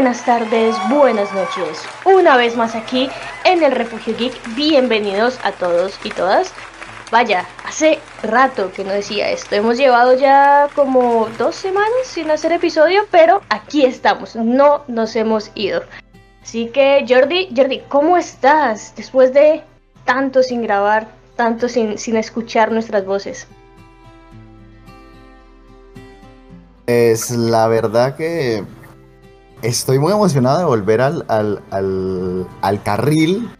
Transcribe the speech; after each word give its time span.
buenas 0.00 0.24
tardes, 0.24 0.74
buenas 0.88 1.30
noches. 1.34 1.82
Una 2.06 2.38
vez 2.38 2.56
más 2.56 2.74
aquí 2.74 3.10
en 3.44 3.62
el 3.62 3.70
Refugio 3.70 4.16
Geek. 4.16 4.32
Bienvenidos 4.54 5.38
a 5.44 5.52
todos 5.52 6.00
y 6.02 6.08
todas. 6.08 6.54
Vaya, 7.10 7.44
hace 7.66 7.98
rato 8.22 8.72
que 8.72 8.82
no 8.82 8.92
decía 8.92 9.28
esto. 9.28 9.56
Hemos 9.56 9.76
llevado 9.76 10.14
ya 10.14 10.70
como 10.74 11.28
dos 11.36 11.54
semanas 11.54 11.90
sin 12.04 12.30
hacer 12.30 12.52
episodio, 12.52 13.02
pero 13.10 13.42
aquí 13.50 13.84
estamos. 13.84 14.36
No 14.36 14.84
nos 14.88 15.14
hemos 15.16 15.50
ido. 15.54 15.82
Así 16.42 16.68
que 16.68 17.04
Jordi, 17.06 17.50
Jordi, 17.54 17.82
¿cómo 17.90 18.16
estás 18.16 18.94
después 18.96 19.34
de 19.34 19.62
tanto 20.06 20.42
sin 20.42 20.62
grabar, 20.62 21.08
tanto 21.36 21.68
sin, 21.68 21.98
sin 21.98 22.16
escuchar 22.16 22.72
nuestras 22.72 23.04
voces? 23.04 23.46
Es 26.86 27.30
la 27.30 27.68
verdad 27.68 28.16
que 28.16 28.64
estoy 29.62 29.98
muy 29.98 30.12
emocionado 30.12 30.58
de 30.58 30.64
volver 30.64 31.00
al, 31.00 31.24
al, 31.28 32.82
carril 32.82 33.50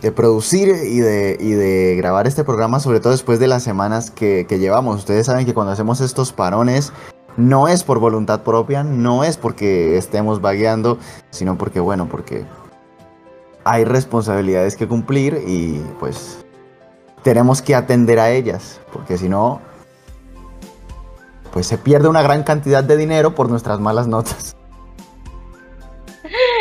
de, 0.00 0.12
producir 0.12 0.68
y 0.68 0.98
de, 0.98 1.36
de, 1.36 1.94
grabar 1.96 2.26
este 2.26 2.44
programa, 2.44 2.80
sobre 2.80 3.00
todo 3.00 3.12
después 3.12 3.38
de 3.38 3.46
las 3.48 3.62
semanas 3.62 4.10
que, 4.10 4.46
llevamos. 4.48 4.96
Ustedes 4.98 5.26
saben 5.26 5.46
que 5.46 5.54
cuando 5.54 5.72
hacemos 5.72 6.00
estos 6.00 6.32
parones 6.32 6.92
no 7.36 7.68
es 7.68 7.84
por 7.84 7.98
voluntad 7.98 8.42
propia, 8.42 8.82
no 8.82 9.24
es 9.24 9.36
porque 9.36 9.96
estemos 9.96 10.40
vagueando, 10.40 10.98
sino 11.30 11.56
porque, 11.56 11.80
bueno, 11.80 12.08
porque 12.08 12.44
hay 13.64 13.84
responsabilidades 13.84 14.76
que 14.76 14.88
cumplir 14.88 15.42
y 15.46 15.80
pues 16.00 16.38
tenemos 17.22 17.62
que 17.62 17.74
atender 17.76 18.18
a 18.18 18.30
ellas, 18.30 18.80
porque 18.92 19.16
si 19.16 19.28
no, 19.28 19.60
pues 21.52 21.66
se 21.66 21.78
pierde 21.78 22.08
una 22.08 22.22
gran 22.22 22.42
cantidad 22.42 22.82
de 22.82 22.96
dinero 22.96 23.34
por 23.34 23.48
nuestras 23.48 23.78
malas 23.78 24.08
notas. 24.08 24.56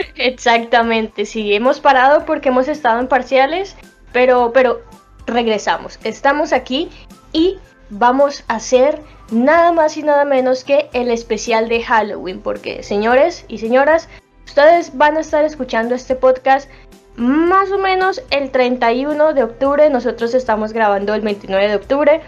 Exactamente, 0.15 1.25
sí, 1.25 1.53
hemos 1.53 1.79
parado 1.79 2.25
porque 2.25 2.49
hemos 2.49 2.67
estado 2.67 2.99
en 2.99 3.07
parciales, 3.07 3.75
pero, 4.11 4.51
pero 4.53 4.81
regresamos, 5.25 5.99
estamos 6.03 6.53
aquí 6.53 6.89
y 7.31 7.57
vamos 7.89 8.43
a 8.47 8.55
hacer 8.55 9.01
nada 9.31 9.71
más 9.71 9.97
y 9.97 10.03
nada 10.03 10.25
menos 10.25 10.63
que 10.63 10.89
el 10.93 11.11
especial 11.11 11.69
de 11.69 11.83
Halloween, 11.83 12.41
porque 12.41 12.83
señores 12.83 13.45
y 13.47 13.59
señoras, 13.59 14.09
ustedes 14.45 14.97
van 14.97 15.17
a 15.17 15.21
estar 15.21 15.45
escuchando 15.45 15.95
este 15.95 16.15
podcast 16.15 16.69
más 17.15 17.71
o 17.71 17.77
menos 17.77 18.21
el 18.29 18.51
31 18.51 19.33
de 19.33 19.43
octubre, 19.43 19.89
nosotros 19.89 20.33
estamos 20.33 20.73
grabando 20.73 21.13
el 21.13 21.21
29 21.21 21.67
de 21.67 21.75
octubre, 21.75 22.21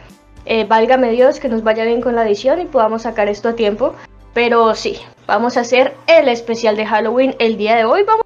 eh, 0.45 0.65
válgame 0.65 1.11
Dios 1.11 1.39
que 1.39 1.47
nos 1.47 1.63
vaya 1.63 1.85
bien 1.85 2.01
con 2.01 2.15
la 2.15 2.25
edición 2.25 2.61
y 2.61 2.65
podamos 2.65 3.03
sacar 3.03 3.29
esto 3.29 3.49
a 3.49 3.55
tiempo, 3.55 3.95
pero 4.33 4.75
sí, 4.75 4.99
vamos 5.27 5.57
a 5.57 5.61
hacer 5.61 5.93
el 6.07 6.27
especial 6.27 6.75
de 6.75 6.85
Halloween 6.85 7.35
el 7.39 7.57
día 7.57 7.75
de 7.75 7.85
hoy, 7.85 8.03
vamos 8.03 8.25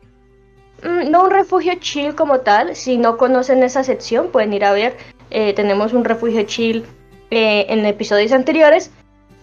mm, 0.84 1.12
no 1.12 1.25
un 1.25 1.31
refugio 1.31 1.73
chill 1.79 2.16
como 2.16 2.40
tal, 2.40 2.75
si 2.75 2.97
no 2.97 3.18
conocen 3.18 3.63
esa 3.63 3.84
sección 3.84 4.29
pueden 4.29 4.53
ir 4.53 4.66
a 4.66 4.72
ver, 4.72 4.97
eh, 5.29 5.53
tenemos 5.53 5.94
un 5.94 6.06
refugio 6.06 6.44
chill 6.44 6.85
eh, 7.31 7.66
en 7.69 7.85
episodios 7.85 8.31
anteriores, 8.31 8.91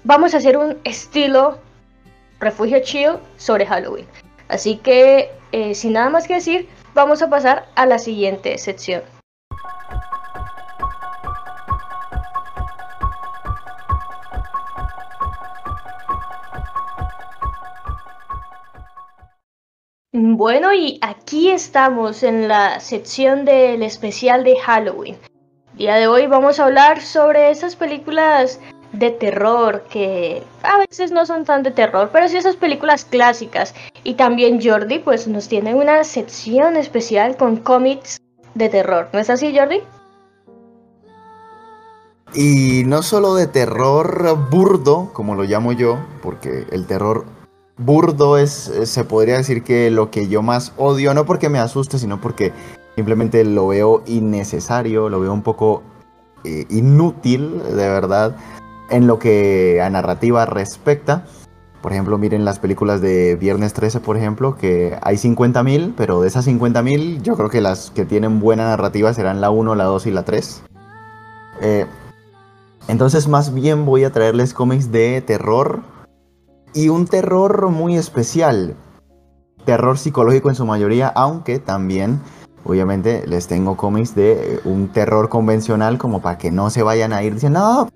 vamos 0.05 0.35
a 0.35 0.39
hacer 0.39 0.57
un 0.57 0.79
estilo 0.85 1.59
refugio 2.41 2.81
chill 2.81 3.13
sobre 3.37 3.67
Halloween. 3.67 4.07
Así 4.49 4.77
que, 4.77 5.31
eh, 5.53 5.75
sin 5.75 5.95
nada 5.95 6.11
más 6.11 6.29
que 6.29 6.35
decir, 6.35 6.69
vamos 6.95 7.23
a 7.23 7.31
pasar 7.31 7.67
a 7.75 7.87
la 7.87 7.99
siguiente 7.99 8.57
sección. 8.59 9.03
Bueno, 20.37 20.75
y 20.75 20.99
aquí 21.01 21.53
estamos 21.53 22.25
en 22.25 22.49
la 22.49 22.81
sección 22.81 23.45
del 23.45 23.85
especial 23.85 24.43
de 24.43 24.59
Halloween 24.59 25.17
día 25.77 25.95
de 25.95 26.07
hoy 26.07 26.27
vamos 26.27 26.59
a 26.59 26.65
hablar 26.65 27.01
sobre 27.03 27.51
esas 27.51 27.77
películas 27.77 28.61
de 28.93 29.11
terror 29.11 29.85
que 29.89 30.43
a 30.63 30.79
veces 30.79 31.13
no 31.13 31.25
son 31.25 31.45
tan 31.45 31.63
de 31.63 31.71
terror, 31.71 32.11
pero 32.13 32.29
sí 32.29 32.37
esas 32.37 32.57
películas 32.57 33.05
clásicas. 33.05 33.75
Y 34.03 34.15
también 34.15 34.61
Jordi 34.61 34.99
pues 34.99 35.29
nos 35.29 35.49
tiene 35.49 35.75
una 35.75 36.03
sección 36.03 36.77
especial 36.77 37.37
con 37.37 37.57
cómics 37.57 38.19
de 38.55 38.69
terror. 38.69 39.09
¿No 39.13 39.21
es 39.21 39.31
así, 39.31 39.57
Jordi? 39.57 39.83
Y 42.35 42.83
no 42.87 43.03
solo 43.03 43.35
de 43.35 43.47
terror 43.47 44.37
burdo, 44.51 45.11
como 45.13 45.37
lo 45.37 45.45
llamo 45.45 45.73
yo, 45.73 45.99
porque 46.23 46.67
el 46.73 46.87
terror 46.87 47.27
burdo 47.77 48.39
es, 48.39 48.73
se 48.85 49.05
podría 49.05 49.37
decir 49.37 49.63
que 49.63 49.91
lo 49.91 50.11
que 50.11 50.29
yo 50.29 50.43
más 50.43 50.73
odio, 50.77 51.15
no 51.15 51.25
porque 51.27 51.49
me 51.49 51.59
asuste, 51.59 51.99
sino 51.99 52.21
porque 52.21 52.53
Simplemente 52.95 53.45
lo 53.45 53.69
veo 53.69 54.03
innecesario, 54.07 55.09
lo 55.09 55.19
veo 55.19 55.33
un 55.33 55.43
poco 55.43 55.83
eh, 56.45 56.65
inútil, 56.71 57.59
de 57.59 57.89
verdad, 57.89 58.37
en 58.89 59.09
lo 59.09 59.19
que 59.19 59.81
a 59.83 59.91
narrativa 59.91 60.47
respecta. 60.47 61.27
Por 61.83 61.93
ejemplo, 61.93 62.19
miren 62.19 62.45
las 62.45 62.61
películas 62.61 63.01
de 63.01 63.35
Viernes 63.35 63.75
13, 63.75 64.01
por 64.01 64.17
ejemplo, 64.17 64.57
que 64.57 64.97
hay 65.03 65.17
50.000, 65.17 65.95
pero 65.97 66.21
de 66.21 66.29
esas 66.29 66.47
50.000 66.47 67.21
yo 67.23 67.37
creo 67.37 67.51
que 67.51 67.61
las 67.61 67.91
que 67.91 68.05
tienen 68.05 68.39
buena 68.39 68.69
narrativa 68.69 69.13
serán 69.13 69.41
la 69.41 69.51
1, 69.51 69.75
la 69.75 69.85
2 69.85 70.07
y 70.07 70.11
la 70.13 70.23
3. 70.23 70.63
Eh, 71.63 71.87
entonces 72.87 73.27
más 73.27 73.53
bien 73.53 73.87
voy 73.87 74.05
a 74.05 74.13
traerles 74.13 74.55
cómics 74.55 74.93
de 74.93 75.21
terror 75.21 75.83
y 76.75 76.89
un 76.89 77.07
terror 77.07 77.71
muy 77.71 77.97
especial. 77.97 78.77
Terror 79.65 79.97
psicológico 79.97 80.51
en 80.51 80.57
su 80.57 80.67
mayoría, 80.67 81.09
aunque 81.09 81.59
también 81.59 82.21
obviamente 82.65 83.27
les 83.27 83.47
tengo 83.47 83.77
cómics 83.77 84.15
de 84.15 84.61
un 84.65 84.89
terror 84.89 85.29
convencional 85.29 85.99
como 85.99 86.21
para 86.21 86.39
que 86.39 86.51
no 86.51 86.71
se 86.71 86.83
vayan 86.83 87.13
a 87.13 87.23
ir 87.23 87.35
diciendo, 87.35 87.61
no, 87.61 87.89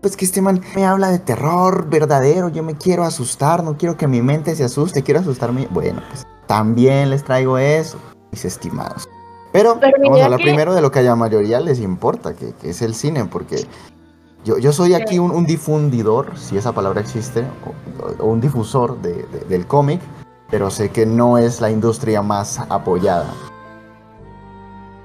pues 0.00 0.16
que 0.16 0.24
este 0.24 0.40
man 0.40 0.62
me 0.74 0.86
habla 0.86 1.10
de 1.10 1.18
terror 1.18 1.88
verdadero, 1.90 2.48
yo 2.48 2.62
me 2.62 2.74
quiero 2.74 3.04
asustar, 3.04 3.62
no 3.62 3.76
quiero 3.76 3.96
que 3.96 4.06
mi 4.06 4.22
mente 4.22 4.54
se 4.54 4.64
asuste, 4.64 5.02
quiero 5.02 5.20
asustarme. 5.20 5.68
Bueno, 5.70 6.02
pues 6.08 6.26
también 6.46 7.10
les 7.10 7.24
traigo 7.24 7.58
eso, 7.58 7.98
mis 8.32 8.44
estimados. 8.44 9.08
Pero, 9.52 9.78
vamos 10.02 10.20
a 10.20 10.26
hablar 10.26 10.40
primero 10.40 10.74
de 10.74 10.80
lo 10.80 10.90
que 10.90 11.00
a 11.00 11.02
la 11.02 11.16
mayoría 11.16 11.60
les 11.60 11.80
importa, 11.80 12.34
que, 12.34 12.54
es 12.62 12.82
el 12.82 12.94
cine, 12.94 13.24
porque 13.24 13.66
yo, 14.44 14.58
yo 14.58 14.72
soy 14.72 14.94
aquí 14.94 15.18
un, 15.18 15.44
difundidor, 15.44 16.36
si 16.38 16.56
esa 16.56 16.72
palabra 16.72 17.00
existe, 17.00 17.44
o, 18.18 18.24
un 18.24 18.40
difusor 18.40 19.00
del 19.00 19.66
cómic, 19.66 20.00
pero 20.50 20.70
sé 20.70 20.90
que 20.90 21.06
no 21.06 21.38
es 21.38 21.60
la 21.60 21.70
industria 21.70 22.22
más 22.22 22.58
apoyada. 22.70 23.32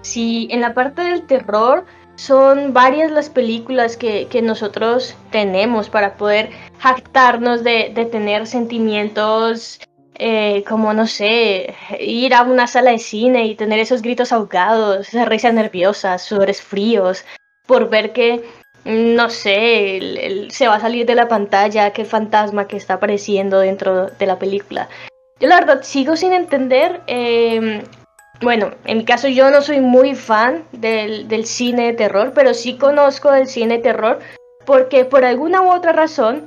Sí, 0.01 0.47
en 0.51 0.61
la 0.61 0.73
parte 0.73 1.01
del 1.01 1.23
terror 1.23 1.85
son 2.15 2.73
varias 2.73 3.11
las 3.11 3.29
películas 3.29 3.97
que, 3.97 4.27
nosotros 4.41 5.15
tenemos 5.31 5.89
para 5.89 6.15
poder 6.15 6.51
jactarnos 6.79 7.63
de, 7.63 7.91
tener 8.11 8.47
sentimientos 8.47 9.79
eh, 10.17 10.63
como, 10.67 10.93
no 10.93 11.07
sé, 11.07 11.75
ir 11.99 12.33
a 12.33 12.43
una 12.43 12.67
sala 12.67 12.91
de 12.91 12.99
cine 12.99 13.47
y 13.47 13.55
tener 13.55 13.79
esos 13.79 14.01
gritos 14.01 14.31
ahogados, 14.31 15.09
esas 15.09 15.27
risas 15.27 15.53
nerviosas, 15.53 16.21
sudores 16.21 16.61
fríos, 16.61 17.25
por 17.67 17.89
ver 17.89 18.13
que, 18.13 18.45
no 18.85 19.29
sé, 19.29 20.47
se 20.49 20.67
va 20.67 20.75
a 20.75 20.79
salir 20.79 21.05
de 21.05 21.15
la 21.15 21.27
pantalla, 21.27 21.91
qué 21.91 22.05
fantasma 22.05 22.67
que 22.67 22.77
está 22.77 22.95
apareciendo 22.95 23.59
dentro 23.59 24.07
de 24.07 24.25
la 24.25 24.39
película. 24.39 24.87
Yo 25.39 25.47
la 25.47 25.59
verdad 25.59 25.81
sigo 25.83 26.15
sin 26.15 26.31
entender 26.31 27.01
eh, 27.07 27.83
bueno, 28.41 28.71
en 28.85 28.97
mi 28.97 29.05
caso 29.05 29.27
yo 29.27 29.49
no 29.49 29.61
soy 29.61 29.79
muy 29.79 30.13
fan 30.13 30.65
del, 30.71 31.45
cine 31.45 31.87
de 31.87 31.93
terror, 31.93 32.33
pero 32.35 32.53
sí 32.53 32.77
conozco 32.77 33.31
del 33.31 33.47
cine 33.47 33.77
de 33.77 33.83
terror 33.83 34.19
porque 34.65 35.05
por 35.05 35.23
alguna 35.23 35.61
u 35.61 35.71
otra 35.71 35.93
razón 35.93 36.43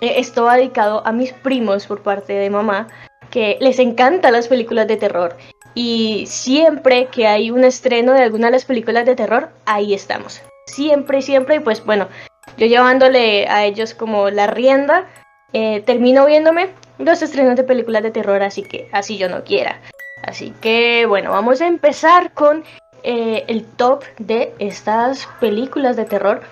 eh, 0.00 0.14
esto 0.16 0.48
dedicado 0.48 1.04
a 1.06 1.12
mis 1.12 1.32
primos 1.32 1.86
por 1.86 2.02
parte 2.02 2.32
de 2.32 2.50
mamá 2.50 2.86
que 3.30 3.58
les 3.60 3.78
encantan 3.78 4.32
las 4.32 4.48
películas 4.48 4.86
de 4.86 4.96
terror 4.96 5.36
y 5.74 6.26
siempre 6.26 7.06
que 7.06 7.26
hay 7.26 7.50
un 7.50 7.64
estreno 7.64 8.12
de 8.12 8.22
alguna 8.22 8.46
de 8.46 8.52
las 8.52 8.64
películas 8.64 9.04
de 9.04 9.16
terror, 9.16 9.50
ahí 9.66 9.94
estamos. 9.94 10.40
Siempre, 10.68 11.22
siempre, 11.22 11.56
y 11.56 11.60
pues 11.60 11.84
bueno, 11.84 12.08
yo 12.56 12.66
llevándole 12.66 13.48
a 13.48 13.64
ellos 13.64 13.94
como 13.94 14.30
la 14.30 14.46
rienda, 14.46 15.06
eh, 15.52 15.82
termino 15.86 16.26
viéndome 16.26 16.70
los 16.98 17.22
estrenos 17.22 17.56
de 17.56 17.64
películas 17.64 18.02
de 18.02 18.10
terror, 18.10 18.42
así 18.42 18.62
que 18.62 18.88
así 18.92 19.16
yo 19.16 19.28
no 19.28 19.44
quiera. 19.44 19.80
Así 20.22 20.52
que 20.60 21.06
bueno, 21.06 21.30
vamos 21.30 21.60
a 21.60 21.66
empezar 21.66 22.32
con 22.32 22.64
eh, 23.02 23.44
el 23.48 23.64
top 23.64 24.04
de 24.18 24.52
estas 24.58 25.26
películas 25.40 25.96
de 25.96 26.04
terror. 26.04 26.42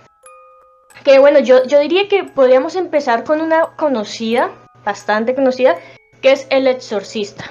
Que 1.04 1.18
bueno, 1.18 1.40
yo, 1.40 1.64
yo 1.66 1.78
diría 1.80 2.08
que 2.08 2.24
podríamos 2.24 2.74
empezar 2.74 3.24
con 3.24 3.40
una 3.40 3.76
conocida, 3.76 4.50
bastante 4.84 5.34
conocida, 5.34 5.76
que 6.22 6.32
es 6.32 6.46
El 6.50 6.66
Exorcista. 6.66 7.44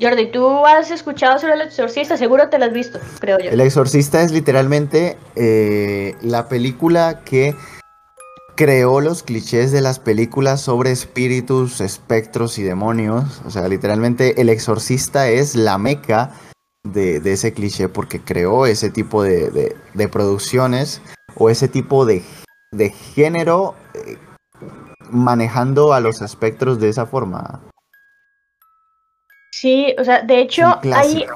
Jordi, 0.00 0.30
¿tú 0.30 0.66
has 0.66 0.90
escuchado 0.90 1.38
sobre 1.38 1.54
El 1.54 1.62
Exorcista? 1.62 2.16
Seguro 2.16 2.48
te 2.48 2.58
la 2.58 2.66
has 2.66 2.72
visto, 2.72 2.98
creo 3.20 3.38
yo. 3.38 3.50
El 3.50 3.60
Exorcista 3.60 4.22
es 4.22 4.32
literalmente 4.32 5.16
eh, 5.36 6.16
la 6.22 6.48
película 6.48 7.20
que 7.24 7.54
creó 8.54 9.00
los 9.00 9.22
clichés 9.22 9.72
de 9.72 9.80
las 9.80 9.98
películas 9.98 10.60
sobre 10.60 10.92
espíritus, 10.92 11.80
espectros 11.80 12.58
y 12.58 12.62
demonios. 12.62 13.42
O 13.44 13.50
sea, 13.50 13.68
literalmente 13.68 14.40
el 14.40 14.48
exorcista 14.48 15.28
es 15.28 15.54
la 15.56 15.78
meca 15.78 16.32
de, 16.84 17.16
ese 17.24 17.52
cliché 17.52 17.88
porque 17.88 18.20
creó 18.20 18.66
ese 18.66 18.90
tipo 18.90 19.22
de, 19.22 19.76
producciones 20.10 21.00
o 21.36 21.50
ese 21.50 21.68
tipo 21.68 22.06
de, 22.06 22.22
género 23.14 23.74
eh, 23.94 24.18
manejando 25.10 25.92
a 25.92 26.00
los 26.00 26.22
espectros 26.22 26.78
de 26.78 26.88
esa 26.88 27.06
forma. 27.06 27.60
Sí, 29.60 29.94
o 29.98 30.04
sea, 30.04 30.22
de 30.22 30.40
hecho, 30.40 30.80
hay, 30.94 31.26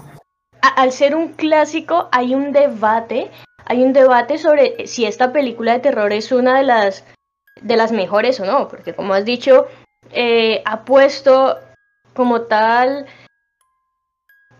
al 0.60 0.92
ser 0.92 1.14
un 1.14 1.34
clásico, 1.34 2.08
hay 2.10 2.34
un 2.34 2.52
debate 2.52 3.30
hay 3.68 3.84
un 3.84 3.92
debate 3.92 4.38
sobre 4.38 4.86
si 4.86 5.04
esta 5.04 5.30
película 5.30 5.74
de 5.74 5.80
terror 5.80 6.10
es 6.12 6.32
una 6.32 6.56
de 6.56 6.64
las, 6.64 7.04
de 7.60 7.76
las 7.76 7.92
mejores 7.92 8.40
o 8.40 8.46
no, 8.46 8.66
porque 8.66 8.94
como 8.94 9.12
has 9.12 9.26
dicho, 9.26 9.66
eh, 10.10 10.62
ha 10.64 10.86
puesto 10.86 11.58
como 12.14 12.42
tal 12.42 13.06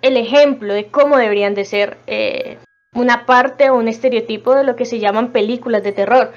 el 0.02 0.16
ejemplo 0.18 0.74
de 0.74 0.90
cómo 0.90 1.16
deberían 1.16 1.54
de 1.54 1.64
ser 1.64 1.96
eh, 2.06 2.58
una 2.94 3.24
parte 3.24 3.70
o 3.70 3.76
un 3.76 3.88
estereotipo 3.88 4.54
de 4.54 4.64
lo 4.64 4.76
que 4.76 4.84
se 4.84 4.98
llaman 4.98 5.32
películas 5.32 5.82
de 5.82 5.92
terror. 5.92 6.32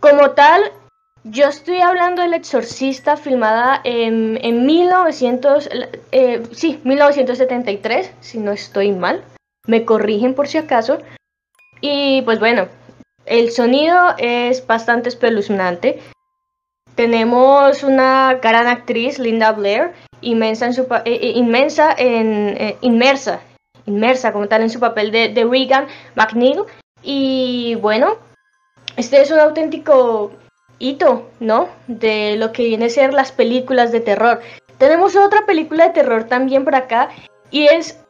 Como 0.00 0.32
tal, 0.32 0.72
yo 1.24 1.46
estoy 1.46 1.80
hablando 1.80 2.20
del 2.20 2.34
Exorcista 2.34 3.16
filmada 3.16 3.80
en, 3.84 4.38
en 4.42 4.66
1900, 4.66 5.70
eh, 6.12 6.42
sí, 6.52 6.80
1973, 6.84 8.12
si 8.20 8.38
no 8.38 8.52
estoy 8.52 8.92
mal. 8.92 9.24
Me 9.66 9.86
corrigen 9.86 10.34
por 10.34 10.48
si 10.48 10.58
acaso. 10.58 10.98
Y 11.80 12.20
pues 12.22 12.38
bueno, 12.38 12.68
el 13.24 13.50
sonido 13.50 14.14
es 14.18 14.66
bastante 14.66 15.08
espeluznante. 15.08 16.00
Tenemos 16.94 17.82
una 17.82 18.34
gran 18.34 18.66
actriz, 18.66 19.18
Linda 19.18 19.52
Blair, 19.52 19.92
inmensa 20.20 20.68
eh, 20.68 21.00
eh, 21.06 21.32
inmensa 21.34 21.94
en 21.96 22.76
inmersa, 22.82 23.40
inmersa 23.86 24.32
como 24.32 24.46
tal 24.46 24.62
en 24.62 24.70
su 24.70 24.78
papel 24.78 25.10
de, 25.10 25.30
de 25.30 25.44
Regan 25.44 25.86
McNeil. 26.14 26.64
Y 27.02 27.76
bueno, 27.76 28.18
este 28.96 29.22
es 29.22 29.30
un 29.30 29.40
auténtico 29.40 30.30
¿no? 31.40 31.68
De 31.86 32.36
lo 32.36 32.52
que 32.52 32.64
viene 32.64 32.86
a 32.86 32.90
ser 32.90 33.12
las 33.12 33.32
películas 33.32 33.92
de 33.92 34.00
terror. 34.00 34.40
Tenemos 34.78 35.16
otra 35.16 35.46
película 35.46 35.88
de 35.88 35.94
terror 35.94 36.24
también 36.24 36.64
por 36.64 36.74
acá 36.74 37.10
y 37.50 37.64
es 37.64 38.00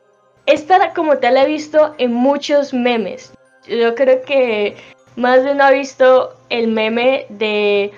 esta 0.47 0.93
como 0.93 1.19
tal 1.19 1.35
la 1.35 1.45
he 1.45 1.47
visto 1.47 1.95
en 1.99 2.13
muchos 2.13 2.75
memes 2.75 3.33
yo 3.67 3.95
creo 3.95 4.23
que 4.23 4.77
más 5.17 5.45
de 5.45 5.53
uno 5.53 5.65
ha 5.65 5.71
visto 5.71 6.35
el 6.51 6.69
meme 6.69 7.27
de, 7.29 7.93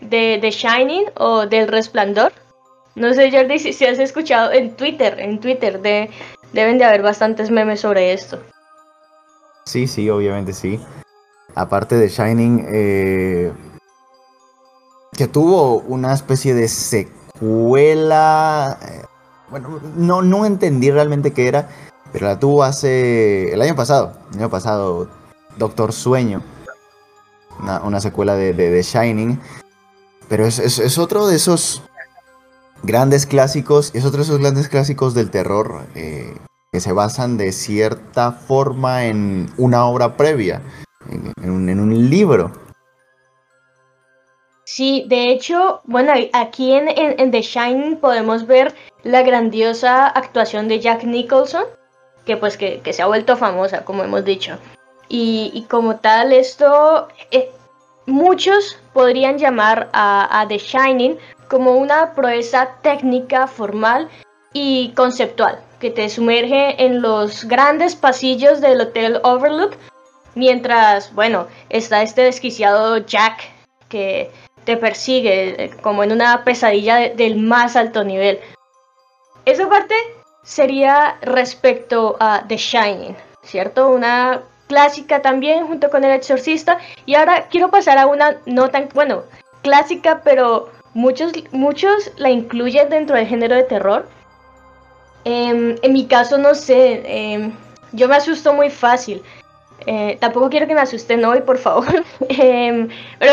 de, 0.00 0.50
Shining 0.50 1.06
o 1.16 1.46
del 1.46 1.68
Resplandor. 1.68 2.32
No 2.94 3.12
sé, 3.14 3.30
Jordi, 3.30 3.58
si, 3.58 3.84
has 3.84 3.98
escuchado 3.98 4.52
en 4.52 4.74
Twitter, 4.76 5.18
en 5.18 5.40
Twitter 5.40 5.80
de, 5.80 6.10
deben 6.52 6.78
de 6.78 6.84
haber 6.84 7.02
bastantes 7.02 7.50
memes 7.50 7.80
sobre 7.80 8.12
esto. 8.12 8.40
Sí, 9.64 9.86
sí, 9.86 10.08
obviamente 10.10 10.52
sí. 10.52 10.80
Aparte 11.54 11.96
de 11.96 12.08
Shining, 12.08 12.66
eh, 12.68 13.52
que 15.18 15.28
tuvo 15.28 15.80
una 15.80 16.14
especie 16.14 16.54
de 16.54 16.68
secuela. 16.68 17.18
Eh, 18.80 19.02
bueno, 19.50 19.80
no, 19.96 20.22
no 20.22 20.46
entendí 20.46 20.90
realmente 20.90 21.32
qué 21.32 21.48
era 21.48 21.68
pero 22.12 22.26
la 22.26 22.38
tuvo 22.38 22.62
hace. 22.62 23.52
el 23.52 23.62
año 23.62 23.74
pasado. 23.74 24.14
El 24.32 24.38
año 24.38 24.50
pasado, 24.50 25.08
Doctor 25.56 25.92
Sueño. 25.92 26.42
Una, 27.82 28.00
secuela 28.00 28.34
de, 28.36 28.52
de, 28.52 28.82
Shining. 28.82 29.40
Pero 30.28 30.46
es, 30.46 30.58
es, 30.60 30.98
otro 30.98 31.26
de 31.26 31.36
esos 31.36 31.82
grandes 32.82 33.26
clásicos. 33.26 33.90
Es 33.94 34.04
otro 34.04 34.18
de 34.18 34.24
esos 34.24 34.38
grandes 34.38 34.68
clásicos 34.68 35.14
del 35.14 35.30
terror. 35.30 35.84
Eh, 35.94 36.36
que 36.70 36.80
se 36.80 36.92
basan 36.92 37.36
de 37.36 37.50
cierta 37.52 38.32
forma 38.32 39.06
en 39.06 39.50
una 39.56 39.84
obra 39.86 40.16
previa. 40.16 40.62
En, 41.10 41.50
un, 41.50 41.68
en 41.68 41.80
un 41.80 42.10
libro. 42.10 42.52
Sí, 44.70 45.06
de 45.08 45.30
hecho, 45.30 45.80
bueno, 45.84 46.12
aquí 46.34 46.74
en, 46.74 47.30
The 47.30 47.40
Shining 47.40 47.96
podemos 47.96 48.46
ver 48.46 48.74
la 49.02 49.22
grandiosa 49.22 50.06
actuación 50.06 50.68
de 50.68 50.78
Jack 50.78 51.04
Nicholson, 51.04 51.64
que 52.26 52.36
pues 52.36 52.58
que, 52.58 52.82
se 52.92 53.00
ha 53.00 53.06
vuelto 53.06 53.38
famosa, 53.38 53.86
como 53.86 54.04
hemos 54.04 54.26
dicho. 54.26 54.58
Y, 55.08 55.64
como 55.70 55.96
tal, 55.96 56.34
esto, 56.34 57.08
eh, 57.30 57.50
muchos 58.04 58.78
podrían 58.92 59.38
llamar 59.38 59.88
a, 59.94 60.44
The 60.50 60.58
Shining 60.58 61.16
como 61.48 61.70
una 61.70 62.12
proeza 62.12 62.76
técnica, 62.82 63.46
formal 63.46 64.10
y 64.52 64.92
conceptual, 64.94 65.60
que 65.80 65.88
te 65.88 66.10
sumerge 66.10 66.84
en 66.84 67.00
los 67.00 67.44
grandes 67.44 67.96
pasillos 67.96 68.60
del 68.60 68.82
Hotel 68.82 69.18
Overlook, 69.22 69.76
mientras, 70.34 71.14
bueno, 71.14 71.46
está 71.70 72.02
este 72.02 72.20
desquiciado 72.20 72.98
Jack 72.98 73.56
que 73.88 74.30
te 74.68 74.76
persigue 74.76 75.64
eh, 75.64 75.70
como 75.80 76.04
en 76.04 76.12
una 76.12 76.44
pesadilla 76.44 77.08
del 77.08 77.36
más 77.36 77.74
alto 77.74 78.04
nivel. 78.04 78.38
Esa 79.46 79.66
parte 79.66 79.94
sería 80.42 81.16
respecto 81.22 82.18
a 82.20 82.44
The 82.46 82.58
Shining, 82.58 83.16
¿cierto? 83.42 83.88
Una 83.88 84.42
clásica 84.66 85.22
también 85.22 85.66
junto 85.66 85.88
con 85.88 86.04
El 86.04 86.10
Exorcista. 86.10 86.76
Y 87.06 87.14
ahora 87.14 87.46
quiero 87.48 87.70
pasar 87.70 87.96
a 87.96 88.06
una 88.06 88.42
no 88.44 88.68
tan, 88.68 88.90
bueno, 88.92 89.22
clásica, 89.62 90.20
pero 90.22 90.68
muchos, 90.92 91.32
muchos 91.50 92.12
la 92.18 92.28
incluyen 92.28 92.90
dentro 92.90 93.16
del 93.16 93.26
género 93.26 93.56
de 93.56 93.62
terror. 93.62 94.06
Em, 95.24 95.76
en 95.80 95.92
mi 95.94 96.06
caso, 96.06 96.36
no 96.36 96.54
sé, 96.54 97.04
em, 97.06 97.52
yo 97.92 98.06
me 98.06 98.16
asusto 98.16 98.52
muy 98.52 98.68
fácil. 98.68 99.22
Eh, 99.86 100.18
tampoco 100.20 100.50
quiero 100.50 100.66
que 100.66 100.74
me 100.74 100.82
asusten 100.82 101.24
hoy, 101.24 101.40
por 101.40 101.56
favor. 101.56 102.04
Em, 102.28 102.90
pero 103.18 103.32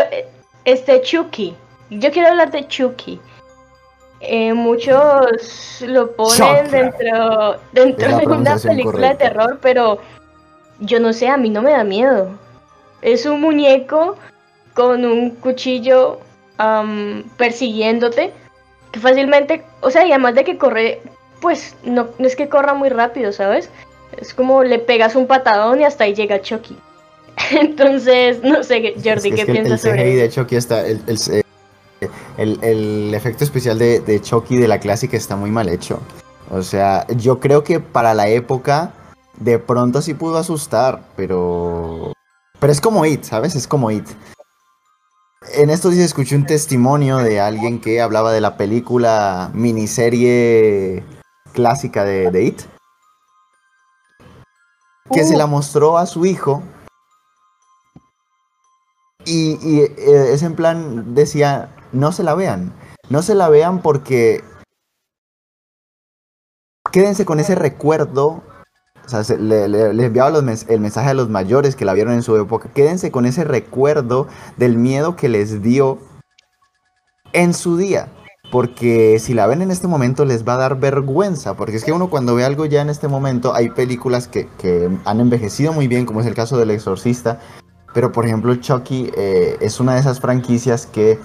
este 0.66 1.02
Chucky, 1.02 1.56
yo 1.90 2.12
quiero 2.12 2.30
hablar 2.30 2.52
de 2.52 2.68
Chucky. 2.68 3.20
Eh, 4.20 4.54
muchos 4.54 5.82
lo 5.82 6.12
ponen 6.14 6.72
dentro, 6.72 7.58
dentro 7.72 8.18
de 8.18 8.26
una 8.26 8.58
película 8.58 9.10
de 9.10 9.16
terror, 9.16 9.60
pero 9.62 10.00
yo 10.80 11.00
no 11.00 11.14
sé, 11.14 11.28
a 11.28 11.38
mí 11.38 11.50
no 11.50 11.62
me 11.62 11.72
da 11.72 11.84
miedo. 11.84 12.30
Es 13.02 13.26
un 13.26 13.42
muñeco 13.42 14.16
con 14.74 15.06
un 15.06 15.32
cuchillo 15.32 16.20
persiguiéndote, 17.38 18.34
que 18.92 19.00
fácilmente, 19.00 19.64
o 19.82 19.92
sea, 19.92 20.06
y 20.06 20.12
además 20.12 20.36
de 20.36 20.44
que 20.44 20.58
corre, 20.58 21.02
pues 21.42 21.76
no, 21.84 22.08
es 22.20 22.36
que 22.36 22.50
corra 22.50 22.74
muy 22.74 22.90
rápido, 22.90 23.32
¿sabes? 23.32 23.70
Es 24.18 24.34
como 24.34 24.64
le 24.64 24.80
pegas 24.80 25.16
un 25.16 25.28
patadón 25.28 25.82
y 25.82 25.84
hasta 25.84 26.06
ahí 26.06 26.16
llega 26.16 26.42
Chucky. 26.42 26.78
Entonces, 27.52 28.44
no 28.44 28.64
sé, 28.64 28.96
Jordi, 29.04 29.32
¿qué 29.32 29.46
piensas 29.46 29.82
sobre 29.82 30.14
eso? 30.14 30.22
de 30.22 30.30
Chucky 30.30 30.56
está, 30.56 30.86
el, 30.86 31.04
el, 32.38 33.14
efecto 33.14 33.44
especial 33.44 33.80
de, 33.80 34.00
de 34.00 34.22
Chucky 34.22 34.58
de 34.58 34.68
la 34.68 34.80
clásica 34.80 35.18
está 35.18 35.36
muy 35.36 35.52
mal 35.52 35.70
hecho. 35.70 36.00
O 36.50 36.62
sea, 36.62 37.08
yo 37.08 37.40
creo 37.40 37.64
que 37.64 37.80
para 37.80 38.14
la 38.14 38.28
época 38.28 38.94
de 39.40 39.60
pronto 39.60 40.02
sí 40.02 40.14
pudo 40.14 40.38
asustar, 40.38 41.04
pero... 41.16 42.14
Pero 42.60 42.72
es 42.72 42.82
como 42.82 43.06
It, 43.06 43.24
¿sabes? 43.24 43.56
Es 43.56 43.68
como 43.68 43.92
It. 43.92 44.08
En 45.54 45.70
estos 45.70 45.94
días 45.94 46.06
escuché 46.06 46.36
un 46.36 46.46
testimonio 46.46 47.18
de 47.18 47.40
alguien 47.40 47.80
que 47.80 48.02
hablaba 48.02 48.32
de 48.32 48.42
la 48.42 48.58
película 48.58 49.52
miniserie 49.54 51.04
clásica 51.54 52.04
de, 52.04 52.32
de 52.32 52.44
It. 52.44 52.62
Que 55.14 55.24
se 55.24 55.38
la 55.38 55.46
mostró 55.46 55.98
a 55.98 56.06
su 56.06 56.26
hijo. 56.26 56.64
Y, 59.26 59.80
eh, 59.82 60.34
es 60.34 60.44
en 60.44 60.56
plan, 60.56 61.16
decía, 61.16 61.70
no 61.92 62.12
se 62.12 62.24
la 62.24 62.36
vean. 62.36 62.74
No 63.10 63.22
se 63.22 63.36
la 63.36 63.50
vean 63.50 63.82
porque 63.82 64.44
quédense 66.92 67.26
con 67.26 67.40
ese 67.40 67.56
recuerdo. 67.56 68.44
O 69.06 69.10
sea, 69.10 69.22
le, 69.38 70.06
enviaba 70.06 70.38
el 70.40 70.80
mensaje 70.80 71.10
a 71.10 71.14
los 71.14 71.30
mayores 71.30 71.76
que 71.76 71.86
la 71.86 71.94
vieron 71.94 72.14
en 72.14 72.24
su 72.24 72.36
época. 72.38 72.70
Quédense 72.74 73.12
con 73.12 73.26
ese 73.26 73.44
recuerdo 73.44 74.28
del 74.58 74.78
miedo 74.78 75.16
que 75.16 75.30
les 75.30 75.62
dio 75.62 76.00
en 77.34 77.54
su 77.54 77.78
día. 77.78 78.12
Porque 78.52 79.20
si 79.20 79.34
la 79.34 79.48
ven 79.48 79.62
en 79.62 79.72
este 79.72 79.88
momento 79.88 80.24
les 80.24 80.48
va 80.48 80.54
a 80.54 80.58
dar 80.58 80.80
vergüenza. 80.80 81.56
Porque 81.56 81.76
es 81.76 81.84
que 81.84 81.92
uno 81.92 82.10
cuando 82.10 82.36
ve 82.36 82.46
algo 82.46 82.66
ya 82.66 82.82
en 82.82 82.90
este 82.90 83.08
momento, 83.08 83.54
hay 83.54 83.70
películas 83.70 84.28
que, 84.28 84.48
han 85.04 85.20
envejecido 85.20 85.74
muy 85.74 85.88
bien, 85.88 86.06
como 86.06 86.22
es 86.22 86.28
el 86.28 86.36
caso 86.36 86.58
del 86.58 86.72
Exorcista. 86.72 87.40
Pero 87.96 88.12
por 88.12 88.26
ejemplo, 88.26 88.54
Chucky 88.56 89.10
eh, 89.16 89.56
es 89.62 89.80
una 89.80 89.94
de 89.94 90.02
esas 90.02 90.20
franquicias 90.20 90.86
que 90.86 91.18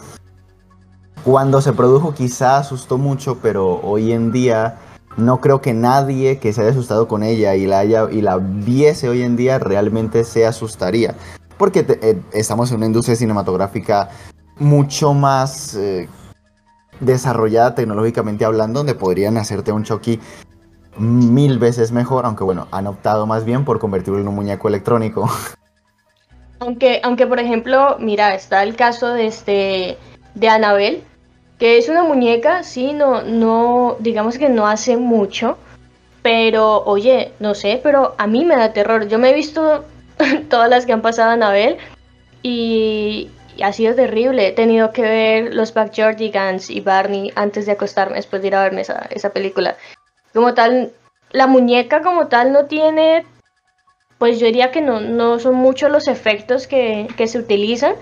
cuando 1.25 1.61
se 1.61 1.73
produjo 1.73 2.15
quizá 2.15 2.59
asustó 2.59 2.97
mucho, 2.97 3.39
pero 3.43 3.81
hoy 3.83 4.13
en 4.13 4.31
día 4.31 4.79
no 5.17 5.41
creo 5.41 5.61
que 5.61 5.75
nadie 5.75 6.39
que 6.39 6.53
se 6.53 6.61
haya 6.61 6.71
asustado 6.71 7.09
con 7.09 7.25
ella 7.25 7.57
y 7.57 7.67
la, 7.67 7.81
haya, 7.81 8.09
y 8.09 8.23
la 8.23 8.39
viese 8.39 9.09
hoy 9.09 9.23
en 9.23 9.37
día 9.37 9.59
realmente 9.59 10.23
se 10.23 10.47
asustaría. 10.47 11.17
porque 11.59 11.85
eh, 11.89 12.23
estamos 12.33 12.71
en 12.71 12.77
una 12.77 12.87
industria 12.87 13.17
cinematográfica 13.17 14.09
mucho 14.57 15.13
más 15.13 15.75
eh, 15.75 16.09
desarrollada 17.01 17.75
tecnológicamente 17.75 18.45
hablando, 18.45 18.79
donde 18.79 18.95
podrían 18.95 19.39
hacerte 19.39 19.73
un 19.73 19.83
Chucky 19.83 20.21
mil 20.97 21.59
veces 21.59 21.91
mejor, 21.91 22.27
aunque 22.27 22.45
bueno, 22.45 22.69
han 22.71 22.87
optado 22.87 23.27
más 23.27 23.45
bien 23.45 23.65
por 23.65 23.81
convertirlo 23.81 24.21
en 24.21 24.29
un 24.29 24.37
muñeco 24.37 24.69
electrónico. 24.69 25.29
Aunque, 26.61 27.01
aunque 27.03 27.27
por 27.27 27.41
ejemplo, 27.41 27.97
mira, 27.99 28.35
está 28.35 28.63
el 28.63 28.77
caso 28.77 29.15
de 29.15 29.27
este 29.27 29.99
de 30.35 30.49
Annabelle, 30.49 31.03
que 31.59 31.79
es 31.79 31.89
una 31.89 32.05
muñeca, 32.05 32.63
sí, 32.63 32.93
no, 32.93 33.23
no, 33.23 33.97
digamos 33.99 34.39
que 34.39 34.51
no 34.51 34.67
hace 34.67 34.99
mucho, 34.99 35.57
pero 36.23 36.83
oye, 36.85 37.33
no 37.41 37.55
sé, 37.55 37.81
pero 37.83 38.15
a 38.19 38.27
mí 38.27 38.45
me 38.45 38.57
da 38.57 38.75
terror. 38.75 39.09
Yo 39.09 39.19
me 39.19 39.31
he 39.31 39.35
visto 39.35 39.85
todas 40.51 40.69
las 40.69 40.85
que 40.85 40.93
han 40.93 41.03
pasado 41.03 41.31
a 41.31 41.35
Anabel 41.35 41.79
y, 42.43 43.31
ha 43.63 43.73
sido 43.73 43.95
terrible. 43.95 44.49
He 44.49 44.53
tenido 44.53 44.93
que 44.93 45.03
ver 45.03 45.55
los 45.55 45.75
Backyardigans 45.75 46.71
y 46.71 46.81
Barney 46.81 47.33
antes 47.37 47.67
de 47.67 47.73
acostarme, 47.73 48.17
después 48.17 48.41
de 48.43 48.49
ir 48.49 48.55
a 48.55 48.63
verme 48.63 48.83
esa, 48.83 49.07
esa 49.11 49.31
película. 49.31 49.77
Como 50.33 50.55
tal, 50.55 50.93
la 51.31 51.47
muñeca 51.47 52.03
como 52.03 52.29
tal 52.29 52.53
no 52.53 52.67
tiene, 52.67 53.27
pues 54.21 54.39
yo 54.39 54.45
diría 54.45 54.71
que 54.71 54.83
no, 54.83 55.01
no 55.01 55.39
son 55.39 55.55
muchos 55.55 55.91
los 55.91 56.07
efectos 56.07 56.67
que, 56.67 57.09
que 57.17 57.27
se 57.27 57.39
utilizan, 57.39 57.95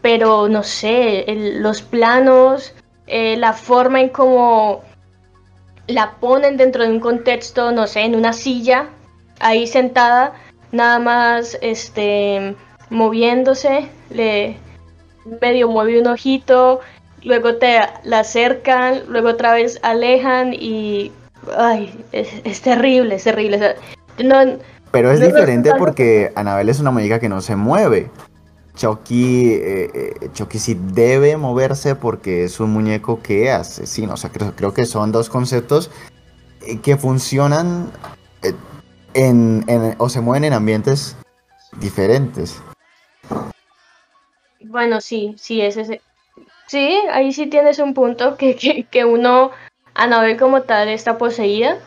pero 0.00 0.48
no 0.48 0.62
sé, 0.62 1.26
los 1.58 1.82
planos, 1.82 2.72
eh, 3.06 3.36
la 3.36 3.52
forma 3.52 4.00
en 4.00 4.08
cómo 4.08 4.80
la 5.88 6.12
ponen 6.12 6.56
dentro 6.56 6.84
de 6.84 6.88
un 6.88 7.00
contexto, 7.00 7.70
no 7.70 7.86
sé, 7.86 8.00
en 8.00 8.16
una 8.16 8.32
silla, 8.32 8.88
ahí 9.38 9.66
sentada, 9.66 10.32
nada 10.72 10.98
más 11.00 11.58
este 11.60 12.56
moviéndose, 12.88 13.90
le 14.08 14.56
medio 15.42 15.68
mueve 15.68 16.00
un 16.00 16.06
ojito, 16.06 16.80
luego 17.22 17.56
te 17.56 17.78
la 18.04 18.20
acercan, 18.20 19.02
luego 19.06 19.28
otra 19.28 19.52
vez 19.52 19.80
alejan 19.82 20.54
y 20.54 21.12
ay, 21.58 21.92
es, 22.12 22.62
terrible, 22.62 23.16
es 23.16 23.24
terrible. 23.24 23.76
Pero 24.96 25.12
es 25.12 25.20
diferente 25.20 25.72
porque 25.78 26.32
Anabel 26.34 26.70
es 26.70 26.80
una 26.80 26.90
muñeca 26.90 27.20
que 27.20 27.28
no 27.28 27.42
se 27.42 27.54
mueve. 27.54 28.10
Chucky, 28.74 29.52
eh, 29.52 29.90
eh, 29.94 30.30
Chucky 30.32 30.58
sí 30.58 30.78
debe 30.92 31.36
moverse 31.36 31.94
porque 31.94 32.44
es 32.44 32.60
un 32.60 32.72
muñeco 32.72 33.20
que 33.22 33.50
asesina. 33.50 34.14
O 34.14 34.16
sea, 34.16 34.30
creo, 34.30 34.54
creo 34.56 34.72
que 34.72 34.86
son 34.86 35.12
dos 35.12 35.28
conceptos 35.28 35.90
eh, 36.62 36.78
que 36.78 36.96
funcionan 36.96 37.90
en, 39.14 39.64
o 39.98 40.08
se 40.08 40.20
mueven 40.20 40.44
en 40.44 40.52
ambientes 40.52 41.16
diferentes. 41.78 42.60
Bueno, 44.60 45.00
sí, 45.00 45.34
sí, 45.38 45.60
ese. 45.60 46.00
Sí, 46.66 46.98
ahí 47.12 47.32
sí 47.32 47.46
tienes 47.46 47.78
un 47.78 47.94
punto 47.94 48.36
que, 48.36 48.56
que, 48.56 48.84
que 48.84 49.04
uno, 49.04 49.50
Anabel 49.94 50.38
como 50.38 50.62
tal, 50.62 50.88
está 50.88 51.18
poseída. 51.18 51.78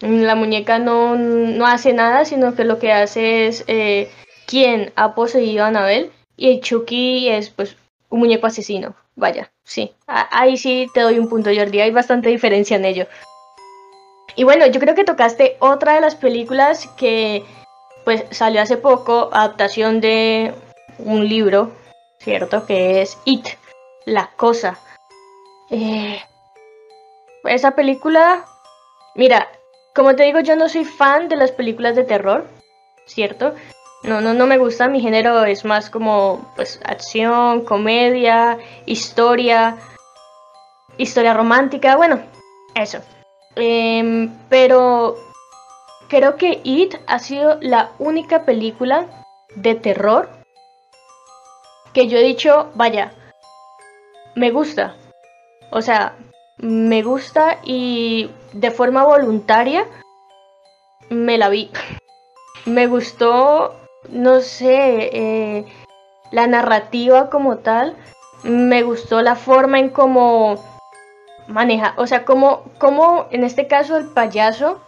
La 0.00 0.34
muñeca 0.34 0.78
no, 0.78 1.16
no 1.16 1.66
hace 1.66 1.92
nada, 1.92 2.24
sino 2.24 2.54
que 2.54 2.64
lo 2.64 2.78
que 2.78 2.92
hace 2.92 3.46
es 3.46 3.64
eh, 3.66 4.10
quien 4.46 4.92
ha 4.96 5.14
poseído 5.14 5.64
a 5.64 5.68
Anabel. 5.68 6.10
Y 6.36 6.50
el 6.50 6.60
Chucky 6.60 7.28
es 7.28 7.50
pues 7.50 7.76
un 8.08 8.20
muñeco 8.20 8.46
asesino. 8.46 8.94
Vaya, 9.14 9.52
sí. 9.64 9.92
Ahí 10.06 10.56
sí 10.56 10.88
te 10.94 11.00
doy 11.00 11.18
un 11.18 11.28
punto, 11.28 11.50
Jordi. 11.54 11.80
Hay 11.80 11.90
bastante 11.90 12.30
diferencia 12.30 12.76
en 12.76 12.86
ello. 12.86 13.06
Y 14.36 14.44
bueno, 14.44 14.66
yo 14.66 14.80
creo 14.80 14.94
que 14.94 15.04
tocaste 15.04 15.56
otra 15.58 15.94
de 15.94 16.00
las 16.00 16.14
películas 16.14 16.86
que 16.96 17.44
pues 18.04 18.24
salió 18.30 18.62
hace 18.62 18.78
poco, 18.78 19.28
adaptación 19.32 20.00
de 20.00 20.54
un 20.98 21.28
libro, 21.28 21.72
¿cierto? 22.18 22.64
Que 22.64 23.02
es 23.02 23.18
It, 23.26 23.46
La 24.06 24.30
Cosa. 24.36 24.78
Eh, 25.70 26.20
esa 27.44 27.72
película, 27.72 28.46
mira, 29.14 29.48
como 29.94 30.14
te 30.16 30.24
digo, 30.24 30.40
yo 30.40 30.56
no 30.56 30.68
soy 30.68 30.84
fan 30.84 31.28
de 31.28 31.36
las 31.36 31.52
películas 31.52 31.96
de 31.96 32.04
terror, 32.04 32.46
¿cierto? 33.06 33.54
No, 34.02 34.20
no, 34.20 34.32
no 34.32 34.46
me 34.46 34.58
gusta, 34.58 34.88
mi 34.88 35.00
género 35.00 35.44
es 35.44 35.64
más 35.64 35.90
como 35.90 36.52
pues 36.56 36.80
acción, 36.84 37.64
comedia, 37.64 38.58
historia, 38.86 39.76
historia 40.96 41.34
romántica, 41.34 41.96
bueno, 41.96 42.20
eso. 42.74 43.00
Em, 43.56 44.32
pero 44.48 45.16
creo 46.08 46.36
que 46.36 46.60
It 46.64 46.94
ha 47.06 47.18
sido 47.18 47.58
la 47.60 47.90
única 47.98 48.44
película 48.44 49.06
de 49.54 49.74
terror 49.74 50.30
que 51.92 52.06
yo 52.06 52.18
he 52.18 52.22
dicho, 52.22 52.70
vaya, 52.74 53.12
me 54.34 54.50
gusta. 54.50 54.96
O 55.70 55.82
sea, 55.82 56.16
me 56.58 57.02
gusta 57.02 57.58
y 57.64 58.30
de 58.52 58.70
forma 58.70 59.04
voluntaria 59.04 59.86
me 61.08 61.38
la 61.38 61.48
vi. 61.48 61.70
Me 62.66 62.86
gustó, 62.86 63.74
no 64.08 64.40
sé, 64.40 65.10
eh, 65.12 65.66
la 66.30 66.46
narrativa 66.46 67.30
como 67.30 67.58
tal. 67.58 67.96
Me 68.42 68.82
gustó 68.82 69.20
la 69.20 69.36
forma 69.36 69.78
en 69.78 69.90
cómo 69.90 70.64
maneja, 71.46 71.94
o 71.96 72.06
sea, 72.06 72.24
cómo, 72.24 72.62
cómo 72.78 73.26
en 73.30 73.44
este 73.44 73.66
caso 73.66 73.96
el 73.96 74.06
payaso 74.06 74.80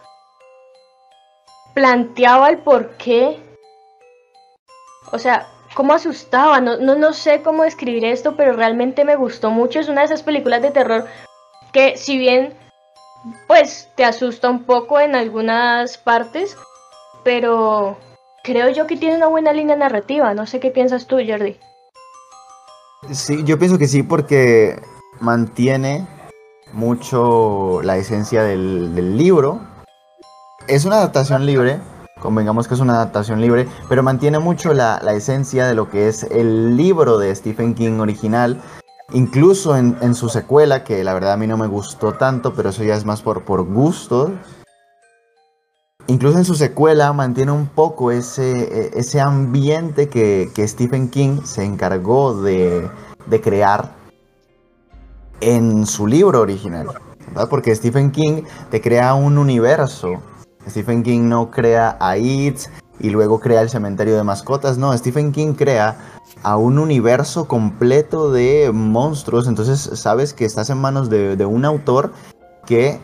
planteaba 1.73 2.49
el 2.49 2.59
por 2.59 2.91
qué. 2.97 3.39
O 5.11 5.19
sea, 5.19 5.47
cómo 5.75 5.93
asustaba. 5.93 6.59
No, 6.61 6.77
no, 6.77 6.95
no 6.95 7.13
sé 7.13 7.41
cómo 7.43 7.63
describir 7.63 8.05
esto, 8.05 8.35
pero 8.35 8.53
realmente 8.53 9.03
me 9.03 9.15
gustó 9.15 9.51
mucho. 9.51 9.79
Es 9.79 9.89
una 9.89 10.01
de 10.01 10.05
esas 10.05 10.23
películas 10.23 10.61
de 10.61 10.71
terror 10.71 11.05
que 11.71 11.97
si 11.97 12.17
bien 12.17 12.55
pues 13.47 13.89
te 13.95 14.05
asusta 14.05 14.49
un 14.49 14.63
poco 14.63 14.99
en 14.99 15.15
algunas 15.15 15.97
partes, 15.97 16.57
pero 17.23 17.97
creo 18.43 18.69
yo 18.69 18.87
que 18.87 18.97
tiene 18.97 19.17
una 19.17 19.27
buena 19.27 19.53
línea 19.53 19.75
narrativa. 19.75 20.33
No 20.33 20.45
sé 20.45 20.59
qué 20.59 20.71
piensas 20.71 21.07
tú, 21.07 21.17
Jordi. 21.25 21.57
Sí, 23.11 23.43
yo 23.43 23.59
pienso 23.59 23.77
que 23.77 23.87
sí, 23.87 24.03
porque 24.03 24.79
mantiene 25.19 26.07
mucho 26.73 27.81
la 27.83 27.97
esencia 27.97 28.43
del, 28.43 29.17
libro. 29.17 29.59
Es 30.67 30.85
una 30.85 30.97
adaptación 30.97 31.45
libre, 31.45 31.79
convengamos 32.21 32.67
que 32.67 32.73
es 32.73 32.79
una 32.79 32.93
adaptación 32.93 33.41
libre, 33.41 33.67
pero 33.89 34.03
mantiene 34.03 34.39
mucho 34.39 34.73
la, 34.73 34.97
esencia 35.13 35.67
de 35.67 35.75
lo 35.75 35.89
que 35.89 36.07
es 36.07 36.23
el 36.23 36.77
libro 36.77 37.17
de 37.17 37.35
Stephen 37.35 37.75
King 37.75 37.99
original. 37.99 38.61
Incluso 39.11 39.75
en, 39.75 40.15
su 40.15 40.29
secuela, 40.29 40.83
que 40.83 41.03
la 41.03 41.13
verdad 41.13 41.33
a 41.33 41.37
mí 41.37 41.45
no 41.45 41.57
me 41.57 41.67
gustó 41.67 42.13
tanto, 42.13 42.53
pero 42.53 42.69
eso 42.69 42.83
ya 42.83 42.95
es 42.95 43.05
más 43.05 43.21
por, 43.21 43.43
por 43.43 43.63
gusto. 43.63 44.31
Incluso 46.07 46.37
en 46.37 46.45
su 46.45 46.55
secuela 46.55 47.13
mantiene 47.13 47.51
un 47.51 47.67
poco 47.67 48.11
ese, 48.11 48.97
ese 48.97 49.21
ambiente 49.21 50.09
que, 50.09 50.51
Stephen 50.67 51.09
King 51.09 51.41
se 51.43 51.63
encargó 51.63 52.41
de, 52.41 52.89
de 53.27 53.41
crear 53.41 53.91
en 55.41 55.85
su 55.85 56.07
libro 56.07 56.41
original, 56.41 56.87
¿verdad? 57.27 57.49
Porque 57.49 57.75
Stephen 57.75 58.11
King 58.11 58.43
te 58.71 58.81
crea 58.81 59.13
un 59.13 59.37
universo. 59.37 60.21
Stephen 60.67 61.03
King 61.03 61.27
no 61.27 61.51
crea 61.51 61.97
a 61.99 62.17
It 62.17 62.59
y 62.99 63.09
luego 63.09 63.39
crea 63.39 63.61
el 63.61 63.69
cementerio 63.69 64.15
de 64.15 64.23
mascotas. 64.23 64.77
No, 64.77 64.95
Stephen 64.97 65.31
King 65.31 65.53
crea 65.53 65.97
a 66.43 66.57
un 66.57 66.79
universo 66.79 67.47
completo 67.47 68.31
de 68.31 68.71
monstruos. 68.73 69.47
Entonces 69.47 69.99
sabes 69.99 70.33
que 70.33 70.45
estás 70.45 70.69
en 70.69 70.79
manos 70.79 71.09
de, 71.09 71.45
un 71.45 71.65
autor 71.65 72.11
que 72.65 72.99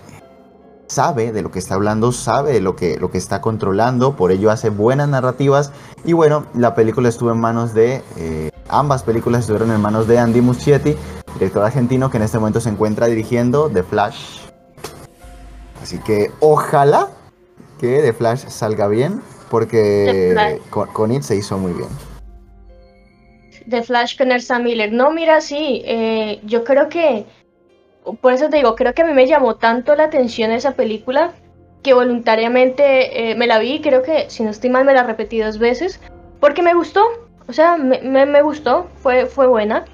sabe 0.88 1.32
de 1.32 1.42
lo 1.42 1.52
que 1.52 1.60
está 1.60 1.76
hablando, 1.76 2.12
sabe 2.12 2.54
de 2.54 2.62
lo 2.62 2.76
que, 2.76 2.98
lo 2.98 3.12
que 3.12 3.18
está 3.18 3.42
controlando, 3.42 4.16
por 4.16 4.32
ello 4.32 4.52
hace 4.52 4.70
buenas 4.70 5.10
narrativas. 5.10 5.72
Y 6.04 6.14
bueno, 6.14 6.46
la 6.54 6.76
película 6.76 7.10
estuvo 7.10 7.32
en 7.32 7.40
manos 7.40 7.74
de... 7.74 8.04
Eh, 8.18 8.52
ambas 8.72 9.02
películas 9.02 9.42
estuvieron 9.42 9.72
en 9.72 9.82
manos 9.82 10.08
de 10.08 10.20
Andy 10.20 10.42
Muschietti 10.42 10.96
director 11.40 11.64
argentino 11.64 12.10
que 12.10 12.18
en 12.18 12.24
este 12.24 12.38
momento 12.38 12.60
se 12.60 12.70
encuentra 12.70 13.08
dirigiendo 13.08 13.70
The 13.70 13.84
Flash. 13.84 14.42
Así 15.82 15.98
que 16.00 16.32
ojalá 16.42 17.08
que 17.80 18.02
The 18.02 18.14
Flash 18.14 18.48
salga 18.50 18.88
bien, 18.88 19.22
porque 19.50 20.60
con, 20.70 21.12
It 21.12 21.24
se 21.24 21.36
hizo 21.36 21.58
muy 21.58 21.74
bien. 21.74 21.90
The 23.68 23.84
Flash 23.84 24.18
con 24.18 24.32
Elsa 24.32 24.60
Miller. 24.60 24.92
No, 24.92 25.12
mira, 25.12 25.42
sí, 25.42 25.82
eh, 25.86 26.40
yo 26.44 26.64
creo 26.64 26.90
que, 26.90 27.26
por 28.22 28.34
eso 28.34 28.50
te 28.50 28.58
digo, 28.58 28.76
creo 28.76 28.94
que 28.94 29.04
a 29.04 29.06
mí 29.06 29.14
me 29.14 29.28
llamó 29.28 29.56
tanto 29.56 29.96
la 29.96 30.06
atención 30.06 30.52
esa 30.52 30.72
película 30.72 31.34
que 31.84 31.94
voluntariamente 31.94 33.32
eh, 33.32 33.36
me 33.36 33.48
la 33.48 33.60
vi, 33.60 33.80
creo 33.82 34.02
que, 34.02 34.30
si 34.30 34.44
no 34.44 34.50
estoy 34.50 34.70
mal, 34.70 34.86
me 34.86 34.94
la 34.94 35.04
repetí 35.04 35.40
dos 35.40 35.60
veces, 35.60 36.02
porque 36.40 36.62
me 36.62 36.74
gustó, 36.74 37.04
o 37.48 37.54
sea, 37.54 37.78
me, 37.78 38.26
me 38.26 38.42
gustó, 38.42 38.88
fue, 38.96 39.26
fue 39.26 39.48
buena. 39.48 39.86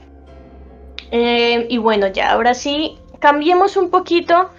Eh, 1.11 1.67
y 1.69 1.77
bueno, 1.77 2.07
ya 2.07 2.31
ahora 2.31 2.53
sí, 2.53 2.97
cambiemos 3.19 3.77
un 3.77 3.89
poquito 3.89 4.49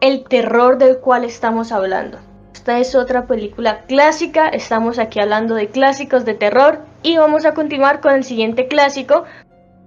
el 0.00 0.24
terror 0.24 0.78
del 0.78 0.98
cual 0.98 1.24
estamos 1.24 1.70
hablando. 1.70 2.18
Esta 2.60 2.78
es 2.78 2.94
otra 2.94 3.26
película 3.26 3.86
clásica, 3.86 4.48
estamos 4.48 4.98
aquí 4.98 5.18
hablando 5.18 5.54
de 5.54 5.68
clásicos 5.68 6.26
de 6.26 6.34
terror 6.34 6.80
y 7.02 7.16
vamos 7.16 7.46
a 7.46 7.54
continuar 7.54 8.02
con 8.02 8.12
el 8.12 8.22
siguiente 8.22 8.68
clásico 8.68 9.24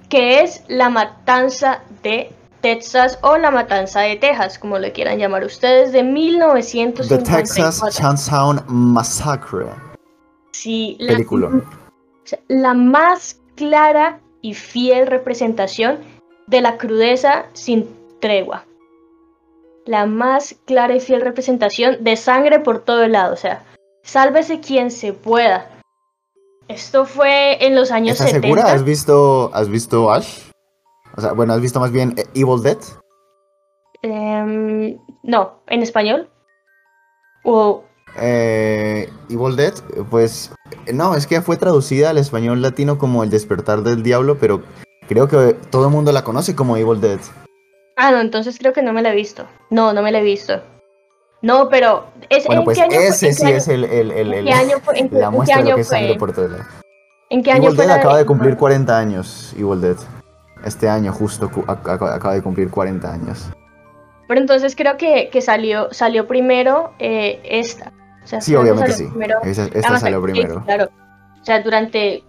que 0.09 0.41
es 0.41 0.63
La 0.67 0.89
Matanza 0.89 1.83
de 2.01 2.33
Texas 2.61 3.19
o 3.21 3.37
La 3.37 3.51
Matanza 3.51 3.99
de 3.99 4.15
Texas, 4.15 4.57
como 4.57 4.79
le 4.79 4.91
quieran 4.91 5.19
llamar 5.19 5.43
ustedes, 5.45 5.91
de 5.91 6.01
1954. 6.01 7.23
The 7.23 7.31
Texas 7.43 7.95
Chainsaw 7.95 8.63
Massacre. 8.67 9.67
Sí, 10.51 10.97
la, 10.99 11.13
película. 11.13 11.51
la 12.47 12.73
más 12.73 13.39
clara 13.55 14.19
y 14.41 14.55
fiel 14.55 15.05
representación 15.05 15.99
de 16.47 16.61
la 16.61 16.77
crudeza 16.77 17.45
sin 17.53 17.87
tregua. 18.19 18.65
La 19.85 20.05
más 20.05 20.55
clara 20.65 20.95
y 20.95 20.99
fiel 20.99 21.21
representación 21.21 22.03
de 22.03 22.15
sangre 22.15 22.59
por 22.59 22.79
todo 22.79 23.03
el 23.03 23.13
lado. 23.13 23.33
O 23.33 23.37
sea, 23.37 23.63
sálvese 24.03 24.59
quien 24.59 24.91
se 24.91 25.13
pueda. 25.13 25.69
Esto 26.67 27.05
fue 27.05 27.65
en 27.65 27.75
los 27.75 27.91
años 27.91 28.19
¿Estás 28.19 28.41
segura? 28.41 28.71
¿Has 28.71 28.83
visto, 28.83 29.51
¿Has 29.53 29.67
visto 29.67 30.11
Ash? 30.11 30.49
O 31.15 31.21
sea, 31.21 31.33
bueno, 31.33 31.53
¿has 31.53 31.61
visto 31.61 31.79
más 31.79 31.91
bien 31.91 32.13
eh, 32.17 32.25
Evil 32.33 32.63
Dead? 32.63 32.77
Em, 34.01 34.97
no, 35.23 35.61
¿en 35.67 35.83
español? 35.83 36.29
¿O 37.43 37.83
eh, 38.17 39.09
Evil 39.29 39.55
Dead, 39.55 39.73
pues 40.09 40.51
no, 40.93 41.15
es 41.15 41.27
que 41.27 41.41
fue 41.41 41.57
traducida 41.57 42.09
al 42.09 42.17
español 42.17 42.61
latino 42.61 42.97
como 42.97 43.23
El 43.23 43.29
despertar 43.29 43.83
del 43.83 44.03
diablo, 44.03 44.37
pero 44.39 44.61
creo 45.07 45.27
que 45.27 45.53
todo 45.69 45.85
el 45.85 45.91
mundo 45.91 46.11
la 46.11 46.23
conoce 46.23 46.55
como 46.55 46.77
Evil 46.77 47.01
Dead. 47.01 47.19
Ah, 47.95 48.11
no, 48.11 48.19
entonces 48.21 48.57
creo 48.57 48.73
que 48.73 48.81
no 48.81 48.93
me 48.93 49.01
la 49.01 49.11
he 49.11 49.15
visto. 49.15 49.45
No, 49.69 49.93
no 49.93 50.01
me 50.01 50.11
la 50.11 50.19
he 50.19 50.23
visto. 50.23 50.61
No, 51.41 51.69
pero 51.69 52.05
es, 52.29 52.45
bueno, 52.45 52.63
pues 52.63 52.79
ese 52.79 53.33
sí 53.33 53.51
es 53.51 53.67
el, 53.67 53.83
el, 53.83 54.11
el, 54.11 54.33
el 54.33 54.49
año 54.49 54.79
fue, 54.81 54.99
en, 54.99 55.09
la 55.11 55.29
muestra 55.29 55.57
de 55.57 55.69
lo 55.69 55.75
que 55.75 55.81
es 55.81 55.87
sangre 55.87 56.15
por 56.15 56.33
todo 56.33 56.47
lado. 56.47 56.63
¿En 57.29 57.43
qué 57.43 57.51
año 57.51 57.65
Evil 57.65 57.77
Dead 57.77 57.91
acaba 57.91 58.17
de 58.17 58.25
cumplir 58.25 58.55
40 58.55 58.97
años, 58.97 59.53
Evil 59.57 59.81
Dead. 59.81 59.97
Este 60.63 60.87
año 60.87 61.11
justo 61.11 61.51
acaba 61.67 62.33
de 62.33 62.41
cumplir 62.41 62.69
40 62.69 63.11
años. 63.11 63.49
Pero 64.27 64.39
entonces 64.39 64.75
creo 64.75 64.95
que, 64.95 65.29
que 65.29 65.41
salió, 65.41 65.89
salió 65.91 66.27
primero 66.27 66.93
eh, 66.99 67.41
esta 67.43 67.91
sí, 68.25 68.55
obviamente 68.55 68.93
sí. 68.93 69.09
esta 69.73 69.99
salió 69.99 70.21
primero. 70.21 70.63
Claro. 70.63 70.89
O 71.41 71.45
sea, 71.45 71.61
durante. 71.61 72.23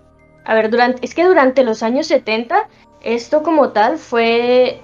A 0.44 0.54
ver, 0.54 0.71
durante. 0.71 1.04
Es 1.04 1.14
que 1.14 1.25
durante 1.25 1.62
los 1.62 1.83
años 1.83 2.06
70, 2.06 2.68
esto 3.02 3.42
como 3.42 3.71
tal 3.71 3.99
fue. 3.99 4.80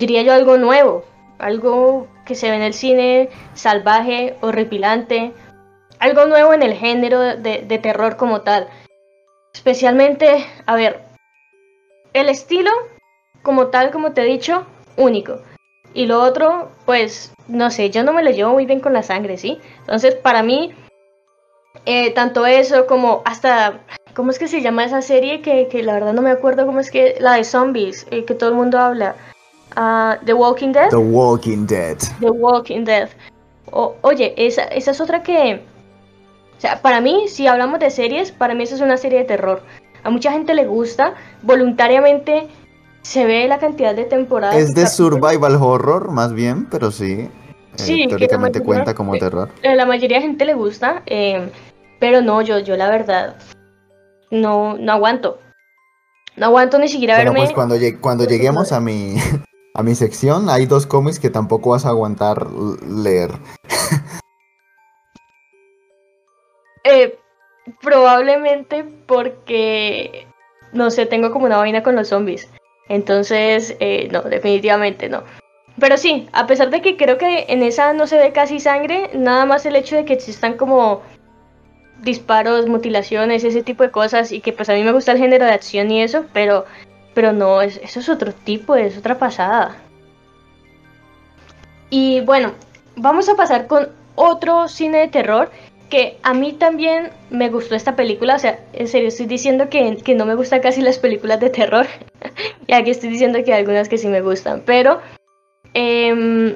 Diría 0.00 0.22
yo 0.22 0.32
algo 0.32 0.56
nuevo. 0.56 1.04
Algo 1.38 2.08
que 2.24 2.34
se 2.34 2.50
ve 2.50 2.56
en 2.56 2.62
el 2.62 2.74
cine 2.74 3.28
salvaje, 3.54 4.34
horripilante. 4.40 5.32
Algo 5.98 6.24
nuevo 6.24 6.54
en 6.54 6.62
el 6.62 6.72
género 6.72 7.20
de, 7.20 7.62
de 7.62 7.78
terror 7.78 8.16
como 8.16 8.40
tal. 8.40 8.66
Especialmente, 9.52 10.46
a 10.64 10.74
ver. 10.74 11.02
El 12.14 12.30
estilo, 12.30 12.70
como 13.42 13.66
tal, 13.66 13.90
como 13.90 14.12
te 14.12 14.22
he 14.22 14.24
dicho, 14.24 14.66
único. 14.96 15.42
Y 15.92 16.06
lo 16.06 16.22
otro, 16.22 16.70
pues, 16.86 17.34
no 17.46 17.70
sé, 17.70 17.90
yo 17.90 18.02
no 18.02 18.14
me 18.14 18.22
lo 18.22 18.30
llevo 18.30 18.52
muy 18.52 18.64
bien 18.64 18.80
con 18.80 18.94
la 18.94 19.02
sangre, 19.02 19.36
¿sí? 19.36 19.60
Entonces, 19.80 20.14
para 20.14 20.42
mí, 20.42 20.72
eh, 21.84 22.12
tanto 22.12 22.46
eso 22.46 22.86
como 22.86 23.22
hasta, 23.26 23.80
¿cómo 24.14 24.30
es 24.30 24.38
que 24.38 24.48
se 24.48 24.62
llama 24.62 24.84
esa 24.84 25.02
serie? 25.02 25.42
Que, 25.42 25.68
que 25.68 25.82
la 25.82 25.92
verdad 25.92 26.14
no 26.14 26.22
me 26.22 26.30
acuerdo 26.30 26.64
cómo 26.64 26.80
es 26.80 26.90
que, 26.90 27.16
la 27.20 27.34
de 27.34 27.44
zombies, 27.44 28.06
eh, 28.10 28.24
que 28.24 28.34
todo 28.34 28.48
el 28.48 28.56
mundo 28.56 28.78
habla. 28.78 29.14
Uh, 29.76 30.24
The 30.24 30.34
Walking 30.34 30.72
Dead. 30.72 30.90
The 30.90 30.96
Walking 30.96 31.66
Dead. 31.66 31.98
The 32.20 32.30
Walking 32.30 32.84
Dead. 32.84 33.08
oye, 34.02 34.34
esa, 34.36 34.64
esa 34.64 34.90
es 34.90 35.00
otra 35.00 35.22
que... 35.22 35.62
O 36.56 36.60
sea, 36.60 36.82
para 36.82 37.00
mí, 37.00 37.28
si 37.28 37.46
hablamos 37.46 37.80
de 37.80 37.90
series, 37.90 38.32
para 38.32 38.54
mí 38.54 38.64
esa 38.64 38.74
es 38.74 38.80
una 38.80 38.96
serie 38.96 39.20
de 39.20 39.24
terror. 39.24 39.62
A 40.02 40.10
mucha 40.10 40.32
gente 40.32 40.54
le 40.54 40.66
gusta, 40.66 41.14
voluntariamente 41.42 42.48
se 43.02 43.24
ve 43.24 43.48
la 43.48 43.58
cantidad 43.58 43.94
de 43.94 44.04
temporadas. 44.04 44.56
Es 44.56 44.74
de 44.74 44.86
survival 44.86 45.56
horror, 45.56 46.10
más 46.10 46.34
bien, 46.34 46.66
pero 46.66 46.90
sí. 46.90 47.12
Eh, 47.12 47.30
sí, 47.76 48.06
teóricamente 48.08 48.60
cuenta 48.60 48.94
como 48.94 49.16
terror. 49.16 49.48
A 49.64 49.74
la 49.74 49.86
mayoría 49.86 50.18
de 50.18 50.22
gente 50.22 50.44
le 50.44 50.54
gusta, 50.54 51.02
eh, 51.06 51.50
pero 51.98 52.20
no, 52.20 52.42
yo, 52.42 52.58
yo 52.58 52.76
la 52.76 52.90
verdad 52.90 53.36
no, 54.30 54.76
no 54.76 54.92
aguanto. 54.92 55.38
No 56.36 56.46
aguanto 56.46 56.78
ni 56.78 56.88
siquiera 56.88 57.16
bueno, 57.16 57.32
verme. 57.32 57.46
Pues 57.46 57.54
cuando, 57.54 57.76
cuando 58.00 58.24
lleguemos 58.28 58.72
a 58.72 58.80
mi, 58.80 59.16
a 59.74 59.82
mi 59.82 59.94
sección, 59.94 60.48
hay 60.48 60.66
dos 60.66 60.86
cómics 60.86 61.18
que 61.18 61.30
tampoco 61.30 61.70
vas 61.70 61.86
a 61.86 61.90
aguantar 61.90 62.50
leer. 62.82 63.30
eh, 66.84 67.18
probablemente 67.80 68.84
porque, 69.06 70.26
no 70.72 70.90
sé, 70.90 71.06
tengo 71.06 71.30
como 71.30 71.46
una 71.46 71.58
vaina 71.58 71.82
con 71.82 71.96
los 71.96 72.08
zombies. 72.08 72.48
Entonces, 72.88 73.76
eh, 73.80 74.08
no, 74.10 74.22
definitivamente 74.22 75.08
no. 75.08 75.22
Pero 75.78 75.96
sí, 75.96 76.28
a 76.32 76.46
pesar 76.46 76.70
de 76.70 76.82
que 76.82 76.96
creo 76.96 77.16
que 77.16 77.46
en 77.48 77.62
esa 77.62 77.92
no 77.92 78.06
se 78.06 78.18
ve 78.18 78.32
casi 78.32 78.58
sangre, 78.60 79.10
nada 79.14 79.46
más 79.46 79.64
el 79.64 79.76
hecho 79.76 79.96
de 79.96 80.04
que 80.04 80.12
existan 80.12 80.56
como 80.56 81.02
disparos, 82.02 82.66
mutilaciones, 82.66 83.44
ese 83.44 83.62
tipo 83.62 83.84
de 83.84 83.90
cosas, 83.90 84.32
y 84.32 84.40
que 84.40 84.52
pues 84.52 84.68
a 84.68 84.74
mí 84.74 84.82
me 84.82 84.92
gusta 84.92 85.12
el 85.12 85.18
género 85.18 85.44
de 85.44 85.52
acción 85.52 85.90
y 85.90 86.02
eso, 86.02 86.24
pero, 86.32 86.64
pero 87.14 87.32
no, 87.32 87.60
eso 87.62 88.00
es 88.00 88.08
otro 88.08 88.32
tipo, 88.32 88.76
es 88.76 88.96
otra 88.96 89.18
pasada. 89.18 89.76
Y 91.90 92.20
bueno, 92.20 92.52
vamos 92.96 93.28
a 93.28 93.34
pasar 93.34 93.66
con 93.66 93.88
otro 94.14 94.68
cine 94.68 94.98
de 94.98 95.08
terror 95.08 95.50
que 95.88 96.18
a 96.22 96.34
mí 96.34 96.52
también 96.52 97.10
me 97.30 97.48
gustó 97.48 97.74
esta 97.74 97.96
película, 97.96 98.36
o 98.36 98.38
sea, 98.38 98.60
en 98.72 98.86
serio 98.86 99.08
estoy 99.08 99.26
diciendo 99.26 99.68
que, 99.68 99.96
que 99.96 100.14
no 100.14 100.24
me 100.24 100.36
gustan 100.36 100.60
casi 100.60 100.82
las 100.82 100.98
películas 100.98 101.40
de 101.40 101.50
terror, 101.50 101.88
y 102.68 102.72
aquí 102.72 102.90
estoy 102.90 103.10
diciendo 103.10 103.40
que 103.44 103.52
hay 103.52 103.58
algunas 103.60 103.88
que 103.88 103.98
sí 103.98 104.06
me 104.06 104.22
gustan, 104.22 104.62
pero 104.64 105.00
em, 105.74 106.54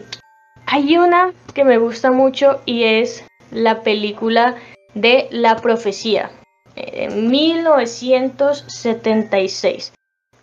hay 0.66 0.96
una 0.96 1.32
que 1.52 1.64
me 1.64 1.78
gusta 1.78 2.12
mucho 2.12 2.60
y 2.64 2.84
es 2.84 3.26
la 3.50 3.82
película 3.82 4.54
de 4.94 5.26
La 5.32 5.56
Profecía, 5.56 6.30
en 6.76 7.28
1976. 7.28 9.92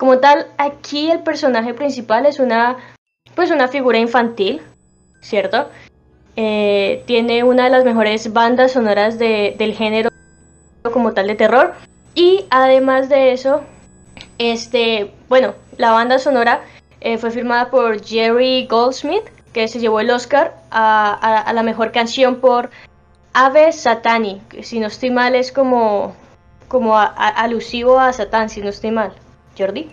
Como 0.01 0.17
tal, 0.17 0.47
aquí 0.57 1.11
el 1.11 1.19
personaje 1.19 1.75
principal 1.75 2.25
es 2.25 2.39
una, 2.39 2.77
pues 3.35 3.51
una 3.51 3.67
figura 3.67 3.99
infantil, 3.99 4.59
¿cierto? 5.21 5.69
Eh, 6.35 7.03
tiene 7.05 7.43
una 7.43 7.65
de 7.65 7.69
las 7.69 7.85
mejores 7.85 8.33
bandas 8.33 8.71
sonoras 8.71 9.19
del 9.19 9.75
género 9.75 10.09
como 10.91 11.13
tal 11.13 11.27
de 11.27 11.35
terror. 11.35 11.75
Y 12.15 12.45
además 12.49 13.09
de 13.09 13.31
eso, 13.31 13.61
este, 14.39 15.13
bueno, 15.29 15.53
la 15.77 15.91
banda 15.91 16.17
sonora 16.17 16.61
eh, 16.99 17.19
fue 17.19 17.29
firmada 17.29 17.69
por 17.69 18.03
Jerry 18.03 18.65
Goldsmith, 18.65 19.29
que 19.53 19.67
se 19.67 19.79
llevó 19.79 19.99
el 19.99 20.09
Oscar 20.09 20.55
a, 20.71 21.51
la 21.53 21.61
mejor 21.61 21.91
canción 21.91 22.37
por 22.37 22.71
Ave 23.33 23.71
Satani, 23.71 24.41
que 24.49 24.63
si 24.63 24.79
no 24.79 24.87
estoy 24.87 25.11
mal 25.11 25.35
es 25.35 25.51
como, 25.51 26.15
como 26.69 26.97
alusivo 26.97 27.99
a 27.99 28.11
Satán, 28.13 28.49
si 28.49 28.61
no 28.61 28.69
estoy 28.69 28.89
mal. 28.89 29.13
Jordi. 29.61 29.89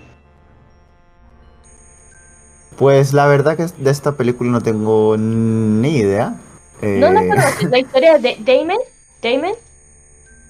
Pues 2.76 3.12
la 3.12 3.26
verdad 3.26 3.56
que 3.56 3.66
de 3.66 3.90
esta 3.90 4.12
película 4.12 4.50
no 4.50 4.60
tengo 4.60 5.16
ni 5.16 5.96
idea. 5.96 6.36
No, 6.80 7.10
no, 7.10 7.20
pero 7.20 7.42
eh, 7.42 7.68
la 7.70 7.78
historia 7.78 8.18
de 8.18 8.36
Damon, 8.38 8.78
Damon, 9.20 9.54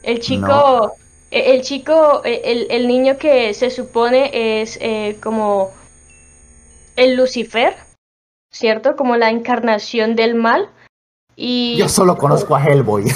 el 0.03 0.21
chico, 0.21 0.93
e, 1.31 1.55
el 1.55 1.63
chico, 1.63 2.23
e, 2.25 2.67
el, 2.69 2.87
niño 2.87 3.17
que 3.17 3.55
se 3.55 3.71
supone 3.71 4.61
es 4.61 4.79
eh, 4.83 5.17
como 5.23 5.71
el 6.97 7.17
Lucifer, 7.17 7.75
¿cierto? 8.51 8.95
Como 8.95 9.17
la 9.17 9.31
encarnación 9.31 10.15
del 10.15 10.35
mal. 10.35 10.69
Y... 11.35 11.77
Yo 11.79 11.89
solo 11.89 12.19
conozco 12.19 12.55
a 12.57 12.63
Hellboy. 12.63 13.05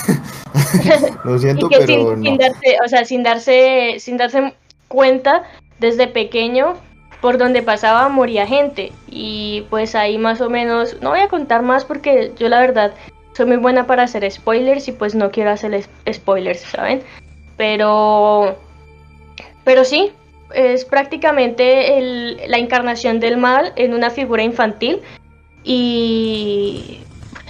Lo 1.25 1.39
siento, 1.39 1.69
pero 1.69 2.17
sin, 2.17 2.39
darse, 2.39 2.77
o 2.85 2.89
sea, 2.89 3.05
sin 3.05 3.23
darse, 3.23 3.97
sin 3.99 4.17
darse 4.17 4.55
cuenta 4.89 5.43
desde 5.79 6.07
pequeño 6.07 6.75
por 7.21 7.39
donde 7.39 7.63
pasaba 7.63 8.09
moría 8.09 8.47
gente. 8.47 8.93
Y 9.09 9.67
pues 9.71 9.95
ahí 9.95 10.19
más 10.19 10.41
o 10.41 10.51
menos 10.51 11.01
no 11.01 11.11
voy 11.11 11.21
a 11.21 11.29
contar 11.29 11.63
más 11.63 11.85
porque 11.85 12.33
yo 12.39 12.49
la 12.49 12.61
verdad 12.61 12.95
soy 13.35 13.47
muy 13.47 13.57
buena 13.57 13.87
para 13.87 14.03
hacer 14.03 14.31
spoilers 14.31 14.89
y 14.89 14.93
pues 14.93 15.15
no 15.15 15.31
quiero 15.31 15.51
hacer 15.51 15.87
spoilers 16.13 16.61
saben 16.61 17.03
pero 17.57 18.57
pero 19.65 19.85
sí 19.85 20.13
es 20.55 20.85
prácticamente 20.85 22.37
la 22.49 22.59
encarnación 22.59 23.21
del 23.21 23.37
mal 23.37 23.73
en 23.77 23.95
una 23.95 24.11
figura 24.11 24.43
infantil. 24.43 25.01
Y 25.65 27.01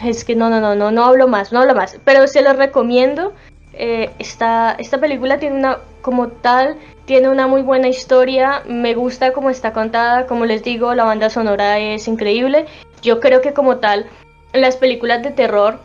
es 0.04 0.24
que 0.24 0.36
no 0.36 0.50
no 0.50 0.60
no 0.60 0.74
no 0.74 0.90
no 0.90 1.04
hablo 1.04 1.28
más 1.28 1.52
no 1.52 1.60
hablo 1.60 1.74
más. 1.74 1.98
Pero 2.04 2.26
se 2.26 2.42
lo 2.42 2.52
recomiendo. 2.52 3.32
Eh, 3.72 4.10
esta, 4.18 4.76
esta 4.78 4.98
película 4.98 5.38
tiene 5.38 5.56
una 5.56 5.78
como 6.02 6.28
tal 6.28 6.76
tiene 7.04 7.28
una 7.28 7.46
muy 7.46 7.62
buena 7.62 7.88
historia, 7.88 8.62
me 8.66 8.94
gusta 8.94 9.32
cómo 9.32 9.50
está 9.50 9.72
contada, 9.72 10.26
como 10.26 10.44
les 10.44 10.62
digo, 10.62 10.94
la 10.94 11.04
banda 11.04 11.30
sonora 11.30 11.78
es 11.78 12.06
increíble. 12.08 12.66
Yo 13.02 13.20
creo 13.20 13.40
que 13.40 13.52
como 13.52 13.78
tal, 13.78 14.06
las 14.52 14.76
películas 14.76 15.22
de 15.22 15.30
terror 15.30 15.80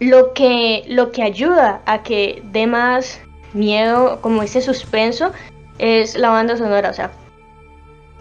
lo 0.00 0.32
que, 0.32 0.84
lo 0.88 1.12
que 1.12 1.22
ayuda 1.22 1.82
a 1.84 2.02
que 2.02 2.42
dé 2.52 2.66
más 2.66 3.20
miedo, 3.52 4.20
como 4.20 4.42
ese 4.42 4.62
suspenso, 4.62 5.32
es 5.78 6.16
la 6.16 6.30
banda 6.30 6.56
sonora. 6.56 6.90
O 6.90 6.94
sea, 6.94 7.10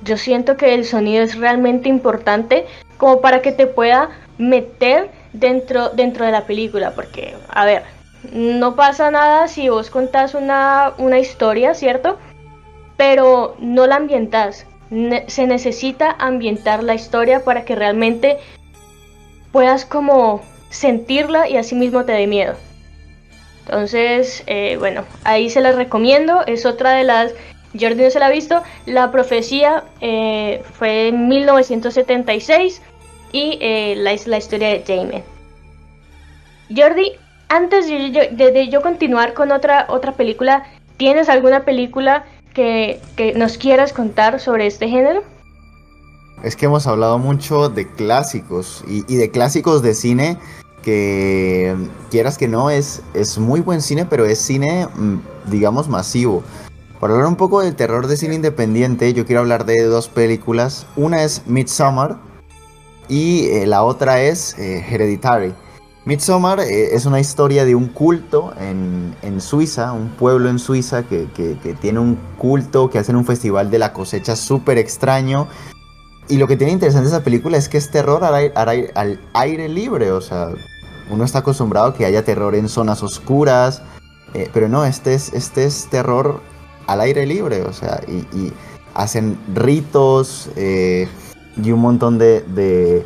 yo 0.04 0.18
siento 0.18 0.58
que 0.58 0.74
el 0.74 0.86
sonido 0.86 1.24
es 1.24 1.38
realmente 1.38 1.90
importante 1.90 2.66
como 2.98 3.22
para 3.22 3.42
que 3.42 3.54
te 3.54 3.66
pueda 3.66 4.10
meter 4.38 5.10
dentro, 5.34 5.90
dentro 5.90 6.26
de 6.26 6.32
la 6.32 6.46
película. 6.46 6.92
Porque, 6.92 7.36
a 7.50 7.66
ver, 7.66 7.84
no 8.34 8.76
pasa 8.76 9.12
nada 9.12 9.48
si 9.48 9.70
vos 9.70 9.90
contás 9.90 10.34
una, 10.34 10.94
una 10.98 11.20
historia, 11.20 11.74
¿cierto? 11.74 12.18
Pero 12.98 13.56
no 13.60 13.88
la 13.88 13.96
ambientas. 13.96 14.66
se 15.28 15.48
necesita 15.48 16.16
ambientar 16.20 16.84
la 16.84 16.96
historia 16.96 17.44
para 17.44 17.64
que 17.64 17.76
realmente 17.76 18.38
puedas 19.52 19.86
como 19.86 20.42
sentirla 20.70 21.48
y 21.48 21.58
así 21.58 21.76
mismo 21.76 22.06
te 22.06 22.12
dé 22.12 22.28
miedo. 22.28 22.56
Entonces, 23.66 24.44
eh, 24.48 24.78
bueno, 24.80 25.06
ahí 25.24 25.50
se 25.50 25.62
las 25.62 25.76
recomiendo. 25.76 26.46
Es 26.46 26.66
otra 26.66 26.94
de 26.94 27.04
las... 27.04 27.34
Jordi 27.80 28.04
no 28.04 28.10
se 28.10 28.20
la 28.20 28.26
ha 28.26 28.32
visto. 28.32 28.64
La 28.88 29.12
profecía 29.12 29.84
eh, 30.02 30.64
fue 30.74 31.10
en 31.10 31.28
1976 31.28 32.82
y 33.32 33.60
eh, 33.62 33.94
la, 33.96 34.16
la 34.26 34.38
historia 34.38 34.70
de 34.70 34.84
Jamie. 34.86 35.24
Jordi, 36.76 37.14
antes 37.50 37.88
de 37.88 38.70
yo, 38.70 38.82
continuar 38.82 39.34
con 39.34 39.52
otra, 39.52 39.88
otra 39.90 40.14
película, 40.14 40.64
¿tienes 40.98 41.30
alguna 41.30 41.66
película 41.66 42.26
que, 42.54 43.02
nos 43.36 43.58
quieras 43.58 43.92
contar 43.92 44.40
sobre 44.40 44.68
este 44.68 44.88
género? 44.88 45.24
Es 46.44 46.56
que 46.56 46.68
hemos 46.68 46.88
hablado 46.88 47.18
mucho 47.18 47.70
de 47.70 47.88
clásicos 47.88 48.84
y, 48.88 49.04
de 49.16 49.30
clásicos 49.30 49.82
de 49.82 49.94
cine 49.94 50.38
que 50.84 51.76
quieras 52.10 52.38
que 52.38 52.48
no 52.48 52.70
es, 52.70 53.02
es 53.14 53.38
muy 53.38 53.60
buen 53.60 53.82
cine, 53.82 54.06
pero 54.06 54.26
es 54.26 54.40
cine, 54.40 54.88
mm, 54.96 55.18
digamos, 55.52 55.90
masivo. 55.90 56.44
Para 57.02 57.14
hablar 57.14 57.28
un 57.28 57.36
poco 57.36 57.62
del 57.62 57.76
terror 57.76 58.08
de 58.08 58.16
cine 58.16 58.36
independiente, 58.36 59.14
yo 59.14 59.26
quiero 59.26 59.42
hablar 59.42 59.66
de 59.66 59.84
dos 59.84 60.08
películas. 60.08 60.86
Una 60.96 61.24
es 61.24 61.44
Midsommar 61.48 62.18
y 63.10 63.48
eh, 63.48 63.68
la 63.68 63.84
otra 63.84 64.22
es 64.22 64.58
eh, 64.58 64.86
Hereditary. 64.90 65.54
Midsommar 66.06 66.60
eh, 66.62 66.96
es 66.96 67.06
una 67.06 67.20
historia 67.20 67.66
de 67.66 67.76
un 67.76 67.88
culto 67.88 68.54
en, 68.60 69.42
Suiza, 69.42 69.92
un 69.92 70.10
pueblo 70.10 70.50
en 70.50 70.60
Suiza 70.60 71.04
que, 71.04 71.28
tiene 71.82 72.00
un 72.00 72.18
culto, 72.38 72.90
que 72.90 73.00
hacen 73.00 73.16
un 73.16 73.26
festival 73.26 73.70
de 73.70 73.80
la 73.80 73.94
cosecha 73.94 74.36
súper 74.36 74.78
extraño. 74.78 75.48
Y 76.28 76.38
lo 76.38 76.48
que 76.48 76.56
tiene 76.56 76.74
interesante 76.74 77.10
esa 77.10 77.24
película 77.24 77.58
es 77.58 77.70
que 77.70 77.78
es 77.78 77.92
terror 77.92 78.24
al 78.24 79.20
aire, 79.34 79.70
libre, 79.70 80.12
o 80.12 80.22
sea, 80.22 80.50
uno 81.10 81.24
está 81.24 81.40
acostumbrado 81.40 81.88
a 81.88 81.94
que 81.94 82.06
haya 82.06 82.24
terror 82.24 82.56
en 82.56 82.70
zonas 82.70 83.02
oscuras, 83.04 83.82
eh, 84.34 84.50
pero 84.54 84.70
no, 84.70 84.86
este 84.86 85.16
es, 85.16 85.34
este 85.34 85.66
es 85.66 85.88
terror 85.90 86.42
al 86.86 87.02
aire 87.02 87.26
libre, 87.26 87.64
o 87.64 87.74
sea, 87.74 88.02
y, 88.08 88.54
hacen 88.96 89.38
ritos 89.54 90.50
eh, 90.56 91.08
y 91.56 91.72
un 91.72 91.80
montón 91.80 92.18
de 92.18 93.06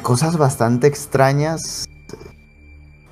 cosas 0.00 0.36
bastante 0.36 0.86
extrañas 0.86 1.88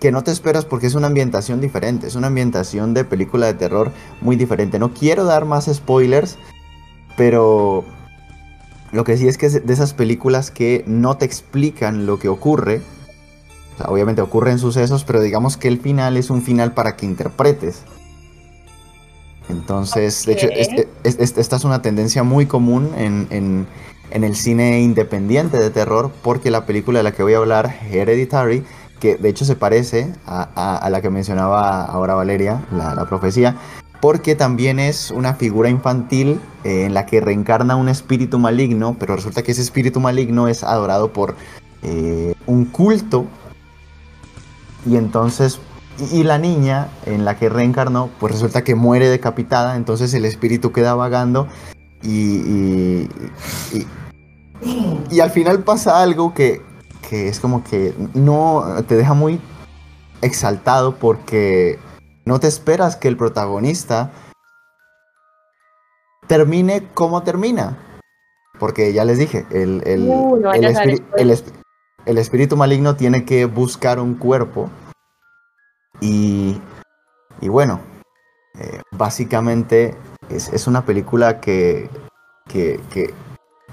que 0.01 0.11
no 0.11 0.25
te 0.25 0.31
esperas 0.31 0.65
porque 0.65 0.87
es 0.87 0.95
una 0.95 1.09
ambientación 1.09 1.61
diferente, 1.61 2.07
es 2.07 2.15
una 2.15 2.29
ambientación 2.29 2.95
de 2.95 3.05
película 3.05 3.47
de 3.47 3.55
terror 3.55 3.93
muy 4.23 4.37
diferente. 4.37 4.79
No 4.79 4.95
quiero 4.95 5.25
dar 5.25 5.45
más 5.45 5.71
spoilers, 5.73 6.39
pero 7.17 7.85
lo 8.93 9.05
que 9.05 9.19
sí 9.19 9.29
es 9.29 9.37
que 9.37 9.47
es 9.47 9.67
de 9.67 9.73
esas 9.73 9.93
películas 9.93 10.51
que 10.51 10.85
no 10.87 11.17
te 11.19 11.27
explican 11.27 12.07
lo 12.07 12.19
que 12.19 12.29
ocurre. 12.29 12.81
O 13.75 13.77
sea, 13.77 13.91
obviamente 13.91 14.23
ocurren 14.23 14.59
sucesos, 14.59 15.05
pero 15.05 15.21
digamos 15.21 15.59
que 15.59 15.69
el 15.69 15.79
final 15.79 16.17
es 16.17 16.31
un 16.31 16.41
final 16.41 16.73
para 16.73 16.97
que 16.97 17.05
interpretes. 17.05 17.83
Entonces, 19.51 20.25
de 20.25 20.33
hecho, 20.33 20.49
esta 21.03 21.57
es 21.57 21.65
una 21.65 21.83
tendencia 21.83 22.23
muy 22.23 22.47
común 22.47 22.93
en 22.97 23.27
en 23.31 23.67
el 24.11 24.37
cine 24.37 24.81
independiente 24.81 25.59
de 25.59 25.71
terror, 25.71 26.11
porque 26.23 26.51
la 26.51 26.67
película 26.67 26.99
de 26.99 27.05
la 27.05 27.13
que 27.13 27.23
voy 27.23 27.35
a 27.35 27.39
hablar, 27.39 27.75
Hereditary, 27.91 28.65
que 28.99 29.17
de 29.17 29.29
hecho 29.29 29.45
se 29.45 29.57
parece 29.57 30.13
a, 30.27 30.89
la 30.91 31.01
que 31.01 31.11
mencionaba 31.11 31.85
ahora 31.85 32.15
Valeria, 32.15 32.63
la, 32.71 33.07
profecía, 33.07 33.57
porque 34.01 34.35
también 34.35 34.79
es 34.79 35.11
una 35.11 35.35
figura 35.35 35.69
infantil 35.69 36.41
eh, 36.65 36.85
en 36.85 36.95
la 36.95 37.07
que 37.07 37.21
reencarna 37.21 37.77
un 37.77 37.89
espíritu 37.89 38.39
maligno, 38.39 38.97
pero 38.99 39.17
resulta 39.17 39.43
que 39.43 39.53
ese 39.53 39.63
espíritu 39.63 40.01
maligno 40.01 40.49
es 40.49 40.63
adorado 40.63 41.13
por 41.13 41.35
eh, 41.83 42.35
un 42.47 42.67
culto, 42.67 43.27
y 44.87 44.97
entonces, 44.97 45.59
y, 46.13 46.23
la 46.23 46.39
niña 46.39 46.89
en 47.05 47.25
la 47.25 47.37
que 47.37 47.49
reencarnó, 47.49 48.11
pues 48.19 48.33
resulta 48.33 48.65
que 48.65 48.75
muere 48.75 49.09
decapitada, 49.09 49.77
entonces 49.77 50.15
el 50.15 50.25
espíritu 50.25 50.73
queda 50.73 50.95
vagando 50.95 51.49
y, 52.03 53.09
y 55.11 55.21
al 55.21 55.31
final 55.31 55.63
pasa 55.63 56.03
algo 56.03 56.35
que, 56.35 56.63
es 57.11 57.41
como 57.41 57.65
que 57.65 57.95
no 58.15 58.65
te 58.87 58.97
deja 58.97 59.15
muy 59.15 59.41
exaltado 60.23 60.97
porque 60.97 61.79
no 62.25 62.39
te 62.39 62.47
esperas 62.47 62.97
que 62.97 63.09
el 63.09 63.17
protagonista 63.17 64.13
termine 66.27 66.89
como 66.95 67.23
termina. 67.23 67.79
Porque 68.59 68.93
ya 68.93 69.05
les 69.05 69.19
dije, 69.19 69.47
el, 69.51 69.83
el, 69.87 70.07
uh, 70.07 70.37
el, 72.07 72.19
espíritu 72.19 72.57
maligno 72.57 72.95
tiene 72.95 73.25
que 73.25 73.47
buscar 73.47 73.99
un 73.99 74.15
cuerpo. 74.15 74.71
Y, 76.01 76.61
y 77.41 77.49
bueno, 77.49 77.81
eh, 78.59 78.83
básicamente 78.93 79.97
es, 80.31 80.67
una 80.67 80.85
película 80.85 81.41
que, 81.41 81.89
que, 82.49 82.81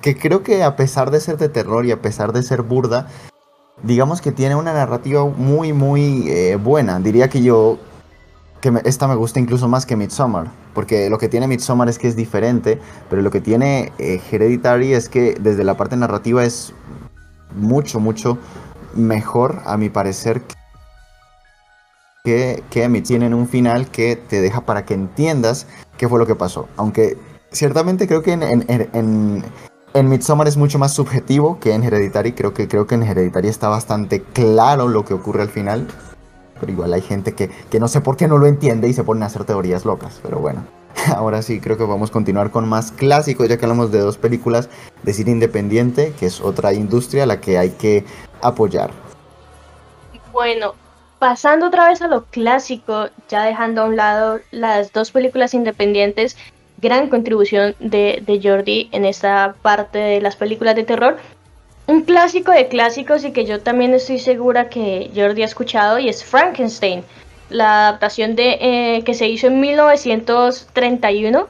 que 0.01 0.17
creo 0.17 0.43
que 0.43 0.63
a 0.63 0.75
pesar 0.75 1.11
de 1.11 1.19
ser 1.19 1.37
de 1.37 1.49
terror 1.49 1.85
y 1.85 1.91
a 1.91 2.01
pesar 2.01 2.33
de 2.33 2.43
ser 2.43 2.61
burda, 2.61 3.07
digamos 3.83 4.21
que 4.21 4.31
tiene 4.31 4.55
una 4.55 4.73
narrativa 4.73 5.25
muy, 5.25 5.73
muy 5.73 6.29
eh, 6.29 6.55
buena. 6.55 6.99
Diría 6.99 7.29
que 7.29 7.41
yo, 7.41 7.77
que 8.61 8.73
esta 8.85 9.07
me 9.07 9.15
gusta 9.15 9.39
incluso 9.39 9.67
más 9.67 9.85
que 9.85 9.95
Midsommar, 9.95 10.47
porque 10.73 11.09
lo 11.09 11.17
que 11.17 11.29
tiene 11.29 11.47
Midsommar 11.47 11.89
es 11.89 11.99
que 11.99 12.07
es 12.07 12.15
diferente, 12.15 12.79
pero 13.09 13.21
lo 13.21 13.31
que 13.31 13.41
tiene 13.41 13.91
eh, 13.97 14.21
Hereditary 14.31 14.93
es 14.93 15.09
que 15.09 15.35
desde 15.39 15.63
la 15.63 15.77
parte 15.77 15.95
narrativa 15.95 16.43
es 16.43 16.73
mucho, 17.55 17.99
mucho 17.99 18.37
mejor, 18.95 19.61
a 19.65 19.77
mi 19.77 19.89
parecer, 19.89 20.41
que, 22.27 22.63
que 22.69 23.01
tienen 23.01 23.33
un 23.33 23.47
final 23.47 23.89
que 23.89 24.17
te 24.17 24.41
deja 24.41 24.61
para 24.65 24.85
que 24.85 24.93
entiendas 24.93 25.67
qué 25.97 26.09
fue 26.09 26.19
lo 26.19 26.27
que 26.27 26.35
pasó. 26.35 26.67
Aunque 26.75 27.17
ciertamente 27.51 28.07
creo 28.07 28.21
que 28.21 28.33
en 28.33 29.43
en 29.93 30.09
Midsommar 30.09 30.47
es 30.47 30.57
mucho 30.57 30.77
más 30.77 30.93
subjetivo 30.93 31.59
que 31.59 31.73
en 31.73 31.83
Hereditary. 31.83 32.33
Creo 32.33 32.53
que, 32.53 32.67
creo 32.67 32.85
que 32.85 32.95
en 32.95 33.03
Hereditary 33.03 33.47
está 33.47 33.67
bastante 33.67 34.21
claro 34.21 34.87
lo 34.87 35.03
que 35.05 35.15
ocurre 35.15 35.41
al 35.41 35.49
final. 35.49 35.87
Pero 36.59 36.71
igual 36.71 36.93
hay 36.93 37.01
gente 37.01 37.33
que, 37.33 37.49
no 37.79 37.87
sé 37.87 38.01
por 38.01 38.17
qué 38.17 38.27
no 38.27 38.37
lo 38.37 38.45
entiende 38.45 38.87
y 38.87 38.93
se 38.93 39.03
ponen 39.03 39.23
a 39.23 39.27
hacer 39.27 39.45
teorías 39.45 39.85
locas. 39.85 40.19
Pero 40.21 40.39
bueno, 40.39 40.65
ahora 41.15 41.41
sí 41.41 41.59
creo 41.59 41.77
que 41.77 41.83
vamos 41.83 42.11
a 42.11 42.13
continuar 42.13 42.51
con 42.51 42.67
más 42.67 42.91
clásicos, 42.91 43.49
ya 43.49 43.57
que 43.57 43.65
hablamos 43.65 43.91
de 43.91 43.99
dos 43.99 44.17
películas 44.17 44.69
de 45.01 45.13
cine 45.13 45.31
independiente, 45.31 46.13
que 46.19 46.27
es 46.27 46.41
otra 46.41 46.73
industria 46.73 47.23
a 47.23 47.25
la 47.25 47.41
que 47.41 47.57
hay 47.57 47.71
que 47.71 48.05
apoyar. 48.41 48.91
Bueno, 50.31 50.73
pasando 51.19 51.67
otra 51.67 51.89
vez 51.89 52.01
a 52.01 52.07
lo 52.07 52.25
clásico, 52.25 53.09
ya 53.29 53.43
dejando 53.43 53.81
a 53.81 53.85
un 53.85 53.95
lado 53.95 54.39
las 54.51 54.93
dos 54.93 55.11
películas 55.11 55.53
independientes 55.53 56.37
gran 56.79 57.09
contribución 57.09 57.75
de, 57.79 58.39
Jordi 58.41 58.89
en 58.91 59.05
esta 59.05 59.55
parte 59.61 59.97
de 59.97 60.21
las 60.21 60.35
películas 60.35 60.75
de 60.75 60.83
terror. 60.83 61.17
Un 61.87 62.01
clásico 62.01 62.51
de 62.51 62.67
clásicos 62.67 63.23
y 63.23 63.31
que 63.31 63.45
yo 63.45 63.61
también 63.61 63.93
estoy 63.93 64.19
segura 64.19 64.69
que 64.69 65.09
Jordi 65.15 65.41
ha 65.41 65.45
escuchado 65.45 65.99
y 65.99 66.09
es 66.09 66.23
Frankenstein, 66.23 67.03
la 67.49 67.87
adaptación 67.87 68.35
de, 68.35 68.57
eh, 68.59 69.03
que 69.05 69.13
se 69.13 69.27
hizo 69.27 69.47
en 69.47 69.61
1931 69.61 71.47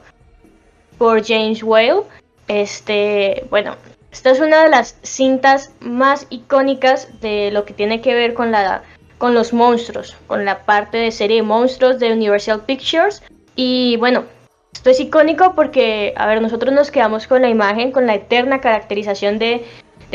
por 0.96 1.26
James 1.26 1.62
Whale. 1.62 2.02
Este, 2.46 3.44
bueno, 3.50 3.74
esta 4.12 4.30
es 4.30 4.40
una 4.40 4.62
de 4.62 4.70
las 4.70 4.96
cintas 5.02 5.72
más 5.80 6.26
icónicas 6.30 7.20
de 7.20 7.50
lo 7.50 7.64
que 7.64 7.74
tiene 7.74 8.00
que 8.00 8.14
ver 8.14 8.34
con 8.34 8.52
la 8.52 8.82
con 9.18 9.34
los 9.34 9.52
monstruos, 9.52 10.16
con 10.26 10.44
la 10.44 10.64
parte 10.64 10.96
de 10.96 11.10
serie 11.10 11.38
de 11.38 11.42
monstruos 11.42 11.98
de 11.98 12.12
Universal 12.12 12.64
Pictures. 12.64 13.22
Y 13.56 13.96
bueno, 13.96 14.24
esto 14.72 14.90
es 14.90 15.00
icónico 15.00 15.54
porque, 15.54 16.14
a 16.16 16.26
ver, 16.26 16.40
nosotros 16.40 16.72
nos 16.72 16.90
quedamos 16.90 17.26
con 17.26 17.42
la 17.42 17.48
imagen, 17.48 17.90
con 17.90 18.06
la 18.06 18.14
eterna 18.14 18.60
caracterización 18.60 19.38
de, 19.38 19.66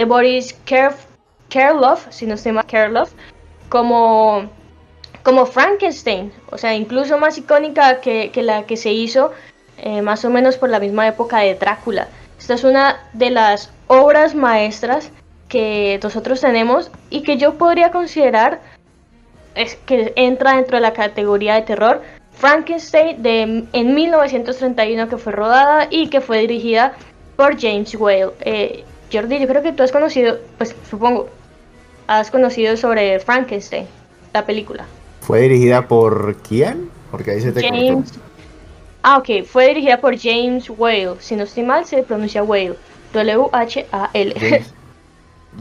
Boris 0.08 0.56
Karloff, 1.50 2.08
si 2.10 2.26
no 2.26 2.38
se 2.38 2.50
llama 2.50 2.64
Karloff, 2.64 3.12
como, 3.70 4.50
como 5.22 5.46
Frankenstein, 5.46 6.32
o 6.50 6.58
sea, 6.58 6.74
incluso 6.74 7.18
más 7.18 7.38
icónica 7.38 8.00
que, 8.00 8.32
la 8.38 8.64
que 8.64 8.78
se 8.78 8.92
hizo 8.92 9.32
eh, 9.78 10.02
más 10.02 10.24
o 10.26 10.30
menos 10.30 10.58
por 10.58 10.70
la 10.70 10.80
misma 10.80 11.08
época 11.08 11.40
de 11.40 11.56
Drácula. 11.56 12.08
Esta 12.40 12.54
es 12.54 12.64
una 12.64 12.98
de 13.14 13.30
las 13.30 13.72
obras 13.88 14.34
maestras 14.34 15.12
que 15.50 16.00
nosotros 16.02 16.42
tenemos 16.42 16.90
y 17.10 17.22
que 17.24 17.38
yo 17.38 17.58
podría 17.58 17.92
considerar 17.92 18.62
es 19.56 19.76
que 19.86 20.14
entra 20.16 20.56
dentro 20.56 20.78
de 20.78 20.82
la 20.82 20.94
categoría 20.94 21.56
de 21.56 21.62
terror. 21.62 22.02
Frankenstein 22.32 23.22
de, 23.22 23.66
en 23.72 23.96
1931 23.96 25.08
que 25.08 25.18
fue 25.18 25.34
rodada 25.34 25.88
y 25.90 26.08
que 26.08 26.20
fue 26.20 26.40
dirigida 26.40 26.94
por 27.36 27.60
James 27.60 27.94
Whale. 27.96 28.32
Eh, 28.42 28.84
Jordi, 29.12 29.40
yo 29.40 29.48
creo 29.48 29.62
que 29.62 29.72
tú 29.72 29.84
has 29.84 29.92
conocido, 29.92 30.40
pues 30.58 30.76
supongo, 30.90 31.30
has 32.08 32.32
conocido 32.32 32.76
sobre 32.78 33.20
Frankenstein, 33.20 33.86
la 34.34 34.46
película. 34.46 34.86
¿Fue 35.22 35.42
dirigida 35.42 35.88
por 35.88 36.36
quién? 36.38 36.90
Porque 37.12 37.32
ahí 37.32 37.42
se 37.42 37.52
te 37.52 37.62
James... 37.62 38.14
Ah, 39.04 39.18
ok, 39.18 39.46
fue 39.46 39.68
dirigida 39.68 40.00
por 40.00 40.18
James 40.18 40.70
Whale. 40.70 41.16
Si 41.20 41.36
no 41.36 41.44
estoy 41.44 41.64
mal, 41.64 41.86
se 41.86 42.04
pronuncia 42.04 42.42
Whale. 42.42 42.78
W-H-A-L. 43.14 44.36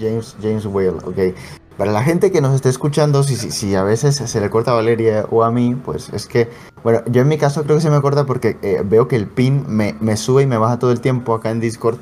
James, 0.00 0.36
James, 0.40 0.64
Whale, 0.64 0.98
ok. 1.04 1.36
Para 1.76 1.90
la 1.90 2.02
gente 2.02 2.30
que 2.30 2.40
nos 2.40 2.54
esté 2.54 2.68
escuchando, 2.68 3.22
si, 3.22 3.36
si, 3.36 3.74
a 3.74 3.82
veces 3.82 4.16
se 4.16 4.40
le 4.40 4.50
corta 4.50 4.72
a 4.72 4.74
Valeria 4.74 5.26
o 5.30 5.42
a 5.42 5.50
mí, 5.50 5.74
pues 5.74 6.10
es 6.10 6.26
que, 6.26 6.50
bueno, 6.82 7.00
yo 7.06 7.22
en 7.22 7.28
mi 7.28 7.38
caso 7.38 7.64
creo 7.64 7.76
que 7.76 7.82
se 7.82 7.90
me 7.90 8.00
corta 8.00 8.24
porque 8.24 8.58
eh, 8.62 8.82
veo 8.84 9.08
que 9.08 9.16
el 9.16 9.26
pin 9.26 9.64
me, 9.68 9.94
me, 10.00 10.16
sube 10.16 10.42
y 10.42 10.46
me 10.46 10.58
baja 10.58 10.78
todo 10.78 10.92
el 10.92 11.00
tiempo 11.00 11.34
acá 11.34 11.50
en 11.50 11.60
Discord. 11.60 11.98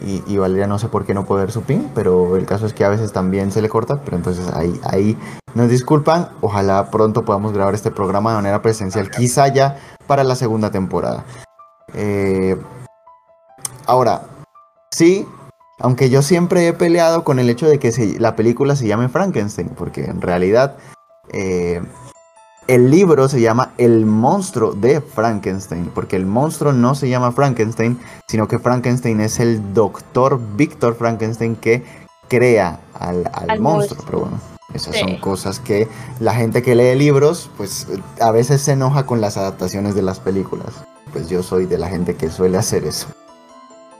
Y, 0.00 0.36
Valeria 0.36 0.66
no 0.66 0.78
sé 0.78 0.88
por 0.88 1.06
qué 1.06 1.14
no 1.14 1.24
puede 1.24 1.42
ver 1.42 1.50
su 1.50 1.62
pin, 1.62 1.90
pero 1.94 2.36
el 2.36 2.46
caso 2.46 2.66
es 2.66 2.72
que 2.72 2.84
a 2.84 2.88
veces 2.88 3.12
también 3.12 3.50
se 3.50 3.62
le 3.62 3.68
corta, 3.68 4.00
pero 4.04 4.16
entonces 4.16 4.46
ahí, 4.54 4.78
ahí 4.84 5.18
nos 5.54 5.70
disculpan. 5.70 6.28
Ojalá 6.40 6.90
pronto 6.90 7.24
podamos 7.24 7.52
grabar 7.52 7.74
este 7.74 7.90
programa 7.90 8.30
de 8.30 8.36
manera 8.36 8.62
presencial, 8.62 9.10
quizá 9.10 9.48
ya 9.48 9.76
para 10.06 10.22
la 10.22 10.36
segunda 10.36 10.70
temporada. 10.70 11.24
Eh, 11.94 12.56
ahora, 13.86 14.22
sí, 14.90 15.26
aunque 15.78 16.10
yo 16.10 16.22
siempre 16.22 16.66
he 16.66 16.72
peleado 16.72 17.24
con 17.24 17.38
el 17.38 17.50
hecho 17.50 17.68
de 17.68 17.78
que 17.78 18.16
la 18.18 18.36
película 18.36 18.76
se 18.76 18.86
llame 18.86 19.08
Frankenstein, 19.08 19.70
porque 19.70 20.04
en 20.04 20.20
realidad 20.20 20.76
eh, 21.32 21.80
el 22.66 22.90
libro 22.90 23.28
se 23.28 23.40
llama 23.40 23.72
El 23.78 24.04
monstruo 24.04 24.72
de 24.72 25.00
Frankenstein, 25.00 25.90
porque 25.94 26.16
el 26.16 26.26
monstruo 26.26 26.72
no 26.72 26.94
se 26.94 27.08
llama 27.08 27.32
Frankenstein, 27.32 27.98
sino 28.26 28.48
que 28.48 28.58
Frankenstein 28.58 29.20
es 29.20 29.40
el 29.40 29.72
doctor 29.72 30.40
Víctor 30.56 30.94
Frankenstein 30.96 31.56
que 31.56 31.82
crea 32.28 32.80
al, 32.94 33.60
monstruo. 33.60 34.04
Pero 34.04 34.20
bueno, 34.20 34.40
esas 34.74 34.96
son 34.96 35.16
cosas 35.16 35.60
que 35.60 35.88
la 36.20 36.34
gente 36.34 36.62
que 36.62 36.74
lee 36.74 36.94
libros, 36.94 37.50
pues 37.56 37.86
a 38.20 38.30
veces 38.32 38.60
se 38.60 38.72
enoja 38.72 39.06
con 39.06 39.20
las 39.20 39.36
adaptaciones 39.36 39.94
de 39.94 40.02
las 40.02 40.20
películas. 40.20 40.74
Pues 41.12 41.30
yo 41.30 41.42
soy 41.42 41.64
de 41.64 41.78
la 41.78 41.88
gente 41.88 42.16
que 42.16 42.28
suele 42.28 42.58
hacer 42.58 42.84
eso. 42.84 43.06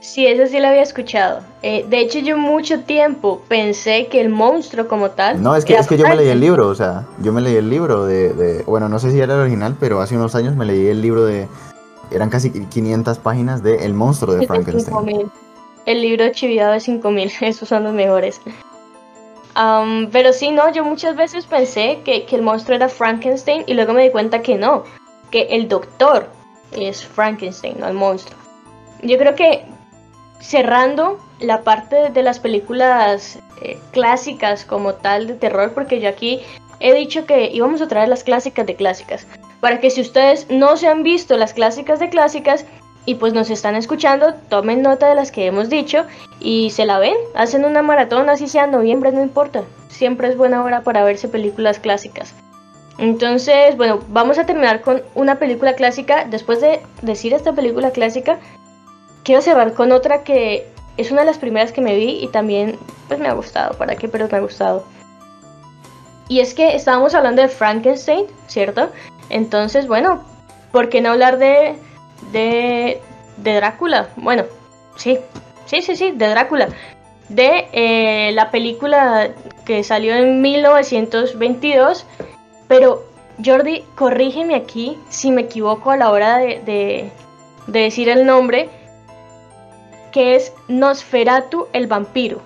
Sí, 0.09 0.25
eso 0.25 0.47
sí 0.47 0.59
lo 0.59 0.69
había 0.69 0.81
escuchado. 0.81 1.41
Eh, 1.61 1.85
de 1.87 1.99
hecho, 1.99 2.17
yo 2.17 2.35
mucho 2.35 2.79
tiempo 2.79 3.43
pensé 3.47 4.07
que 4.07 4.19
el 4.19 4.29
monstruo 4.29 4.87
como 4.87 5.11
tal... 5.11 5.43
No, 5.43 5.55
es 5.55 5.65
que, 5.65 5.75
es 5.75 5.85
que 5.85 5.99
yo 5.99 6.07
me 6.07 6.15
leí 6.15 6.29
el 6.29 6.39
libro, 6.39 6.67
o 6.67 6.73
sea, 6.73 7.05
yo 7.19 7.31
me 7.31 7.41
leí 7.41 7.55
el 7.57 7.69
libro 7.69 8.07
de, 8.07 8.63
Bueno, 8.65 8.89
no 8.89 8.97
sé 8.97 9.11
si 9.11 9.19
era 9.19 9.35
el 9.35 9.41
original, 9.41 9.77
pero 9.79 10.01
hace 10.01 10.15
unos 10.15 10.33
años 10.33 10.55
me 10.55 10.65
leí 10.65 10.87
el 10.87 11.03
libro 11.03 11.25
de... 11.25 11.47
Eran 12.09 12.31
casi 12.31 12.49
500 12.49 13.19
páginas 13.19 13.61
de 13.61 13.85
El 13.85 13.93
monstruo 13.93 14.33
de 14.33 14.47
Frankenstein. 14.47 15.31
El 15.85 16.01
libro 16.01 16.27
chiviado 16.31 16.71
de 16.71 16.79
5000, 16.79 17.31
esos 17.41 17.69
son 17.69 17.83
los 17.83 17.93
mejores. 17.93 18.41
pero 20.11 20.33
sí, 20.33 20.49
no, 20.49 20.73
yo 20.73 20.83
muchas 20.83 21.15
veces 21.15 21.45
pensé 21.45 21.99
que, 22.03 22.25
que 22.25 22.35
el 22.35 22.41
monstruo 22.41 22.75
era 22.75 22.89
Frankenstein 22.89 23.63
y 23.67 23.75
luego 23.75 23.93
me 23.93 24.05
di 24.05 24.09
cuenta 24.09 24.41
que 24.41 24.57
no, 24.57 24.85
que 25.29 25.43
el 25.51 25.67
doctor 25.67 26.29
es 26.71 27.05
Frankenstein, 27.05 27.79
no 27.79 27.87
el 27.87 27.93
monstruo. 27.93 28.35
Yo 29.03 29.15
creo 29.19 29.35
que 29.35 29.65
cerrando 30.39 31.19
la 31.39 31.63
parte 31.63 32.09
de 32.09 32.23
las 32.23 32.39
películas 32.39 33.39
eh, 33.61 33.79
clásicas 33.91 34.65
como 34.65 34.93
tal 34.95 35.27
de 35.27 35.33
terror, 35.33 35.73
porque 35.73 35.99
yo 35.99 36.09
aquí 36.09 36.41
he 36.79 36.93
dicho 36.93 37.25
que 37.25 37.49
íbamos 37.51 37.81
a 37.81 37.87
traer 37.87 38.09
las 38.09 38.23
clásicas 38.23 38.65
de 38.65 38.75
clásicas, 38.75 39.27
para 39.59 39.79
que 39.79 39.89
si 39.89 40.01
ustedes 40.01 40.49
no 40.49 40.77
se 40.77 40.87
han 40.87 41.03
visto 41.03 41.37
las 41.37 41.53
clásicas 41.53 41.99
de 41.99 42.09
clásicas 42.09 42.65
y 43.05 43.15
pues 43.15 43.33
nos 43.33 43.49
están 43.49 43.75
escuchando, 43.75 44.33
tomen 44.49 44.81
nota 44.81 45.09
de 45.09 45.15
las 45.15 45.31
que 45.31 45.45
hemos 45.45 45.69
dicho 45.69 46.05
y 46.39 46.69
se 46.69 46.85
la 46.85 46.99
ven, 46.99 47.15
hacen 47.35 47.65
una 47.65 47.81
maratón, 47.81 48.29
así 48.29 48.47
sea 48.47 48.67
noviembre, 48.67 49.11
no 49.11 49.21
importa, 49.21 49.63
siempre 49.87 50.29
es 50.29 50.37
buena 50.37 50.63
hora 50.63 50.81
para 50.81 51.03
verse 51.03 51.27
películas 51.27 51.79
clásicas. 51.79 52.33
Entonces, 52.99 53.77
bueno, 53.77 54.01
vamos 54.09 54.37
a 54.37 54.45
terminar 54.45 54.81
con 54.81 55.01
una 55.15 55.39
película 55.39 55.73
clásica. 55.73 56.25
Después 56.25 56.59
de 56.59 56.81
decir 57.01 57.33
esta 57.33 57.53
película 57.53 57.91
clásica, 57.91 58.39
quiero 59.29 59.43
cerrar 59.43 59.75
con 59.75 59.91
otra 59.91 60.23
que 60.23 60.65
es 60.97 61.11
una 61.11 61.21
de 61.21 61.27
las 61.27 61.37
primeras 61.37 61.71
que 61.71 61.81
me 61.81 61.95
vi 61.95 62.17
y 62.19 62.29
también 62.29 62.79
pues 63.07 63.19
me 63.19 63.27
ha 63.27 63.33
gustado, 63.33 63.77
¿para 63.77 63.95
qué? 63.95 64.07
Pero 64.07 64.27
me 64.27 64.35
ha 64.35 64.41
gustado. 64.41 64.85
Y 66.27 66.39
es 66.39 66.55
que 66.55 66.75
estábamos 66.75 67.13
hablando 67.13 67.43
de 67.43 67.47
Frankenstein, 67.47 68.25
¿cierto? 68.47 68.89
Entonces, 69.29 69.85
bueno, 69.85 70.23
¿por 70.71 70.89
qué 70.89 70.99
no 70.99 71.11
hablar 71.11 71.37
de, 71.37 71.75
de, 72.31 73.01
de 73.37 73.53
Drácula? 73.53 74.09
Bueno, 74.15 74.45
sí, 74.95 75.19
sí, 75.67 75.83
sí, 75.83 75.95
sí, 75.95 76.09
de 76.09 76.27
Drácula. 76.27 76.69
De 77.27 77.67
eh, 77.71 78.31
la 78.31 78.49
película 78.49 79.29
que 79.63 79.83
salió 79.83 80.15
en 80.15 80.41
1922. 80.41 82.07
Pero, 82.67 83.03
Jordi, 83.45 83.83
corrígeme 83.93 84.55
aquí 84.55 84.97
si 85.09 85.29
me 85.29 85.41
equivoco 85.41 85.91
a 85.91 85.97
la 85.97 86.09
hora 86.09 86.39
de, 86.39 86.61
de, 86.65 87.11
de 87.67 87.79
decir 87.79 88.09
el 88.09 88.25
nombre 88.25 88.69
que 90.11 90.35
es 90.35 90.53
Nosferatu 90.67 91.67
el 91.73 91.87
vampiro. 91.87 92.41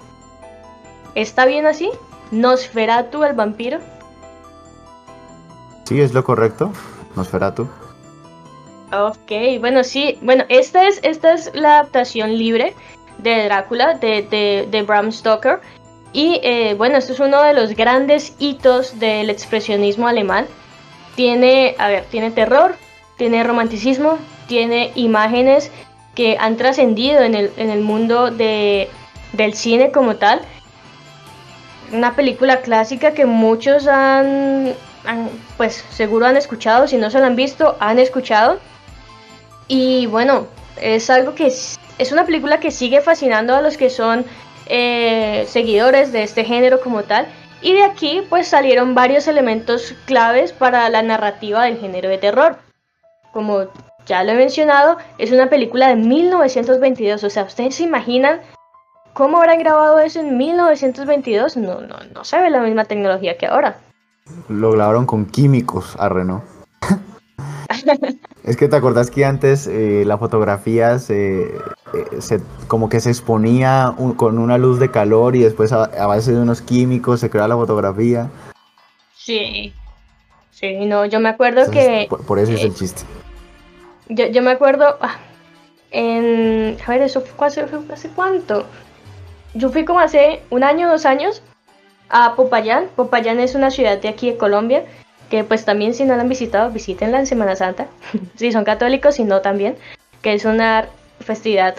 ¿Está 1.15 1.45
bien 1.45 1.65
así? 1.65 1.89
Nosferatu 2.31 3.23
el 3.23 3.33
vampiro. 3.33 3.79
Sí, 5.85 6.01
es 6.01 6.13
lo 6.13 6.23
correcto. 6.23 6.71
Nosferatu. 7.15 7.67
Ok, 8.91 9.59
bueno, 9.59 9.83
sí. 9.83 10.17
Bueno, 10.21 10.43
esta 10.49 10.87
es, 10.87 10.99
esta 11.03 11.33
es 11.33 11.51
la 11.53 11.79
adaptación 11.79 12.37
libre 12.37 12.73
de 13.17 13.45
Drácula, 13.45 13.95
de, 13.95 14.67
de, 14.69 14.81
Bram 14.83 15.11
Stoker. 15.11 15.61
Y 16.11 16.39
eh, 16.43 16.75
bueno, 16.77 16.97
esto 16.97 17.13
es 17.13 17.19
uno 17.19 17.41
de 17.41 17.53
los 17.53 17.75
grandes 17.75 18.35
hitos 18.37 18.99
del 18.99 19.29
expresionismo 19.29 20.07
alemán. 20.07 20.45
Tiene, 21.15 21.75
a 21.79 21.87
ver, 21.87 22.05
tiene 22.05 22.29
terror, 22.31 22.75
tiene 23.17 23.43
romanticismo, 23.43 24.19
tiene 24.47 24.91
imágenes 24.95 25.71
que 26.15 26.37
han 26.39 26.57
trascendido 26.57 27.21
en 27.21 27.35
el, 27.35 27.51
en 27.57 27.69
el 27.69 27.81
mundo 27.81 28.31
de, 28.31 28.89
del 29.33 29.53
cine 29.53 29.91
como 29.91 30.15
tal. 30.15 30.41
Una 31.91 32.15
película 32.15 32.61
clásica 32.61 33.13
que 33.13 33.25
muchos 33.25 33.87
han, 33.87 34.73
pues 35.57 35.85
seguro 35.89 36.25
han 36.25 36.37
escuchado, 36.37 36.87
si 36.87 36.97
no 36.97 37.09
se 37.09 37.19
la 37.19 37.27
han 37.27 37.35
visto, 37.35 37.75
han 37.79 37.99
escuchado. 37.99 38.59
Y 39.67 40.07
bueno, 40.07 40.47
es 40.81 41.09
algo 41.09 41.35
que 41.35 41.47
es, 41.47 41.79
una 42.11 42.25
película 42.25 42.59
que 42.59 42.71
sigue 42.71 43.01
fascinando 43.01 43.55
a 43.55 43.61
los 43.61 43.77
que 43.77 43.89
son 43.89 44.25
eh, 44.67 45.45
seguidores 45.47 46.11
de 46.11 46.23
este 46.23 46.45
género 46.45 46.81
como 46.81 47.03
tal. 47.03 47.27
Y 47.61 47.73
de 47.73 47.83
aquí 47.83 48.21
pues 48.29 48.47
salieron 48.47 48.93
varios 48.93 49.27
elementos 49.27 49.95
claves 50.05 50.51
para 50.51 50.89
la 50.89 51.01
narrativa 51.01 51.63
del 51.63 51.79
género 51.79 52.09
de 52.09 52.17
terror. 52.17 52.59
Como 53.31 53.67
ya 54.05 54.23
lo 54.23 54.31
he 54.31 54.35
mencionado, 54.35 54.97
es 55.17 55.31
una 55.31 55.49
película 55.49 55.87
de 55.87 55.95
1922. 55.95 57.23
O 57.23 57.29
sea, 57.29 57.43
¿ustedes 57.43 57.75
se 57.75 57.83
imaginan 57.83 58.41
cómo 59.13 59.37
habrán 59.37 59.59
grabado 59.59 59.99
eso 59.99 60.19
en 60.19 60.37
1922? 60.37 61.57
No, 61.57 61.81
no, 61.81 61.95
no 62.13 62.23
se 62.23 62.39
ve 62.39 62.49
la 62.49 62.61
misma 62.61 62.85
tecnología 62.85 63.37
que 63.37 63.47
ahora. 63.47 63.77
Lo 64.49 64.71
grabaron 64.71 65.05
con 65.05 65.25
químicos 65.25 65.95
a 65.99 66.09
Renault. 66.09 66.43
es 68.43 68.57
que 68.57 68.67
te 68.67 68.75
acordás 68.75 69.09
que 69.09 69.25
antes 69.25 69.67
eh, 69.67 70.03
la 70.05 70.17
fotografía 70.17 70.97
eh, 71.09 71.59
se, 72.19 72.41
como 72.67 72.89
que 72.89 72.99
se 72.99 73.09
exponía 73.09 73.93
con 74.17 74.37
una 74.37 74.57
luz 74.57 74.79
de 74.79 74.91
calor 74.91 75.35
y 75.35 75.39
después 75.39 75.71
a, 75.71 75.87
base 76.07 76.33
de 76.33 76.41
unos 76.41 76.61
químicos 76.61 77.19
se 77.19 77.29
creaba 77.29 77.49
la 77.49 77.55
fotografía. 77.55 78.29
Sí, 79.15 79.73
sí, 80.51 80.85
no, 80.85 81.05
yo 81.05 81.19
me 81.19 81.29
acuerdo 81.29 81.71
que... 81.71 82.07
Por, 82.09 82.39
eso 82.39 82.51
es 82.51 82.63
el 82.63 82.73
chiste. 82.73 83.03
Yo, 84.09 84.27
yo 84.27 84.41
me 84.41 84.51
acuerdo, 84.51 84.97
ah, 85.01 85.17
en, 85.91 86.77
a 86.85 86.89
ver, 86.89 87.01
eso 87.03 87.21
fue 87.21 87.47
hace, 87.47 87.65
hace 87.91 88.09
cuánto. 88.09 88.65
Yo 89.53 89.69
fui 89.69 89.85
como 89.85 89.99
hace 89.99 90.41
un 90.49 90.63
año, 90.63 90.89
dos 90.89 91.05
años 91.05 91.41
a 92.09 92.35
Popayán. 92.35 92.87
Popayán 92.95 93.39
es 93.39 93.55
una 93.55 93.71
ciudad 93.71 93.99
de 93.99 94.09
aquí 94.09 94.31
de 94.31 94.37
Colombia, 94.37 94.83
que 95.29 95.43
pues 95.43 95.65
también 95.65 95.93
si 95.93 96.03
no 96.03 96.15
la 96.15 96.23
han 96.23 96.29
visitado, 96.29 96.71
visítenla 96.71 97.19
en 97.19 97.27
Semana 97.27 97.55
Santa. 97.55 97.87
si 98.35 98.51
son 98.51 98.65
católicos, 98.65 99.15
si 99.15 99.23
no 99.23 99.41
también, 99.41 99.75
que 100.21 100.33
es 100.33 100.45
una 100.45 100.87
festividad 101.19 101.75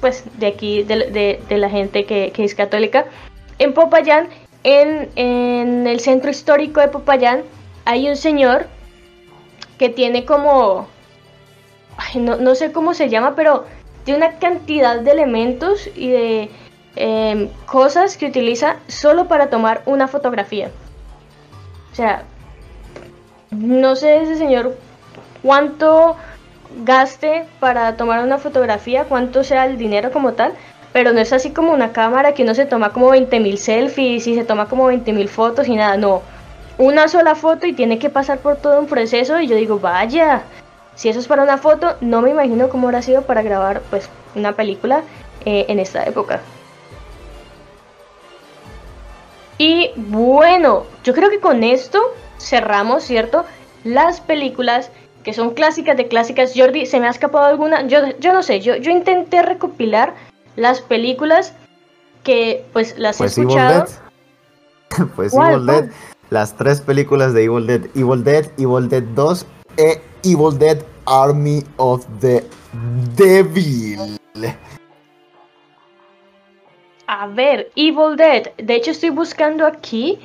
pues 0.00 0.24
de 0.38 0.46
aquí, 0.46 0.82
de, 0.82 1.40
de, 1.46 1.58
la 1.58 1.68
gente 1.68 2.04
que, 2.06 2.30
que, 2.32 2.44
es 2.44 2.54
católica. 2.54 3.04
En 3.58 3.74
Popayán, 3.74 4.28
en, 4.64 5.10
en 5.16 5.86
el 5.86 6.00
centro 6.00 6.30
histórico 6.30 6.80
de 6.80 6.88
Popayán, 6.88 7.42
hay 7.84 8.08
un 8.08 8.16
señor 8.16 8.66
que 9.78 9.90
tiene 9.90 10.24
como 10.24 10.88
no, 12.16 12.54
sé 12.54 12.72
cómo 12.72 12.94
se 12.94 13.08
llama, 13.08 13.34
pero 13.34 13.64
tiene 14.04 14.18
una 14.26 14.38
cantidad 14.38 15.00
de 15.00 15.10
elementos 15.10 15.88
y 15.94 16.08
de, 16.08 16.50
em, 16.96 17.48
cosas 17.66 18.16
que 18.16 18.26
utiliza 18.26 18.76
solo 18.88 19.28
para 19.28 19.50
tomar 19.50 19.82
una 19.86 20.08
fotografía. 20.08 20.70
O 21.92 21.94
sea, 21.94 22.22
no 23.50 23.96
sé 23.96 24.22
ese 24.22 24.36
señor 24.36 24.76
cuánto 25.42 26.16
gaste 26.84 27.46
para 27.58 27.96
tomar 27.96 28.22
una 28.22 28.38
fotografía, 28.38 29.04
cuánto 29.04 29.42
sea 29.44 29.66
el 29.66 29.76
dinero 29.76 30.12
como 30.12 30.32
tal, 30.32 30.52
pero 30.92 31.12
no 31.12 31.20
es 31.20 31.32
así 31.32 31.50
como 31.50 31.72
una 31.72 31.92
cámara 31.92 32.34
que 32.34 32.42
uno 32.42 32.54
se 32.54 32.66
toma 32.66 32.92
como 32.92 33.10
20.000 33.10 33.56
selfies 33.56 34.26
y 34.26 34.34
se 34.34 34.44
toma 34.44 34.66
como 34.66 34.90
20.000 34.90 35.28
fotos 35.28 35.68
y 35.68 35.76
nada, 35.76 35.96
no. 35.96 36.22
Una 36.78 37.08
sola 37.08 37.34
foto 37.34 37.66
y 37.66 37.74
tiene 37.74 37.98
que 37.98 38.10
pasar 38.10 38.38
por 38.38 38.56
todo 38.56 38.80
un 38.80 38.86
proceso 38.86 39.40
y 39.40 39.46
yo 39.46 39.56
digo, 39.56 39.78
vaya, 39.78 40.42
si 41.00 41.08
eso 41.08 41.18
es 41.18 41.28
para 41.28 41.42
una 41.42 41.56
foto, 41.56 41.96
no 42.02 42.20
me 42.20 42.28
imagino 42.28 42.68
cómo 42.68 42.88
habrá 42.88 43.00
sido 43.00 43.22
para 43.22 43.40
grabar 43.40 43.80
pues 43.88 44.10
una 44.34 44.52
película 44.52 45.00
eh, 45.46 45.64
en 45.68 45.78
esta 45.78 46.04
época. 46.04 46.42
Y 49.56 49.92
bueno, 49.96 50.84
yo 51.02 51.14
creo 51.14 51.30
que 51.30 51.40
con 51.40 51.64
esto 51.64 51.98
cerramos, 52.38 53.02
¿cierto? 53.02 53.46
Las 53.82 54.20
películas 54.20 54.90
que 55.24 55.32
son 55.32 55.54
clásicas 55.54 55.96
de 55.96 56.06
clásicas. 56.06 56.52
Jordi, 56.54 56.84
¿se 56.84 57.00
me 57.00 57.06
ha 57.06 57.10
escapado 57.10 57.46
alguna? 57.46 57.86
Yo, 57.86 58.00
yo 58.18 58.34
no 58.34 58.42
sé, 58.42 58.60
yo, 58.60 58.76
yo 58.76 58.90
intenté 58.90 59.40
recopilar 59.40 60.12
las 60.56 60.82
películas 60.82 61.54
que 62.24 62.62
pues 62.74 62.98
las 62.98 63.16
he 63.16 63.24
pues 63.24 63.38
escuchado. 63.38 63.86
Evil 64.98 65.06
Dead. 65.06 65.06
pues 65.16 65.32
Evil 65.32 65.64
Dead. 65.64 65.90
Las 66.28 66.54
tres 66.58 66.82
películas 66.82 67.32
de 67.32 67.44
Evil 67.44 67.66
Dead. 67.66 67.86
Evil 67.94 68.22
Dead, 68.22 68.50
Evil 68.58 68.90
Dead 68.90 69.02
2 69.14 69.46
e 69.78 70.02
Evil 70.24 70.58
Dead 70.58 70.78
Army 71.06 71.64
of 71.76 72.06
the 72.20 72.44
Devil. 73.16 74.18
A 77.06 77.26
ver, 77.26 77.70
Evil 77.74 78.16
Dead. 78.16 78.52
De 78.56 78.76
hecho, 78.76 78.92
estoy 78.92 79.10
buscando 79.10 79.66
aquí 79.66 80.20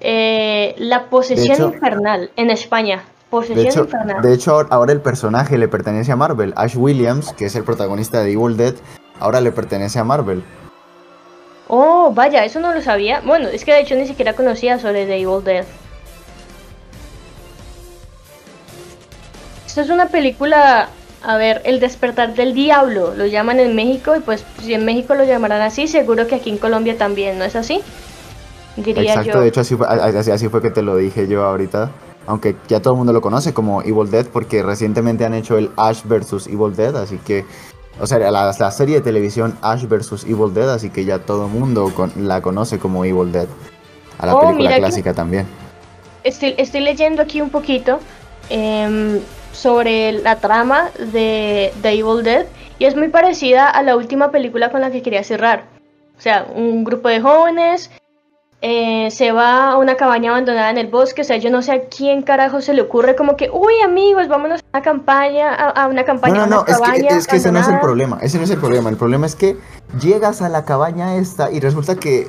eh, 0.00 0.74
la 0.78 1.10
posesión 1.10 1.72
infernal 1.72 2.30
en 2.36 2.50
España. 2.50 3.04
Posesión 3.30 3.64
de 3.64 3.68
hecho, 3.68 3.80
infernal. 3.80 4.22
De 4.22 4.34
hecho, 4.34 4.66
ahora 4.70 4.92
el 4.92 5.00
personaje 5.00 5.58
le 5.58 5.68
pertenece 5.68 6.12
a 6.12 6.16
Marvel. 6.16 6.54
Ash 6.56 6.76
Williams, 6.76 7.32
que 7.32 7.46
es 7.46 7.56
el 7.56 7.64
protagonista 7.64 8.22
de 8.22 8.32
Evil 8.32 8.56
Dead, 8.56 8.74
ahora 9.20 9.40
le 9.40 9.52
pertenece 9.52 9.98
a 9.98 10.04
Marvel. 10.04 10.44
Oh, 11.66 12.12
vaya, 12.14 12.44
eso 12.44 12.60
no 12.60 12.72
lo 12.72 12.80
sabía. 12.80 13.20
Bueno, 13.26 13.48
es 13.48 13.64
que 13.64 13.72
de 13.72 13.80
hecho 13.80 13.94
ni 13.96 14.06
siquiera 14.06 14.34
conocía 14.34 14.78
sobre 14.78 15.04
The 15.06 15.20
Evil 15.20 15.44
Dead. 15.44 15.66
Esta 19.68 19.82
es 19.82 19.90
una 19.90 20.08
película, 20.08 20.88
a 21.22 21.36
ver, 21.36 21.60
El 21.64 21.78
despertar 21.78 22.34
del 22.34 22.54
diablo, 22.54 23.14
lo 23.14 23.26
llaman 23.26 23.60
en 23.60 23.76
México 23.76 24.16
y 24.16 24.20
pues 24.20 24.44
si 24.60 24.72
en 24.72 24.84
México 24.84 25.14
lo 25.14 25.24
llamarán 25.24 25.60
así, 25.60 25.86
seguro 25.86 26.26
que 26.26 26.36
aquí 26.36 26.50
en 26.50 26.58
Colombia 26.58 26.96
también, 26.96 27.38
¿no 27.38 27.44
es 27.44 27.54
así? 27.54 27.82
Diría 28.76 29.14
Exacto, 29.14 29.40
de 29.40 29.48
hecho 29.48 29.60
así 29.60 29.76
fue, 29.76 29.86
así 29.86 30.48
fue 30.48 30.62
que 30.62 30.70
te 30.70 30.82
lo 30.82 30.96
dije 30.96 31.28
yo 31.28 31.44
ahorita 31.44 31.90
aunque 32.26 32.54
ya 32.68 32.80
todo 32.80 32.92
el 32.94 32.98
mundo 32.98 33.12
lo 33.12 33.20
conoce 33.20 33.54
como 33.54 33.82
Evil 33.82 34.10
Dead 34.10 34.26
porque 34.26 34.62
recientemente 34.62 35.24
han 35.24 35.34
hecho 35.34 35.56
el 35.56 35.70
Ash 35.76 36.02
vs 36.04 36.46
Evil 36.46 36.76
Dead, 36.76 36.94
así 36.94 37.18
que 37.18 37.44
o 38.00 38.06
sea, 38.06 38.18
la, 38.18 38.54
la, 38.58 38.70
serie 38.70 38.96
de 38.96 39.00
televisión 39.00 39.58
Ash 39.62 39.84
vs. 39.86 40.24
Evil 40.24 40.54
Dead, 40.54 40.68
así 40.70 40.90
que 40.90 41.04
ya 41.04 41.18
todo 41.18 41.46
el 41.46 41.52
mundo 41.52 41.92
la 42.16 42.40
conoce 42.40 42.78
como 42.78 43.04
Evil 43.04 43.32
Dead. 43.32 43.48
A 44.18 44.26
la 44.26 44.36
oh, 44.36 44.40
película 44.40 44.76
clásica 44.76 45.14
también. 45.14 45.46
Estoy, 46.24 46.54
estoy, 46.58 46.80
leyendo 46.80 47.22
aquí 47.22 47.40
un 47.40 47.50
poquito 47.50 47.98
em, 48.50 49.20
sobre 49.58 50.12
la 50.12 50.36
trama 50.36 50.90
de, 50.98 51.72
de 51.82 51.90
Evil 51.90 52.22
Dead 52.22 52.46
y 52.78 52.84
es 52.84 52.96
muy 52.96 53.08
parecida 53.08 53.68
a 53.68 53.82
la 53.82 53.96
última 53.96 54.30
película 54.30 54.70
con 54.70 54.80
la 54.80 54.90
que 54.90 55.02
quería 55.02 55.24
cerrar. 55.24 55.64
O 56.16 56.20
sea, 56.20 56.46
un 56.54 56.84
grupo 56.84 57.08
de 57.08 57.20
jóvenes 57.20 57.90
eh, 58.60 59.08
se 59.12 59.30
va 59.30 59.70
a 59.70 59.76
una 59.76 59.96
cabaña 59.96 60.30
abandonada 60.30 60.70
en 60.70 60.78
el 60.78 60.88
bosque, 60.88 61.22
o 61.22 61.24
sea, 61.24 61.36
yo 61.36 61.48
no 61.48 61.62
sé 61.62 61.72
a 61.72 61.84
quién 61.88 62.22
carajo 62.22 62.60
se 62.60 62.74
le 62.74 62.82
ocurre 62.82 63.14
como 63.14 63.36
que, 63.36 63.50
uy 63.52 63.74
amigos, 63.84 64.26
vámonos 64.26 64.60
a 64.60 64.78
una 64.78 64.82
campaña, 64.82 65.54
a, 65.54 65.86
una 65.86 66.04
campaña. 66.04 66.34
No, 66.34 66.46
no, 66.46 66.64
no, 66.64 66.66
es 66.66 66.80
que, 66.80 67.06
es 67.06 67.26
que 67.28 67.36
ese 67.36 67.52
no 67.52 67.60
es 67.60 67.68
el 67.68 67.78
problema, 67.78 68.18
ese 68.20 68.38
no 68.38 68.44
es 68.44 68.50
el 68.50 68.58
problema, 68.58 68.90
el 68.90 68.96
problema 68.96 69.26
es 69.26 69.36
que 69.36 69.56
llegas 70.00 70.42
a 70.42 70.48
la 70.48 70.64
cabaña 70.64 71.14
esta 71.16 71.52
y 71.52 71.60
resulta 71.60 71.94
que 71.94 72.28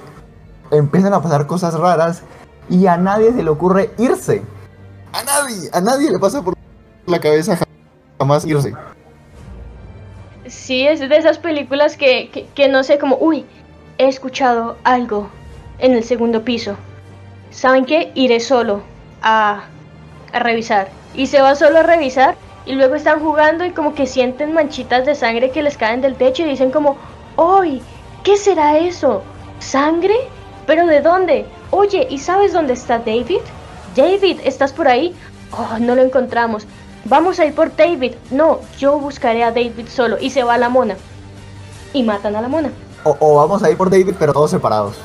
empiezan 0.70 1.13
a 1.13 1.22
pasar 1.22 1.48
cosas 1.48 1.74
raras 1.74 2.22
y 2.70 2.86
a 2.86 2.98
nadie 2.98 3.34
se 3.34 3.42
le 3.42 3.50
ocurre 3.50 3.92
irse. 3.98 4.44
A 5.13 5.24
nadie, 5.24 5.70
a 5.74 5.82
nadie 5.82 6.12
le 6.12 6.20
pasa 6.20 6.44
por 6.44 6.59
la 7.10 7.19
cabeza 7.19 7.58
jamás 8.19 8.45
irse. 8.45 8.74
Sí, 10.48 10.88
es 10.88 11.00
de 11.00 11.15
esas 11.15 11.38
películas 11.38 11.95
que, 11.95 12.48
que, 12.56 12.67
no 12.67 12.84
sé, 12.84 12.98
como, 12.98 13.17
uy, 13.19 13.45
he 13.98 14.08
escuchado 14.08 14.78
algo 14.84 15.30
en 15.80 15.93
el 15.93 16.04
segundo 16.04 16.43
piso. 16.43 16.76
¿Saben 17.52 17.86
qué? 17.86 18.12
Iré 18.15 18.39
solo 18.39 18.82
a, 19.22 19.63
a 20.34 20.39
revisar. 20.39 20.89
Y 21.15 21.28
se 21.28 21.41
va 21.41 21.56
solo 21.56 21.80
a 21.80 21.84
revisar 21.84 22.36
y 22.65 22.74
luego 22.74 22.95
están 22.95 23.19
jugando 23.19 23.65
y 23.65 23.72
como 23.72 23.95
que 23.95 24.06
sienten 24.06 24.54
manchitas 24.54 25.06
de 25.06 25.15
sangre 25.15 25.52
que 25.52 25.63
les 25.63 25.78
caen 25.78 26.02
del 26.02 26.15
techo 26.15 26.43
y 26.43 26.50
dicen 26.50 26.72
como, 26.72 26.98
¡Uy! 27.36 27.82
¿Qué 28.24 28.38
será 28.38 28.78
eso? 28.78 29.24
¿Sangre? 29.60 30.15
¿Pero 30.67 30.86
de 30.86 31.02
dónde? 31.02 31.45
Oye, 31.72 32.08
¿y 32.10 32.17
sabes 32.17 32.54
dónde 32.54 32.74
está 32.74 33.00
David? 33.00 33.39
David, 33.95 34.39
¿estás 34.43 34.74
por 34.74 34.88
ahí? 34.88 35.15
Oh, 35.52 35.80
no 35.80 35.95
lo 35.95 36.04
encontramos. 36.04 36.67
Vamos 37.10 37.39
a 37.39 37.45
ir 37.45 37.54
por 37.54 37.76
David. 37.76 38.13
No, 38.32 38.60
yo 38.78 38.98
buscaré 39.00 39.43
a 39.43 39.52
David 39.52 39.88
solo. 39.89 40.17
Y 40.19 40.30
se 40.30 40.43
va 40.43 40.54
a 40.54 40.58
la 40.58 40.69
mona. 40.69 40.95
Y 41.91 42.04
matan 42.04 42.36
a 42.36 42.41
la 42.41 42.48
mona. 42.48 42.69
O, 43.04 43.17
o 43.19 43.36
vamos 43.36 43.63
a 43.63 43.69
ir 43.69 43.78
por 43.78 43.89
David, 43.89 44.13
pero 44.17 44.32
todos 44.32 44.52
separados. 44.52 44.95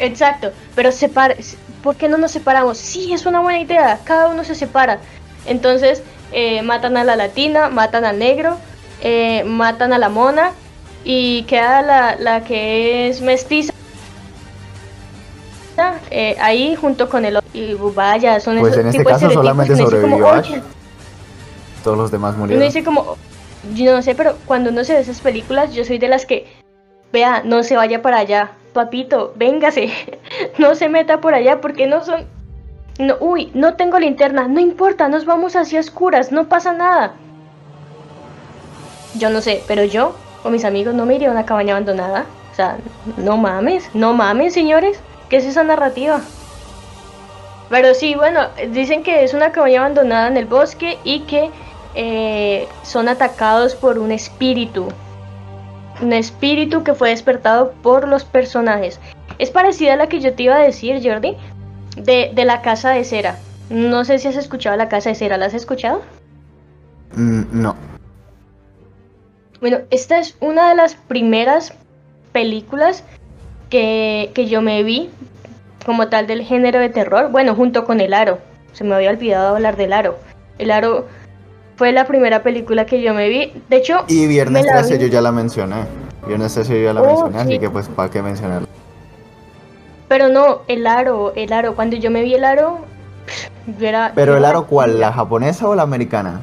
Exacto, 0.00 0.50
pero 0.74 0.92
separa, 0.92 1.34
¿por 1.82 1.96
qué 1.96 2.08
no 2.08 2.18
nos 2.18 2.30
separamos? 2.30 2.78
Sí, 2.78 3.12
es 3.12 3.26
una 3.26 3.40
buena 3.40 3.58
idea, 3.58 3.98
cada 4.04 4.28
uno 4.28 4.44
se 4.44 4.54
separa. 4.54 5.00
Entonces, 5.44 6.02
eh, 6.32 6.62
matan 6.62 6.96
a 6.96 7.04
la 7.04 7.16
latina, 7.16 7.68
matan 7.68 8.04
al 8.04 8.18
negro, 8.18 8.56
eh, 9.00 9.42
matan 9.44 9.92
a 9.92 9.98
la 9.98 10.08
mona 10.08 10.52
y 11.04 11.42
queda 11.44 11.82
la, 11.82 12.16
la 12.16 12.44
que 12.44 13.08
es 13.08 13.20
mestiza. 13.22 13.72
Eh, 16.10 16.36
ahí 16.40 16.74
junto 16.74 17.08
con 17.08 17.24
el 17.24 17.36
otro. 17.36 17.48
Y 17.52 17.74
vaya, 17.74 18.40
son 18.40 18.58
pues 18.58 18.76
en 18.76 18.88
este 18.88 19.04
caso 19.04 19.30
solamente 19.30 19.76
sobrevivió 19.76 20.28
Ash. 20.28 20.52
Todos 21.84 21.96
los 21.96 22.10
demás 22.10 22.36
murieron. 22.36 22.62
Uno 22.62 22.66
dice 22.66 22.84
como, 22.84 23.16
yo 23.74 23.94
no 23.94 24.02
sé, 24.02 24.14
pero 24.14 24.36
cuando 24.46 24.70
uno 24.70 24.84
se 24.84 24.94
ve 24.94 25.00
esas 25.00 25.20
películas, 25.20 25.74
yo 25.74 25.84
soy 25.84 25.98
de 25.98 26.08
las 26.08 26.26
que, 26.26 26.46
vea, 27.12 27.42
no 27.44 27.62
se 27.62 27.76
vaya 27.76 28.02
para 28.02 28.18
allá 28.18 28.52
papito, 28.78 29.32
véngase, 29.34 29.90
no 30.58 30.74
se 30.76 30.88
meta 30.88 31.20
por 31.20 31.34
allá 31.34 31.60
porque 31.60 31.86
no 31.86 32.04
son... 32.04 32.26
No, 32.98 33.16
uy, 33.20 33.50
no 33.54 33.74
tengo 33.74 33.98
linterna, 33.98 34.48
no 34.48 34.60
importa, 34.60 35.08
nos 35.08 35.24
vamos 35.24 35.54
hacia 35.56 35.80
oscuras, 35.80 36.32
no 36.32 36.48
pasa 36.48 36.72
nada. 36.72 37.14
Yo 39.14 39.30
no 39.30 39.40
sé, 39.40 39.62
pero 39.66 39.84
yo 39.84 40.14
o 40.44 40.50
mis 40.50 40.64
amigos 40.64 40.94
no 40.94 41.06
me 41.06 41.14
iría 41.14 41.28
a 41.28 41.32
una 41.32 41.46
cabaña 41.46 41.74
abandonada. 41.74 42.26
O 42.52 42.54
sea, 42.54 42.76
no 43.16 43.36
mames, 43.36 43.88
no 43.94 44.14
mames, 44.14 44.52
señores. 44.52 44.98
¿Qué 45.28 45.36
es 45.36 45.44
esa 45.44 45.62
narrativa? 45.62 46.20
Pero 47.70 47.94
sí, 47.94 48.14
bueno, 48.14 48.48
dicen 48.70 49.02
que 49.02 49.22
es 49.24 49.34
una 49.34 49.52
cabaña 49.52 49.80
abandonada 49.80 50.26
en 50.28 50.36
el 50.36 50.46
bosque 50.46 50.98
y 51.04 51.20
que 51.20 51.50
eh, 52.00 52.68
son 52.84 53.08
atacados 53.08 53.74
por 53.74 53.98
un 53.98 54.12
espíritu 54.12 54.88
un 56.00 56.12
espíritu 56.12 56.84
que 56.84 56.94
fue 56.94 57.10
despertado 57.10 57.72
por 57.82 58.08
los 58.08 58.24
personajes. 58.24 59.00
Es 59.38 59.50
parecida 59.50 59.94
a 59.94 59.96
la 59.96 60.08
que 60.08 60.20
yo 60.20 60.32
te 60.32 60.44
iba 60.44 60.56
a 60.56 60.60
decir, 60.60 61.00
Jordi, 61.02 61.36
de, 61.96 62.32
la 62.44 62.62
casa 62.62 62.90
de 62.90 63.04
cera. 63.04 63.38
No 63.70 64.04
sé 64.04 64.18
si 64.18 64.28
has 64.28 64.36
escuchado 64.36 64.76
la 64.76 64.88
casa 64.88 65.10
de 65.10 65.14
cera, 65.14 65.36
¿la 65.36 65.46
has 65.46 65.54
escuchado? 65.54 66.02
Mm, 67.14 67.42
no. 67.50 67.76
Bueno, 69.60 69.78
esta 69.90 70.18
es 70.18 70.36
una 70.40 70.68
de 70.68 70.76
las 70.76 70.94
primeras 70.94 71.74
películas 72.32 73.02
que, 73.70 74.30
que 74.34 74.46
yo 74.46 74.62
me 74.62 74.82
vi 74.82 75.10
como 75.84 76.08
tal 76.08 76.26
del 76.26 76.42
género 76.42 76.78
de 76.78 76.88
terror. 76.88 77.30
Bueno, 77.30 77.54
junto 77.54 77.84
con 77.84 78.00
El 78.00 78.14
Aro. 78.14 78.38
Se 78.72 78.84
me 78.84 78.94
había 78.94 79.10
olvidado 79.10 79.56
hablar 79.56 79.76
del 79.76 79.92
Aro. 79.92 80.16
El 80.58 80.70
Aro 80.70 81.08
fue 81.78 81.92
la 81.92 82.06
primera 82.06 82.42
película 82.42 82.86
que 82.86 83.00
yo 83.00 83.14
me 83.14 83.28
vi. 83.28 83.52
De 83.68 83.76
hecho, 83.76 84.04
y 84.08 84.26
Viernes 84.26 84.66
13 84.66 84.98
yo 84.98 85.06
ya 85.06 85.20
la 85.20 85.30
mencioné. 85.30 85.76
Viernes 86.26 86.52
13 86.52 86.80
yo 86.80 86.84
ya 86.86 86.92
la 86.92 87.02
oh, 87.02 87.06
mencioné, 87.06 87.38
así 87.38 87.58
que 87.60 87.70
pues 87.70 87.88
para 87.88 88.10
qué 88.10 88.20
mencionarla. 88.20 88.66
Pero 90.08 90.28
no, 90.28 90.62
el 90.66 90.88
aro, 90.88 91.32
el 91.36 91.52
aro. 91.52 91.76
Cuando 91.76 91.96
yo 91.96 92.10
me 92.10 92.22
vi 92.22 92.34
el 92.34 92.44
aro, 92.44 92.80
yo 93.78 93.86
era. 93.86 94.10
Pero 94.12 94.36
el 94.36 94.44
aro, 94.44 94.66
¿cuál? 94.66 94.98
¿La 94.98 95.12
japonesa 95.12 95.68
o 95.68 95.76
la 95.76 95.84
americana? 95.84 96.40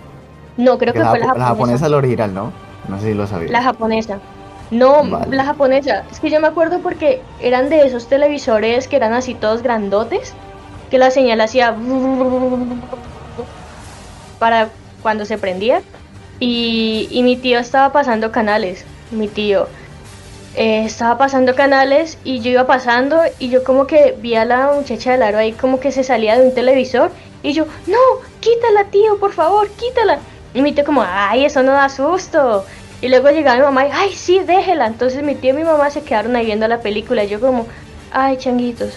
No, 0.55 0.77
creo 0.77 0.93
que 0.93 1.03
fue 1.03 1.19
la 1.19 1.27
japonesa. 1.27 1.37
La 1.37 1.45
japonesa 1.45 1.85
es 1.85 1.91
la 1.91 1.97
original, 1.97 2.33
¿no? 2.33 2.53
No 2.87 2.99
sé 2.99 3.07
si 3.07 3.13
lo 3.13 3.27
sabía. 3.27 3.51
La 3.51 3.61
japonesa. 3.61 4.19
No, 4.71 5.03
la 5.03 5.43
japonesa. 5.43 6.05
Es 6.09 6.21
que 6.21 6.29
yo 6.29 6.39
me 6.39 6.47
acuerdo 6.47 6.79
porque 6.79 7.21
eran 7.41 7.69
de 7.69 7.85
esos 7.85 8.07
televisores 8.07 8.87
que 8.87 8.95
eran 8.95 9.11
así 9.11 9.33
todos 9.33 9.61
grandotes, 9.63 10.33
que 10.89 10.97
la 10.97 11.11
señal 11.11 11.41
hacía 11.41 11.75
para 14.39 14.69
cuando 15.05 15.25
se 15.25 15.37
prendía. 15.37 15.83
Y, 16.39 17.21
mi 17.21 17.37
tío 17.37 17.59
estaba 17.59 17.93
pasando 17.93 18.31
canales, 18.31 18.85
mi 19.11 19.27
tío. 19.27 19.67
eh, 20.55 20.83
estaba 20.83 21.19
pasando 21.19 21.53
canales 21.53 22.17
y 22.23 22.39
yo 22.39 22.49
iba 22.49 22.65
pasando 22.65 23.21
y 23.37 23.49
yo 23.49 23.63
como 23.63 23.85
que 23.85 24.15
vi 24.19 24.33
a 24.33 24.45
la 24.45 24.71
muchacha 24.73 25.11
del 25.11 25.21
aro 25.21 25.37
ahí 25.37 25.51
como 25.51 25.79
que 25.79 25.91
se 25.91 26.03
salía 26.03 26.37
de 26.37 26.47
un 26.47 26.55
televisor 26.55 27.11
y 27.43 27.53
yo, 27.53 27.65
no, 27.85 28.03
quítala 28.39 28.85
tío, 28.85 29.19
por 29.19 29.33
favor, 29.33 29.69
quítala. 29.81 30.17
Y 30.55 30.61
mi 30.63 30.71
tío 30.71 30.83
como, 30.85 31.03
ay, 31.07 31.45
eso 31.45 31.61
no 31.61 31.73
da 31.73 31.87
susto. 31.89 32.65
Y 32.99 33.09
luego 33.09 33.29
llegaba 33.29 33.57
mi 33.57 33.63
mamá 33.63 33.85
y, 33.85 33.91
ay, 33.93 34.11
sí, 34.13 34.39
déjela. 34.39 34.87
Entonces 34.87 35.21
mi 35.21 35.35
tío 35.35 35.51
y 35.51 35.57
mi 35.57 35.63
mamá 35.63 35.91
se 35.91 36.01
quedaron 36.01 36.35
ahí 36.35 36.47
viendo 36.47 36.67
la 36.67 36.79
película 36.79 37.23
y 37.23 37.27
yo 37.27 37.39
como, 37.39 37.67
ay, 38.11 38.37
changuitos, 38.37 38.93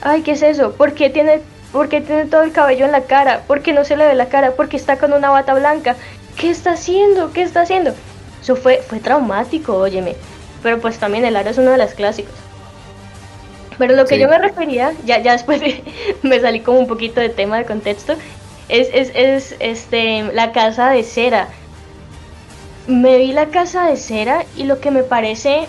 ay, 0.00 0.22
¿qué 0.22 0.32
es 0.32 0.42
eso? 0.42 0.72
¿Por 0.72 0.94
qué 0.94 1.10
tiene, 1.10 1.42
por 1.72 1.88
qué 1.88 2.00
tiene 2.00 2.26
todo 2.26 2.42
el 2.42 2.52
cabello 2.52 2.84
en 2.84 2.92
la 2.92 3.02
cara? 3.02 3.42
¿Por 3.46 3.62
qué 3.62 3.72
no 3.72 3.84
se 3.84 3.96
le 3.96 4.06
ve 4.06 4.14
la 4.14 4.28
cara? 4.28 4.52
¿Por 4.52 4.68
qué 4.68 4.76
está 4.76 4.98
con 4.98 5.12
una 5.12 5.30
bata 5.30 5.54
blanca? 5.54 5.96
¿Qué 6.36 6.50
está 6.50 6.72
haciendo? 6.72 7.32
¿Qué 7.32 7.42
está 7.42 7.62
haciendo? 7.62 7.94
Eso 8.42 8.56
fue, 8.56 8.82
fue 8.82 8.98
traumático, 8.98 9.76
óyeme. 9.76 10.16
Pero 10.62 10.80
pues 10.80 10.98
también 10.98 11.24
el 11.24 11.36
aro 11.36 11.50
es 11.50 11.58
uno 11.58 11.70
de 11.70 11.78
los 11.78 11.94
clásicos. 11.94 12.34
Pero 13.78 13.94
lo 13.94 14.04
que 14.04 14.18
yo 14.18 14.28
me 14.28 14.38
refería, 14.38 14.92
ya, 15.04 15.22
ya 15.22 15.32
después 15.32 15.62
me 16.22 16.40
salí 16.40 16.60
como 16.60 16.78
un 16.78 16.86
poquito 16.86 17.20
de 17.20 17.30
tema 17.30 17.58
de 17.58 17.64
contexto, 17.64 18.14
es, 18.68 18.88
es, 18.92 19.10
es 19.14 19.56
este, 19.58 20.22
la 20.34 20.52
casa 20.52 20.90
de 20.90 21.02
cera. 21.02 21.48
Me 22.86 23.18
vi 23.18 23.32
la 23.32 23.46
casa 23.46 23.86
de 23.86 23.96
cera 23.96 24.44
y 24.56 24.64
lo 24.64 24.80
que 24.80 24.90
me 24.90 25.02
parece, 25.02 25.66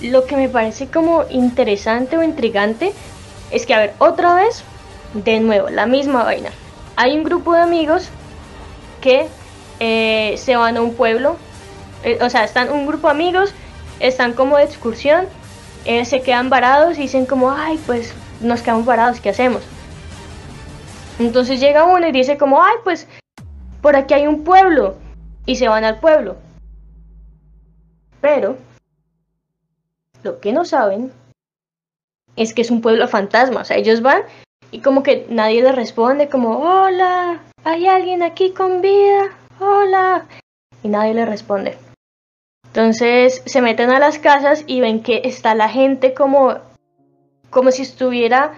lo 0.00 0.26
que 0.26 0.36
me 0.36 0.48
parece 0.48 0.88
como 0.88 1.24
interesante 1.30 2.16
o 2.16 2.22
intrigante 2.22 2.92
es 3.50 3.66
que, 3.66 3.74
a 3.74 3.78
ver, 3.78 3.94
otra 3.98 4.34
vez, 4.34 4.62
de 5.14 5.40
nuevo, 5.40 5.68
la 5.70 5.86
misma 5.86 6.24
vaina. 6.24 6.50
Hay 6.96 7.16
un 7.16 7.24
grupo 7.24 7.54
de 7.54 7.60
amigos 7.60 8.08
que 9.00 9.26
eh, 9.80 10.34
se 10.38 10.56
van 10.56 10.76
a 10.76 10.82
un 10.82 10.94
pueblo 10.94 11.36
eh, 12.06 12.18
o 12.22 12.30
sea, 12.30 12.44
están 12.44 12.70
un 12.70 12.86
grupo 12.86 13.08
de 13.08 13.14
amigos, 13.14 13.52
están 13.98 14.32
como 14.32 14.56
de 14.58 14.62
excursión, 14.62 15.26
eh, 15.84 16.04
se 16.04 16.22
quedan 16.22 16.50
varados 16.50 16.98
y 16.98 17.02
dicen 17.02 17.26
como, 17.26 17.50
ay, 17.50 17.80
pues 17.84 18.14
nos 18.40 18.62
quedamos 18.62 18.86
varados, 18.86 19.20
¿qué 19.20 19.30
hacemos? 19.30 19.62
Entonces 21.18 21.58
llega 21.58 21.84
uno 21.84 22.06
y 22.06 22.12
dice 22.12 22.38
como, 22.38 22.62
ay, 22.62 22.76
pues 22.84 23.08
por 23.80 23.96
aquí 23.96 24.14
hay 24.14 24.28
un 24.28 24.44
pueblo 24.44 24.94
y 25.46 25.56
se 25.56 25.66
van 25.66 25.84
al 25.84 25.98
pueblo. 25.98 26.36
Pero 28.20 28.56
lo 30.22 30.38
que 30.38 30.52
no 30.52 30.64
saben 30.64 31.10
es 32.36 32.54
que 32.54 32.62
es 32.62 32.70
un 32.70 32.80
pueblo 32.80 33.08
fantasma, 33.08 33.62
o 33.62 33.64
sea, 33.64 33.76
ellos 33.76 34.02
van 34.02 34.22
y 34.70 34.80
como 34.80 35.02
que 35.02 35.26
nadie 35.28 35.62
les 35.62 35.74
responde 35.74 36.28
como, 36.28 36.58
hola, 36.58 37.40
hay 37.64 37.86
alguien 37.86 38.22
aquí 38.22 38.50
con 38.50 38.82
vida, 38.82 39.30
hola, 39.58 40.26
y 40.82 40.88
nadie 40.88 41.14
le 41.14 41.24
responde. 41.24 41.76
Entonces 42.66 43.42
se 43.46 43.62
meten 43.62 43.90
a 43.90 43.98
las 43.98 44.18
casas 44.18 44.64
y 44.66 44.80
ven 44.80 45.02
que 45.02 45.22
está 45.24 45.54
la 45.54 45.70
gente 45.70 46.12
como, 46.12 46.56
como 47.48 47.70
si 47.70 47.82
estuviera 47.82 48.52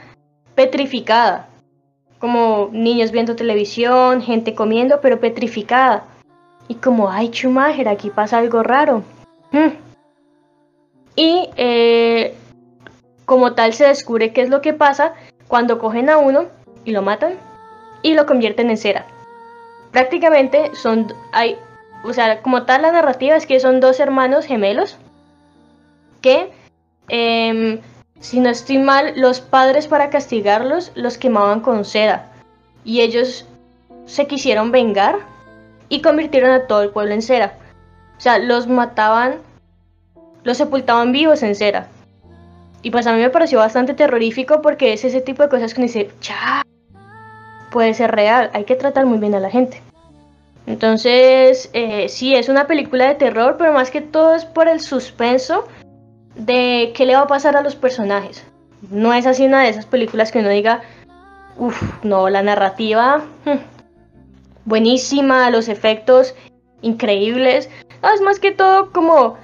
petrificada. 0.57 1.49
Como 2.19 2.69
niños 2.73 3.13
viendo 3.13 3.37
televisión, 3.37 4.23
gente 4.23 4.57
comiendo, 4.57 5.01
pero 5.01 5.21
petrificada. 5.21 6.05
Y 6.67 6.75
como, 6.75 7.09
ay, 7.09 7.29
Schumacher, 7.29 7.89
aquí 7.89 8.11
pasa 8.11 8.39
algo 8.39 8.65
raro. 8.65 9.05
Hmm. 9.53 9.69
Y 11.15 11.49
eh, 11.57 12.35
como 13.29 13.53
tal 13.53 13.75
se 13.75 13.87
descubre 13.87 14.33
qué 14.33 14.41
es 14.41 14.49
lo 14.49 14.63
que 14.63 14.73
pasa 14.73 15.13
cuando 15.49 15.79
cogen 15.79 16.09
a 16.09 16.17
uno 16.17 16.47
y 16.87 16.93
lo 16.93 17.03
matan 17.03 17.35
y 18.01 18.15
lo 18.15 18.25
convierten 18.25 18.71
en 18.71 18.79
cera. 18.79 19.05
Prácticamente 19.93 20.75
son, 20.75 21.13
hay 21.33 21.59
o 22.05 22.15
sea, 22.15 22.41
como 22.41 22.63
tal 22.63 22.81
la 22.81 22.91
narrativa 22.91 23.37
es 23.37 23.47
que 23.47 23.61
son 23.61 23.81
dos 23.81 24.01
hermanos 24.01 24.47
gemelos 24.47 24.97
que, 26.23 26.51
em, 27.09 27.81
si 28.19 28.41
no 28.41 28.49
estoy 28.49 28.79
mal, 28.79 29.13
los 29.17 29.43
padres 29.43 29.89
para 29.89 30.09
castigarlos 30.09 30.91
los 30.95 31.19
quemaban 31.19 31.61
con 31.61 31.85
cera 31.85 32.33
y 32.83 33.03
ellos 33.03 33.45
se 34.07 34.27
quisieron 34.27 34.73
vengar 34.73 35.19
y 35.91 36.01
convirtieron 36.01 36.51
a 36.53 36.67
todo 36.67 36.83
el 36.83 36.91
pueblo 36.93 37.13
en 37.13 37.21
cera. 37.21 37.59
O 38.17 38.21
sea, 38.23 38.39
los 38.39 38.69
mataban, 38.69 39.43
los 40.45 40.57
sepultaban 40.57 41.13
vivos 41.13 41.43
en 41.43 41.55
cera. 41.55 41.89
Y 42.83 42.91
pues 42.91 43.07
a 43.07 43.13
mí 43.13 43.19
me 43.19 43.31
pareció 43.31 43.59
bastante 43.59 43.95
terrorífico 43.95 44.63
porque 44.63 44.93
es 44.93 45.05
ese 45.05 45.21
tipo 45.21 45.43
de 45.43 45.49
cosas 45.49 45.75
que 45.75 45.83
dice, 45.83 46.11
cha, 46.21 46.63
puede 47.71 47.95
ser 47.95 48.13
real, 48.13 48.51
hay 48.53 48.65
que 48.65 48.77
tratar 48.77 49.07
muy 49.07 49.19
bien 49.19 49.35
a 49.35 49.41
la 49.41 49.51
gente. 49.51 49.83
Entonces, 50.67 51.71
eh, 51.73 52.09
sí, 52.09 52.35
es 52.35 52.49
una 52.49 52.67
película 52.67 53.09
de 53.09 53.15
terror, 53.15 53.57
pero 53.59 53.73
más 53.73 53.91
que 53.91 54.03
todo 54.03 54.35
es 54.35 54.45
por 54.45 54.69
el 54.69 54.81
suspenso 54.81 55.67
de 56.37 56.93
qué 56.95 57.07
le 57.07 57.15
va 57.15 57.23
a 57.23 57.27
pasar 57.27 57.57
a 57.57 57.63
los 57.63 57.75
personajes. 57.75 58.45
No 58.91 59.13
es 59.15 59.27
así 59.27 59.47
una 59.47 59.63
de 59.63 59.71
esas 59.71 59.87
películas 59.87 60.31
que 60.31 60.41
uno 60.41 60.51
diga, 60.51 60.83
uff, 61.57 61.83
no, 62.05 62.29
la 62.29 62.43
narrativa 62.43 63.25
hmm, 63.45 63.59
buenísima, 64.67 65.51
los 65.51 65.69
efectos 65.69 66.35
increíbles. 66.83 67.69
es 68.15 68.21
más 68.21 68.39
que 68.39 68.53
todo 68.53 68.93
como, 68.93 69.37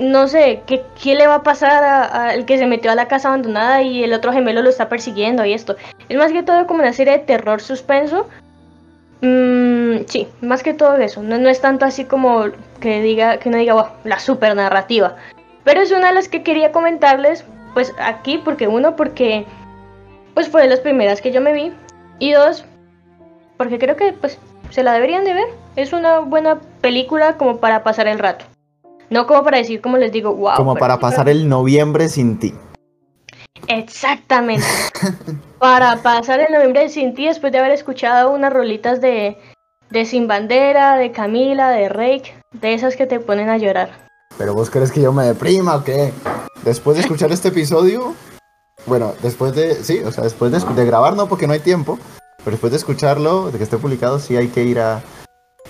no 0.00 0.26
sé, 0.26 0.62
¿qué, 0.66 0.82
qué 1.00 1.14
le 1.14 1.26
va 1.28 1.36
a 1.36 1.42
pasar 1.42 1.84
al 2.12 2.44
que 2.46 2.58
se 2.58 2.66
metió 2.66 2.90
a 2.90 2.96
la 2.96 3.06
casa 3.06 3.28
abandonada 3.28 3.82
y 3.82 4.02
el 4.02 4.12
otro 4.12 4.32
gemelo 4.32 4.62
lo 4.62 4.70
está 4.70 4.88
persiguiendo 4.88 5.44
y 5.44 5.52
esto. 5.52 5.76
Es 6.08 6.16
más 6.16 6.32
que 6.32 6.42
todo 6.42 6.66
como 6.66 6.80
una 6.80 6.92
serie 6.92 7.12
de 7.12 7.24
terror 7.24 7.60
suspenso 7.60 8.26
Mm, 9.22 10.06
sí, 10.06 10.28
más 10.40 10.62
que 10.62 10.74
todo 10.74 10.96
eso. 10.96 11.22
No, 11.22 11.38
no, 11.38 11.48
es 11.48 11.60
tanto 11.60 11.84
así 11.84 12.04
como 12.04 12.46
que 12.80 13.02
diga, 13.02 13.38
que 13.38 13.50
no 13.50 13.58
diga, 13.58 13.92
la 14.04 14.18
super 14.18 14.56
narrativa. 14.56 15.16
Pero 15.64 15.82
es 15.82 15.92
una 15.92 16.08
de 16.08 16.14
las 16.14 16.28
que 16.28 16.42
quería 16.42 16.72
comentarles, 16.72 17.44
pues 17.74 17.94
aquí, 17.98 18.38
porque 18.38 18.66
uno, 18.68 18.96
porque 18.96 19.46
pues 20.34 20.48
fue 20.48 20.62
de 20.62 20.68
las 20.68 20.80
primeras 20.80 21.20
que 21.20 21.32
yo 21.32 21.40
me 21.40 21.52
vi. 21.52 21.72
Y 22.18 22.32
dos, 22.32 22.64
porque 23.56 23.78
creo 23.78 23.96
que 23.96 24.12
pues 24.12 24.38
se 24.70 24.82
la 24.82 24.92
deberían 24.92 25.24
de 25.24 25.34
ver. 25.34 25.48
Es 25.76 25.92
una 25.92 26.20
buena 26.20 26.60
película 26.80 27.36
como 27.36 27.58
para 27.58 27.82
pasar 27.82 28.08
el 28.08 28.18
rato. 28.18 28.46
No 29.10 29.26
como 29.26 29.42
para 29.42 29.58
decir, 29.58 29.80
como 29.80 29.96
les 29.96 30.12
digo, 30.12 30.34
wow. 30.34 30.54
Como 30.56 30.76
para 30.76 30.98
pasar 30.98 31.28
el 31.28 31.48
noviembre 31.48 32.08
sin 32.08 32.38
ti. 32.38 32.54
Exactamente. 33.66 34.66
Para 35.58 35.96
pasar 36.02 36.40
el 36.40 36.52
noviembre 36.52 36.88
sin 36.88 37.14
ti, 37.14 37.26
después 37.26 37.52
de 37.52 37.58
haber 37.58 37.72
escuchado 37.72 38.32
unas 38.32 38.52
rolitas 38.52 39.00
de, 39.00 39.36
de 39.90 40.06
Sin 40.06 40.26
Bandera, 40.26 40.96
de 40.96 41.12
Camila, 41.12 41.70
de 41.70 41.88
Rake, 41.88 42.34
de 42.52 42.74
esas 42.74 42.96
que 42.96 43.06
te 43.06 43.20
ponen 43.20 43.48
a 43.48 43.58
llorar. 43.58 44.08
¿Pero 44.38 44.54
vos 44.54 44.70
crees 44.70 44.90
que 44.90 45.02
yo 45.02 45.12
me 45.12 45.24
deprima 45.24 45.76
o 45.76 45.84
qué? 45.84 46.12
Después 46.64 46.96
de 46.96 47.02
escuchar 47.02 47.30
este 47.32 47.48
episodio, 47.48 48.14
bueno, 48.86 49.12
después 49.22 49.54
de, 49.54 49.74
sí, 49.74 50.00
o 50.04 50.10
sea, 50.10 50.24
después 50.24 50.50
de, 50.50 50.74
de 50.74 50.86
grabar 50.86 51.14
no, 51.14 51.28
porque 51.28 51.46
no 51.46 51.52
hay 51.52 51.60
tiempo, 51.60 51.98
pero 52.38 52.52
después 52.52 52.70
de 52.70 52.78
escucharlo, 52.78 53.50
de 53.50 53.58
que 53.58 53.64
esté 53.64 53.76
publicado, 53.76 54.18
sí 54.18 54.36
hay 54.36 54.48
que 54.48 54.64
ir 54.64 54.80
a, 54.80 55.02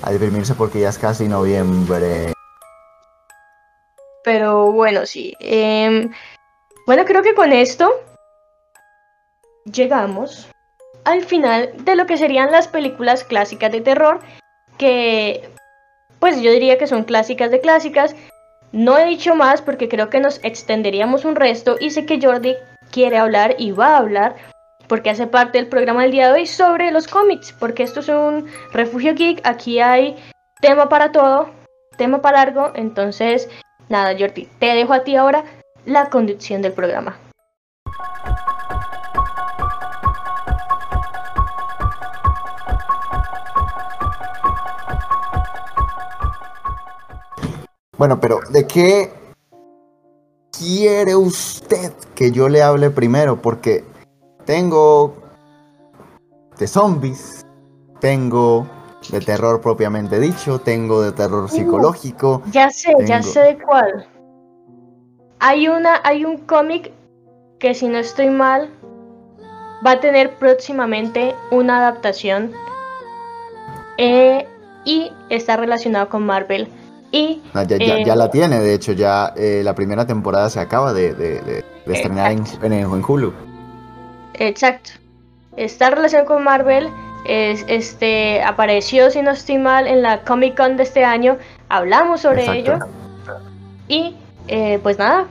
a 0.03 0.11
deprimirse 0.11 0.55
porque 0.55 0.81
ya 0.81 0.91
es 0.91 0.99
casi 0.99 1.27
noviembre. 1.27 2.33
Pero 4.25 4.73
bueno, 4.73 5.07
sí. 5.07 5.35
Eh, 5.41 6.09
bueno, 6.87 7.05
creo 7.05 7.23
que 7.23 7.35
con 7.35 7.53
esto 7.53 7.91
llegamos 9.65 10.49
al 11.05 11.25
final 11.25 11.73
de 11.85 11.97
lo 11.97 12.07
que 12.07 12.17
serían 12.17 12.51
las 12.51 12.69
películas 12.69 13.25
clásicas 13.25 13.73
de 13.73 13.81
terror, 13.81 14.21
que 14.79 15.49
pues 16.19 16.41
yo 16.43 16.51
diría 16.53 16.79
que 16.79 16.87
son 16.87 17.05
clásicas 17.05 17.51
de 17.51 17.61
clásicas. 17.61 18.15
No 18.73 18.99
he 18.99 19.07
dicho 19.07 19.35
más 19.35 19.63
porque 19.63 19.89
creo 19.89 20.11
que 20.11 20.21
nos 20.21 20.43
extenderíamos 20.45 21.25
un 21.25 21.35
resto 21.35 21.77
y 21.81 21.91
sé 21.91 22.07
que 22.07 22.21
Jordi 22.21 22.57
quiere 22.91 23.19
hablar 23.19 23.57
y 23.59 23.73
va 23.73 23.95
a 23.95 23.99
hablar 23.99 24.37
porque 24.87 25.11
hace 25.11 25.27
parte 25.27 25.59
del 25.59 25.69
programa 25.69 26.03
del 26.03 26.11
día 26.11 26.27
de 26.27 26.41
hoy 26.41 26.47
sobre 26.47 26.91
los 26.91 27.07
cómics, 27.07 27.53
porque 27.53 27.85
esto 27.85 28.01
es 28.01 28.09
un 28.09 28.47
refugio 28.73 29.15
geek, 29.15 29.41
aquí 29.45 29.79
hay 29.79 30.17
tema 30.61 30.89
para 30.89 31.13
todo, 31.13 31.51
tema 31.97 32.21
para 32.21 32.39
largo, 32.39 32.73
entonces 32.75 33.49
nada 33.91 34.17
Jordi, 34.19 34.49
te 34.59 34.67
dejo 34.67 34.95
a 34.95 35.05
ti 35.05 35.17
ahora 35.17 35.45
la 35.85 36.09
conducción 36.09 36.63
del 36.63 36.73
programa. 36.73 37.19
Bueno, 47.99 48.19
pero 48.19 48.41
¿de 48.49 48.67
qué 48.67 49.13
quiere 50.57 51.15
usted 51.15 51.93
que 52.15 52.31
yo 52.31 52.49
le 52.49 52.63
hable 52.63 52.89
primero? 52.89 53.43
Porque 53.43 53.85
tengo 54.47 55.17
de 56.59 56.67
zombies, 56.67 57.45
tengo 58.01 58.67
de 59.11 59.21
terror 59.21 59.61
propiamente 59.61 60.19
dicho, 60.19 60.61
tengo 60.61 61.03
de 61.03 61.13
terror 61.13 61.45
uh, 61.45 61.49
psicológico. 61.49 62.43
ya 62.51 62.71
sé, 62.71 62.95
ya 63.07 63.23
sé 63.23 63.41
de 63.41 63.59
cuál. 63.59 64.07
Hay 65.39 65.69
una, 65.69 66.01
hay 66.05 66.25
un 66.25 66.39
cómic 66.39 66.93
que 67.59 67.75
si 67.75 67.89
no 67.89 67.99
estoy 67.99 68.31
mal 68.31 68.71
va 69.85 69.93
a 69.93 70.01
tener 70.01 70.35
próximamente 70.37 71.35
una 71.51 71.79
adaptación 71.79 72.53
eh, 73.97 74.47
y 74.85 75.13
está 75.29 75.57
relacionado 75.57 76.09
con 76.09 76.25
Marvel. 76.25 76.69
Y, 77.13 77.43
ya, 77.55 77.65
ya, 77.65 78.05
ya, 78.05 78.15
la 78.15 78.31
tiene, 78.31 78.61
de 78.61 78.73
hecho, 78.73 78.93
ya 78.93 79.35
la 79.37 79.75
primera 79.75 80.07
temporada 80.07 80.49
se 80.49 80.61
acaba 80.61 80.93
de, 80.93 81.13
de, 81.15 81.41
de, 81.41 81.65
estrenar 81.87 82.31
en, 82.31 82.45
en, 82.63 82.73
en 82.73 83.05
Hulu. 83.05 83.33
Exacto. 84.35 84.93
Esta 85.57 85.91
relación 85.91 86.25
con 86.25 86.45
Marvel 86.45 86.89
es, 87.25 87.65
este, 87.69 88.43
apareció, 88.43 89.11
si 89.11 89.23
no 89.23 89.31
estoy 89.31 89.59
mal, 89.59 89.87
en 89.87 90.03
la 90.03 90.23
Comic 90.23 90.57
Con 90.57 90.77
de 90.77 90.85
este 90.85 91.05
año. 91.05 91.37
Hablamos 91.69 92.23
sobre 92.23 92.45
ello. 92.59 92.79
Y 93.89 94.17
eh, 94.49 94.79
pues 94.83 94.99
nada, 94.99 95.27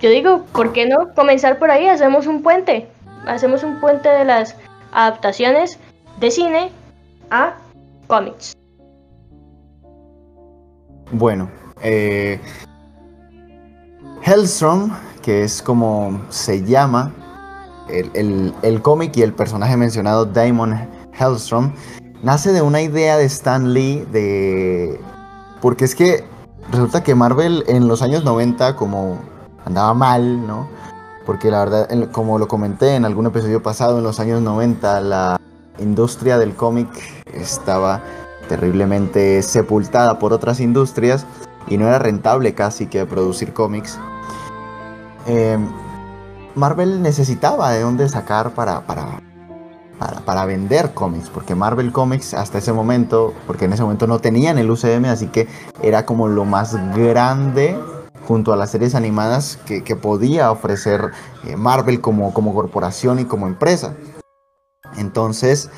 yo 0.00 0.10
digo, 0.10 0.44
¿por 0.52 0.72
qué 0.72 0.86
no 0.86 1.14
comenzar 1.14 1.58
por 1.58 1.70
ahí? 1.70 1.88
Hacemos 1.88 2.26
un 2.26 2.42
puente. 2.42 2.88
Hacemos 3.26 3.62
un 3.62 3.80
puente 3.80 4.08
de 4.08 4.24
las 4.24 4.56
adaptaciones 4.92 5.78
de 6.20 6.30
cine 6.30 6.70
a 7.30 7.54
cómics. 8.06 8.52
Bueno, 11.12 11.48
eh, 11.82 12.40
Hellstrom, 14.22 14.92
que 15.22 15.44
es 15.44 15.62
como 15.62 16.20
se 16.28 16.64
llama 16.64 17.12
el, 17.88 18.52
el 18.62 18.82
cómic 18.82 19.16
y 19.16 19.22
el 19.22 19.32
personaje 19.32 19.76
mencionado, 19.76 20.24
Damon 20.24 20.95
Hellstrom, 21.18 21.72
nace 22.22 22.52
de 22.52 22.62
una 22.62 22.80
idea 22.82 23.16
de 23.16 23.24
Stan 23.24 23.72
Lee 23.72 24.06
de... 24.12 25.00
Porque 25.60 25.84
es 25.84 25.94
que 25.94 26.24
resulta 26.70 27.02
que 27.02 27.14
Marvel 27.14 27.64
en 27.66 27.88
los 27.88 28.02
años 28.02 28.24
90 28.24 28.76
como 28.76 29.18
andaba 29.64 29.94
mal, 29.94 30.46
¿no? 30.46 30.68
Porque 31.24 31.50
la 31.50 31.60
verdad, 31.60 32.10
como 32.12 32.38
lo 32.38 32.46
comenté 32.46 32.94
en 32.94 33.04
algún 33.04 33.26
episodio 33.26 33.62
pasado, 33.62 33.98
en 33.98 34.04
los 34.04 34.20
años 34.20 34.40
90 34.42 35.00
la 35.00 35.40
industria 35.78 36.38
del 36.38 36.54
cómic 36.54 36.88
estaba 37.32 38.00
terriblemente 38.48 39.42
sepultada 39.42 40.18
por 40.18 40.32
otras 40.32 40.60
industrias 40.60 41.26
y 41.66 41.78
no 41.78 41.88
era 41.88 41.98
rentable 41.98 42.54
casi 42.54 42.86
que 42.86 43.04
producir 43.06 43.52
cómics. 43.52 43.98
Em, 45.26 45.68
Marvel 46.54 47.02
necesitaba 47.02 47.72
de 47.72 47.82
dónde 47.82 48.08
sacar 48.08 48.52
para, 48.52 48.86
para, 48.86 49.20
para, 49.98 50.44
vender 50.44 50.92
cómics, 50.94 51.30
porque 51.30 51.54
Marvel 51.54 51.92
Comics 51.92 52.34
hasta 52.34 52.58
ese 52.58 52.72
momento, 52.72 53.34
porque 53.46 53.64
en 53.64 53.72
ese 53.72 53.82
momento 53.82 54.06
no 54.06 54.18
tenían 54.18 54.58
el 54.58 54.70
UCM, 54.70 55.06
así 55.06 55.28
que 55.28 55.48
era 55.82 56.04
como 56.04 56.28
lo 56.28 56.44
más 56.44 56.74
grande 56.94 57.78
junto 58.26 58.52
a 58.52 58.56
las 58.56 58.70
series 58.70 58.94
animadas 58.94 59.58
que, 59.66 59.96
podía 59.96 60.50
ofrecer 60.50 61.12
eh, 61.44 61.56
Marvel 61.56 62.00
como, 62.00 62.34
como 62.34 62.54
corporación 62.54 63.20
y 63.20 63.24
como 63.24 63.46
empresa. 63.46 63.94
Entonces, 64.96 65.70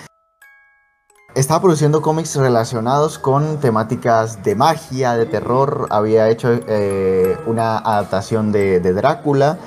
estaba 1.35 1.61
produciendo 1.61 2.03
cómics 2.03 2.37
relacionados 2.37 3.19
con 3.19 3.61
temáticas 3.61 4.43
de 4.43 4.55
magia, 4.57 5.13
de 5.15 5.27
terror. 5.27 5.87
Había 5.91 6.29
hecho 6.31 6.49
eh, 6.53 7.37
una 7.47 7.79
adaptación 7.79 8.51
de, 8.51 8.81
Drácula, 8.81 9.59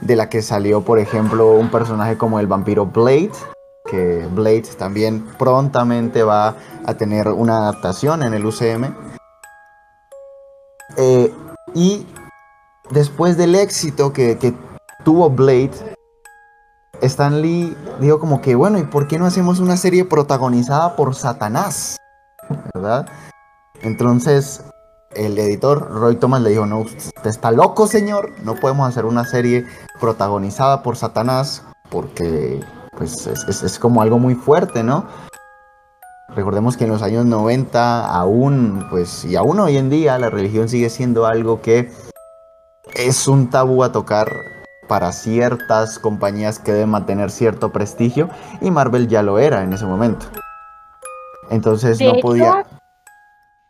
de 0.00 0.16
la 0.16 0.28
que 0.28 0.42
salió, 0.42 0.80
por 0.80 0.98
ejemplo, 0.98 1.52
un 1.52 1.70
personaje 1.70 2.16
como 2.16 2.40
el 2.40 2.46
vampiro 2.46 2.86
Blade, 2.86 3.30
que 3.90 4.28
Blade 4.30 4.68
también 4.78 5.26
prontamente 5.38 6.22
va 6.22 6.54
a 6.86 6.94
tener 6.94 7.28
una 7.28 7.58
adaptación 7.58 8.22
en 8.22 8.34
el 8.34 8.46
UCM. 8.46 8.94
Eh, 10.96 11.34
y 11.74 12.06
después 12.90 13.36
del 13.36 13.54
éxito 13.54 14.12
que, 14.12 14.38
que, 14.38 14.54
tuvo 15.04 15.30
Blade, 15.30 15.70
Stan 17.00 17.40
Lee 17.40 17.74
dijo 18.00 18.20
como 18.20 18.42
que, 18.42 18.54
bueno, 18.54 18.78
¿y 18.78 18.84
por 18.84 19.08
qué 19.08 19.18
no 19.18 19.24
hacemos 19.24 19.58
una 19.58 19.78
serie 19.78 20.04
protagonizada 20.04 20.94
por 20.94 21.14
Satanás? 21.14 21.96
¿Verdad? 22.74 23.06
Entonces 23.82 24.62
el 25.14 25.38
editor 25.38 25.90
Roy 25.90 26.16
Thomas 26.16 26.42
le 26.42 26.50
dijo, 26.50 26.66
no, 26.66 26.80
usted 26.80 27.10
está 27.24 27.50
loco, 27.50 27.86
señor, 27.86 28.32
no 28.42 28.54
podemos 28.56 28.88
hacer 28.88 29.06
una 29.06 29.24
serie 29.24 29.66
protagonizada 30.00 30.82
por 30.82 30.96
Satanás 30.96 31.64
porque 31.90 32.60
pues 33.00 33.26
es, 33.26 33.78
como 33.78 34.02
algo 34.02 34.18
muy 34.18 34.34
fuerte, 34.34 34.82
¿no? 34.82 35.06
Recordemos 36.28 36.76
que 36.76 36.84
en 36.84 36.90
los 36.90 37.00
años 37.00 37.24
90 37.24 38.06
aún, 38.06 38.86
pues, 38.90 39.24
y 39.24 39.36
aún 39.36 39.58
hoy 39.58 39.78
en 39.78 39.88
día 39.88 40.18
la 40.18 40.28
religión 40.28 40.68
sigue 40.68 40.90
siendo 40.90 41.24
algo 41.24 41.62
que 41.62 41.90
es 42.92 43.26
un 43.26 43.48
tabú 43.48 43.82
a 43.84 43.90
tocar 43.90 44.30
para 44.86 45.12
ciertas 45.12 45.98
compañías 45.98 46.58
que 46.58 46.72
deben 46.72 46.90
mantener 46.90 47.30
cierto 47.30 47.72
prestigio 47.72 48.28
y 48.60 48.70
Marvel 48.70 49.08
ya 49.08 49.22
lo 49.22 49.38
era 49.38 49.62
en 49.62 49.72
ese 49.72 49.86
momento. 49.86 50.26
Entonces 51.48 51.98
no 52.02 52.20
podía... 52.20 52.66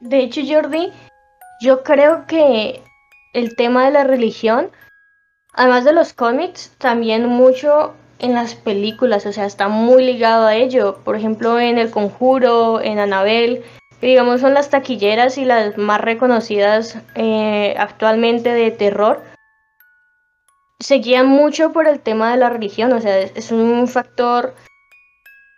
De 0.01 0.25
hecho, 0.25 0.41
Jordi, 0.45 0.93
yo 1.61 1.85
creo 1.85 2.27
que 2.27 2.83
el 3.33 3.55
tema 3.55 3.85
de 3.85 3.93
la 3.93 4.03
religión, 4.03 4.73
además 5.53 5.85
de 5.85 5.93
los 5.93 6.15
cómics, 6.15 6.73
también 6.79 7.27
mucho 7.29 7.95
en 8.21 8.35
las 8.35 8.55
películas, 8.55 9.27
o 9.27 9.33
sea, 9.33 9.47
está 9.47 9.69
muy 9.69 10.05
ligado 10.05 10.47
a 10.47 10.55
ello. 10.55 10.99
Por 11.05 11.17
ejemplo, 11.17 11.59
en 11.59 11.79
El 11.79 11.91
Conjuro, 11.91 12.81
en 12.81 12.99
Anabel, 12.99 13.63
que 14.01 14.07
digamos 14.07 14.41
son 14.41 14.55
las 14.55 14.71
taquilleras 14.71 15.39
y 15.39 15.45
las 15.45 15.77
más 15.77 16.01
reconocidas 16.01 16.99
eh, 17.15 17.75
actualmente 17.79 18.53
de 18.53 18.71
terror, 18.71 19.23
se 20.81 20.97
guían 20.97 21.27
mucho 21.27 21.73
por 21.73 21.87
el 21.87 22.01
tema 22.01 22.31
de 22.31 22.39
la 22.39 22.49
religión, 22.49 22.93
o 22.93 23.01
sea, 23.01 23.19
es 23.19 23.53
un 23.53 23.87
factor, 23.87 24.55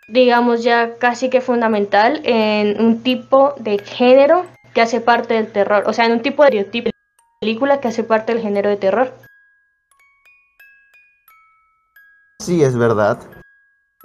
digamos, 0.09 0.63
ya 0.63 0.95
casi 0.97 1.29
que 1.29 1.39
fundamental 1.39 2.21
en 2.25 2.81
un 2.81 3.01
tipo 3.01 3.53
de 3.57 3.79
género 3.79 4.45
que 4.73 4.81
hace 4.81 4.99
parte 4.99 5.35
del 5.35 5.51
terror, 5.51 5.83
o 5.87 5.93
sea, 5.93 6.05
en 6.05 6.11
un 6.11 6.21
tipo 6.21 6.43
de 6.43 6.91
película 7.39 7.79
que 7.79 7.87
hace 7.87 8.03
parte 8.03 8.33
del 8.33 8.41
género 8.41 8.69
de 8.69 8.77
terror. 8.77 9.13
Sí, 12.43 12.61
es 12.61 12.75
verdad. 12.75 13.19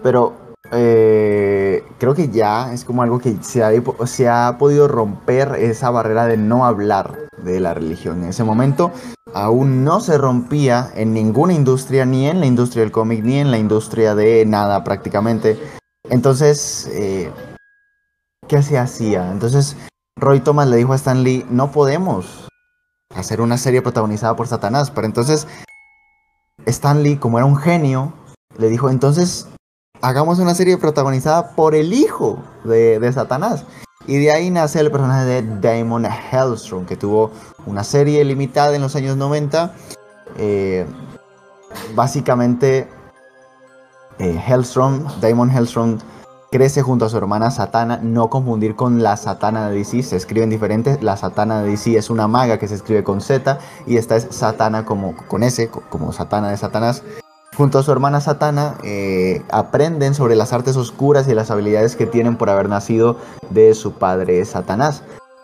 Pero 0.00 0.54
eh, 0.70 1.82
creo 1.98 2.14
que 2.14 2.28
ya 2.28 2.72
es 2.72 2.84
como 2.84 3.02
algo 3.02 3.18
que 3.18 3.36
se 3.42 3.64
ha, 3.64 3.72
se 4.06 4.28
ha 4.28 4.56
podido 4.60 4.86
romper 4.86 5.56
esa 5.56 5.90
barrera 5.90 6.26
de 6.26 6.36
no 6.36 6.64
hablar 6.64 7.18
de 7.38 7.58
la 7.58 7.74
religión. 7.74 8.22
En 8.22 8.28
ese 8.28 8.44
momento 8.44 8.92
aún 9.34 9.82
no 9.82 9.98
se 9.98 10.18
rompía 10.18 10.92
en 10.94 11.12
ninguna 11.12 11.52
industria, 11.52 12.04
ni 12.04 12.28
en 12.28 12.38
la 12.38 12.46
industria 12.46 12.84
del 12.84 12.92
cómic, 12.92 13.24
ni 13.24 13.40
en 13.40 13.50
la 13.50 13.58
industria 13.58 14.14
de 14.14 14.46
nada 14.46 14.84
prácticamente. 14.84 15.58
Entonces, 16.08 16.88
eh, 16.92 17.32
¿qué 18.46 18.62
se 18.62 18.78
hacía? 18.78 19.32
Entonces, 19.32 19.76
Roy 20.16 20.38
Thomas 20.38 20.68
le 20.68 20.76
dijo 20.76 20.92
a 20.92 20.96
Stan 20.96 21.24
Lee, 21.24 21.44
no 21.50 21.72
podemos 21.72 22.46
hacer 23.16 23.40
una 23.40 23.58
serie 23.58 23.82
protagonizada 23.82 24.36
por 24.36 24.46
Satanás. 24.46 24.92
Pero 24.92 25.08
entonces, 25.08 25.48
Stan 26.66 27.02
Lee, 27.02 27.16
como 27.16 27.38
era 27.38 27.44
un 27.44 27.56
genio, 27.56 28.12
le 28.58 28.68
dijo, 28.68 28.90
entonces 28.90 29.46
hagamos 30.02 30.38
una 30.38 30.54
serie 30.54 30.76
protagonizada 30.76 31.54
por 31.54 31.74
el 31.74 31.92
hijo 31.92 32.38
de, 32.64 33.10
Satanás. 33.12 33.64
Y 34.06 34.18
de 34.18 34.32
ahí 34.32 34.50
nace 34.50 34.80
el 34.80 34.90
personaje 34.90 35.24
de 35.24 35.42
Damon 35.60 36.06
Hellstrom, 36.06 36.86
que 36.86 36.96
tuvo 36.96 37.30
una 37.66 37.84
serie 37.84 38.24
limitada 38.24 38.74
en 38.74 38.82
los 38.82 38.96
años 38.96 39.16
90. 39.16 39.74
Eh, 40.38 40.86
básicamente, 41.94 42.88
eh, 44.18 44.42
Hellstrom, 44.46 45.04
Damon 45.20 45.50
Hellstrom, 45.50 45.98
crece 46.50 46.80
junto 46.80 47.04
a 47.04 47.08
su 47.10 47.18
hermana 47.18 47.50
Satana, 47.50 47.98
no 48.02 48.30
confundir 48.30 48.74
con 48.74 49.02
la 49.02 49.18
Satana 49.18 49.68
de 49.68 49.76
DC, 49.76 50.02
se 50.02 50.16
escriben 50.16 50.48
diferentes. 50.48 51.02
La 51.02 51.16
Satana 51.16 51.62
de 51.62 51.70
DC 51.70 51.96
es 51.96 52.08
una 52.08 52.26
maga 52.26 52.58
que 52.58 52.68
se 52.68 52.74
escribe 52.74 53.04
con 53.04 53.20
Z 53.20 53.58
y 53.86 53.98
esta 53.98 54.16
es 54.16 54.28
Satana 54.30 54.86
como 54.86 55.14
con 55.28 55.42
S, 55.42 55.68
como 55.90 56.12
Satana 56.12 56.50
de 56.50 56.56
Satanás. 56.56 57.02
Junto 57.58 57.80
a 57.80 57.82
su 57.82 57.90
hermana 57.90 58.20
Satana, 58.20 58.76
eh, 58.84 59.42
aprenden 59.50 60.14
sobre 60.14 60.36
las 60.36 60.52
artes 60.52 60.76
oscuras 60.76 61.26
y 61.26 61.34
las 61.34 61.50
habilidades 61.50 61.96
que 61.96 62.06
tienen 62.06 62.36
por 62.36 62.50
haber 62.50 62.68
nacido 62.68 63.16
de 63.50 63.74
su 63.74 63.94
padre 63.94 64.44
Satanás. 64.44 65.02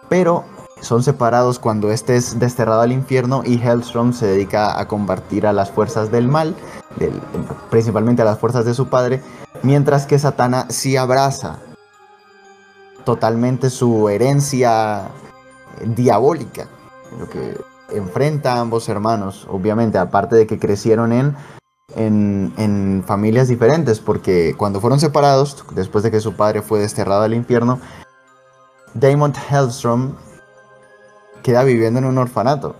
Pero 0.08 0.44
son 0.80 1.02
separados 1.02 1.58
cuando 1.58 1.90
este 1.90 2.14
es 2.14 2.38
desterrado 2.38 2.82
al 2.82 2.92
infierno 2.92 3.42
y 3.44 3.60
Hellstrom 3.60 4.12
se 4.12 4.28
dedica 4.28 4.78
a 4.78 4.86
combatir 4.86 5.44
a 5.44 5.52
las 5.52 5.72
fuerzas 5.72 6.12
del 6.12 6.28
mal, 6.28 6.54
principalmente 7.68 8.22
a 8.22 8.26
las 8.26 8.38
fuerzas 8.38 8.64
de 8.64 8.74
su 8.74 8.86
padre, 8.86 9.20
mientras 9.64 10.06
que 10.06 10.20
Satana 10.20 10.66
sí 10.68 10.96
abraza 10.96 11.58
totalmente 13.04 13.70
su 13.70 14.08
herencia 14.08 15.08
diabólica, 15.84 16.68
lo 17.18 17.28
que 17.28 17.58
enfrenta 17.90 18.54
a 18.54 18.60
ambos 18.60 18.88
hermanos, 18.88 19.48
obviamente, 19.50 19.98
aparte 19.98 20.36
de 20.36 20.46
que 20.46 20.60
crecieron 20.60 21.12
en 21.12 21.36
en, 21.94 23.04
familias 23.06 23.48
diferentes, 23.48 24.00
porque 24.00 24.54
cuando 24.56 24.80
fueron 24.80 25.00
separados, 25.00 25.64
después 25.74 26.02
de 26.04 26.10
que 26.10 26.20
su 26.20 26.34
padre 26.34 26.62
fue 26.62 26.80
desterrado 26.80 27.22
al 27.22 27.34
infierno, 27.34 27.78
Damon 28.94 29.32
Hellstrom 29.50 30.14
queda 31.42 31.64
viviendo 31.64 31.98
en 31.98 32.06
un 32.06 32.18
orfanato. 32.18 32.76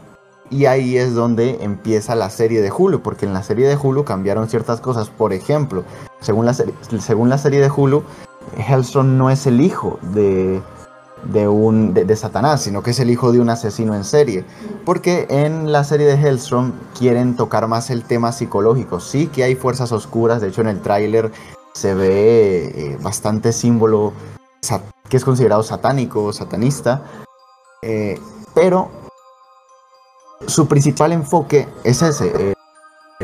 Y 0.51 0.67
ahí 0.67 0.97
es 0.97 1.15
donde 1.15 1.59
empieza 1.63 2.15
la 2.15 2.31
serie 2.31 2.61
de 2.61 2.71
Hulu, 2.71 3.03
porque 3.03 3.27
en 3.27 3.33
la 3.33 3.43
serie 3.43 3.67
de 3.67 3.77
Hulu 3.77 4.05
cambiaron 4.05 4.49
ciertas 4.49 4.81
cosas. 4.81 5.09
Por 5.11 5.33
ejemplo, 5.33 5.85
según 6.21 6.47
la, 6.47 6.55
según 6.55 7.29
la 7.29 7.39
serie 7.39 7.61
de 7.61 7.71
Hulu, 7.71 8.03
Hellstrom 8.57 9.17
no 9.17 9.31
es 9.31 9.47
el 9.47 9.61
hijo 9.61 9.99
de, 10.03 10.63
de, 11.27 11.49
un, 11.49 11.95
de, 11.95 12.17
Satanás, 12.17 12.63
sino 12.63 12.83
que 12.83 12.91
es 12.91 13.01
el 13.01 13.11
hijo 13.11 13.33
de 13.33 13.41
un 13.41 13.51
asesino 13.51 13.95
en 13.95 14.05
serie. 14.05 14.45
Porque 14.85 15.27
en 15.31 15.73
la 15.73 15.85
serie 15.85 16.07
de 16.07 16.15
Hellstrom 16.15 16.73
quieren 16.99 17.37
tocar 17.37 17.67
más 17.69 17.91
el 17.91 18.05
tema 18.05 18.33
psicológico. 18.33 19.01
Sí 19.01 19.27
que 19.29 19.45
hay 19.45 19.55
fuerzas 19.55 19.93
oscuras, 19.93 20.41
de 20.41 20.49
hecho 20.49 20.61
en 20.61 20.69
el 20.69 20.81
tráiler 20.81 21.33
se 21.73 21.95
ve 21.95 22.65
eh, 22.67 22.99
bastante 23.03 23.53
símbolo 23.53 24.13
que 25.09 25.17
es 25.17 25.25
considerado 25.25 25.63
satánico, 25.63 26.33
satanista, 26.33 27.03
eh, 27.83 28.19
pero 28.55 28.89
su 30.47 30.67
principal 30.67 31.13
enfoque 31.13 31.69
es 31.83 32.01
ese, 32.01 32.33
eh, 32.35 32.54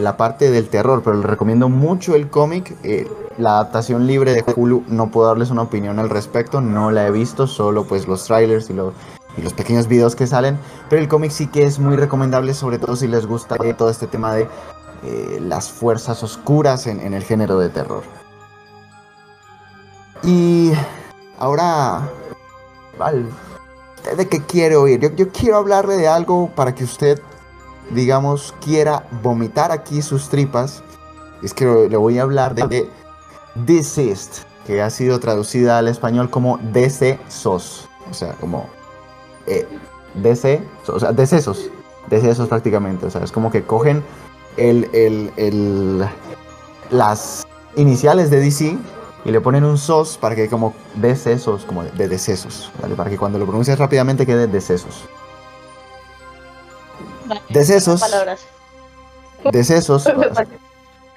la 0.00 0.16
parte 0.16 0.50
del 0.50 0.68
terror, 0.68 1.02
pero 1.04 1.16
le 1.16 1.26
recomiendo 1.26 1.68
mucho 1.68 2.14
el 2.14 2.28
cómic. 2.28 2.76
Eh, 2.82 3.08
la 3.38 3.54
adaptación 3.54 4.06
libre 4.06 4.32
de 4.32 4.44
Hulu, 4.54 4.84
no 4.88 5.10
puedo 5.10 5.28
darles 5.28 5.50
una 5.50 5.62
opinión 5.62 5.98
al 5.98 6.10
respecto, 6.10 6.60
no 6.60 6.90
la 6.90 7.06
he 7.06 7.10
visto, 7.10 7.46
solo 7.46 7.84
pues 7.84 8.06
los 8.06 8.24
trailers 8.24 8.70
y, 8.70 8.74
los 8.74 9.54
pequeños 9.54 9.86
videos 9.86 10.16
que 10.16 10.26
salen, 10.26 10.58
pero 10.90 11.00
el 11.00 11.08
cómic 11.08 11.30
sí 11.30 11.46
que 11.46 11.62
es 11.62 11.78
muy 11.78 11.96
recomendable, 11.96 12.52
sobre 12.52 12.78
todo 12.78 12.96
si 12.96 13.06
les 13.06 13.26
gusta 13.26 13.56
todo 13.78 13.88
este 13.88 14.06
tema 14.06 14.34
de 14.34 14.48
eh, 15.02 15.38
las 15.40 15.70
fuerzas 15.70 16.22
oscuras 16.22 16.86
en, 16.86 17.14
el 17.14 17.22
género 17.22 17.58
de 17.58 17.70
terror. 17.70 18.02
Y 20.22 20.72
ahora, 21.38 22.02
¿de 24.16 24.28
qué 24.28 24.42
quiere 24.42 24.76
oír? 24.76 25.14
Yo 25.14 25.30
quiero 25.30 25.56
hablarle 25.56 25.96
de 25.96 26.08
algo 26.08 26.50
para 26.54 26.74
que 26.74 26.84
usted 26.84 27.22
digamos, 27.90 28.54
quiera 28.64 29.06
vomitar 29.22 29.72
aquí 29.72 30.02
sus 30.02 30.28
tripas, 30.28 30.82
es 31.42 31.54
que 31.54 31.88
le 31.88 31.96
voy 31.96 32.18
a 32.18 32.22
hablar 32.22 32.54
de 32.54 32.88
Deceased, 33.54 34.44
que 34.66 34.82
ha 34.82 34.90
sido 34.90 35.18
traducida 35.20 35.78
al 35.78 35.88
español 35.88 36.30
como 36.30 36.58
decesos, 36.72 37.88
o 38.08 38.14
sea, 38.14 38.34
como 38.34 38.66
eh, 39.46 39.66
DC, 40.14 40.62
o 40.86 41.00
sea, 41.00 41.12
decesos, 41.12 41.70
decesos 42.08 42.48
prácticamente, 42.48 43.06
o 43.06 43.10
sea, 43.10 43.22
es 43.22 43.32
como 43.32 43.50
que 43.50 43.62
cogen 43.64 44.02
el, 44.56 44.88
el, 44.92 45.32
el, 45.36 46.04
las 46.90 47.46
iniciales 47.76 48.30
de 48.30 48.40
DC 48.40 48.78
y 49.24 49.30
le 49.30 49.40
ponen 49.40 49.64
un 49.64 49.78
sos 49.78 50.16
para 50.16 50.34
que 50.34 50.48
como 50.48 50.74
decesos, 50.94 51.64
como 51.64 51.84
de, 51.84 52.08
decesos, 52.08 52.70
¿vale? 52.80 52.94
Para 52.94 53.10
que 53.10 53.16
cuando 53.16 53.38
lo 53.38 53.46
pronuncies 53.46 53.78
rápidamente 53.78 54.26
quede 54.26 54.46
decesos. 54.46 55.04
Decesos. 57.48 58.02
Decesos. 59.52 60.08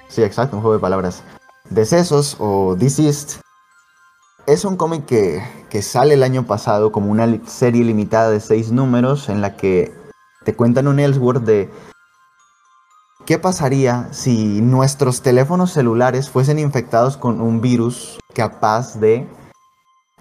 sí, 0.08 0.22
exacto, 0.22 0.56
un 0.56 0.62
juego 0.62 0.76
de 0.76 0.80
palabras. 0.80 1.22
Decesos 1.70 2.36
o 2.38 2.76
Deceased 2.76 3.40
es 4.46 4.64
un 4.64 4.76
cómic 4.76 5.06
que, 5.06 5.42
que, 5.70 5.80
sale 5.82 6.14
el 6.14 6.22
año 6.22 6.46
pasado 6.46 6.92
como 6.92 7.10
una 7.10 7.26
serie 7.46 7.84
limitada 7.84 8.30
de 8.30 8.40
seis 8.40 8.70
números 8.70 9.28
en 9.28 9.40
la 9.40 9.56
que 9.56 9.94
te 10.44 10.54
cuentan 10.54 10.88
un 10.88 11.00
Ellsworth 11.00 11.42
de 11.42 11.70
qué 13.24 13.38
pasaría 13.38 14.08
si 14.12 14.60
nuestros 14.60 15.22
teléfonos 15.22 15.72
celulares 15.72 16.28
fuesen 16.28 16.58
infectados 16.58 17.16
con 17.16 17.40
un 17.40 17.62
virus 17.62 18.18
capaz 18.34 19.00
de 19.00 19.26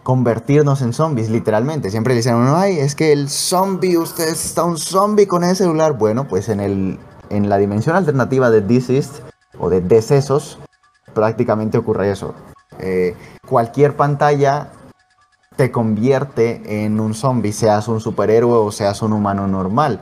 convertirnos 0.03 0.81
en 0.81 0.93
zombies, 0.93 1.29
literalmente. 1.29 1.89
Siempre 1.89 2.13
le 2.13 2.17
dicen, 2.17 2.43
no, 2.43 2.55
ay, 2.55 2.77
es 2.77 2.93
que 2.93 3.13
el 3.13 3.29
zombie, 3.29 3.97
usted 3.97 4.27
está 4.27 4.63
un 4.65 4.77
zombie 4.77 5.27
con 5.27 5.43
ese 5.43 5.55
celular. 5.55 5.93
Bueno, 5.93 6.27
pues 6.27 6.49
en, 6.49 6.59
el, 6.59 6.99
en 7.29 7.49
la 7.49 7.57
dimensión 7.57 7.95
alternativa 7.95 8.49
de 8.49 8.61
Deceased 8.61 9.23
o 9.57 9.69
de 9.69 9.81
decesos, 9.81 10.59
prácticamente 11.13 11.77
ocurre 11.77 12.11
eso. 12.11 12.35
Eh, 12.79 13.15
cualquier 13.47 13.95
pantalla 13.95 14.69
te 15.55 15.71
convierte 15.71 16.83
en 16.83 16.99
un 16.99 17.13
zombie, 17.13 17.53
seas 17.53 17.87
un 17.87 18.01
superhéroe 18.01 18.57
o 18.57 18.71
seas 18.71 19.01
un 19.01 19.13
humano 19.13 19.47
normal. 19.47 20.01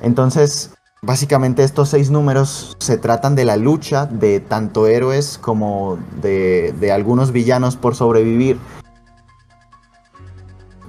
Entonces, 0.00 0.70
básicamente 1.02 1.62
estos 1.62 1.90
seis 1.90 2.10
números 2.10 2.76
se 2.80 2.96
tratan 2.96 3.34
de 3.34 3.44
la 3.44 3.56
lucha 3.56 4.06
de 4.06 4.40
tanto 4.40 4.86
héroes 4.86 5.38
como 5.38 5.98
de, 6.22 6.74
de 6.80 6.90
algunos 6.90 7.30
villanos 7.30 7.76
por 7.76 7.94
sobrevivir 7.94 8.58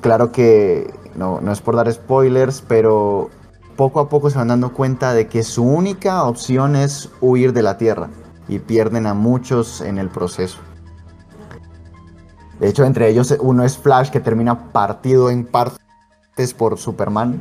Claro 0.03 0.33
que 0.33 0.93
no, 1.15 1.39
es 1.49 1.61
por 1.61 1.77
dar 1.77 1.89
spoilers, 1.89 2.61
pero 2.67 3.29
poco 3.77 4.01
a 4.01 4.09
poco 4.09 4.29
se 4.29 4.37
van 4.37 4.49
dando 4.49 4.73
cuenta 4.73 5.13
de 5.13 5.27
que 5.29 5.43
su 5.43 5.63
única 5.63 6.25
opción 6.25 6.75
es 6.75 7.09
huir 7.21 7.53
de 7.53 7.63
la 7.63 7.77
Tierra 7.77 8.09
y 8.49 8.59
pierden 8.59 9.07
a 9.07 9.13
muchos 9.13 9.79
en 9.79 9.97
el 9.97 10.09
proceso. 10.09 10.57
De 12.59 12.67
hecho, 12.67 12.83
entre 12.83 13.07
ellos 13.07 13.33
uno 13.39 13.63
es 13.63 13.77
Flash 13.77 14.09
que 14.09 14.19
termina 14.19 14.73
partido 14.73 15.29
en 15.29 15.45
partes 15.45 16.53
por 16.57 16.77
Superman. 16.77 17.39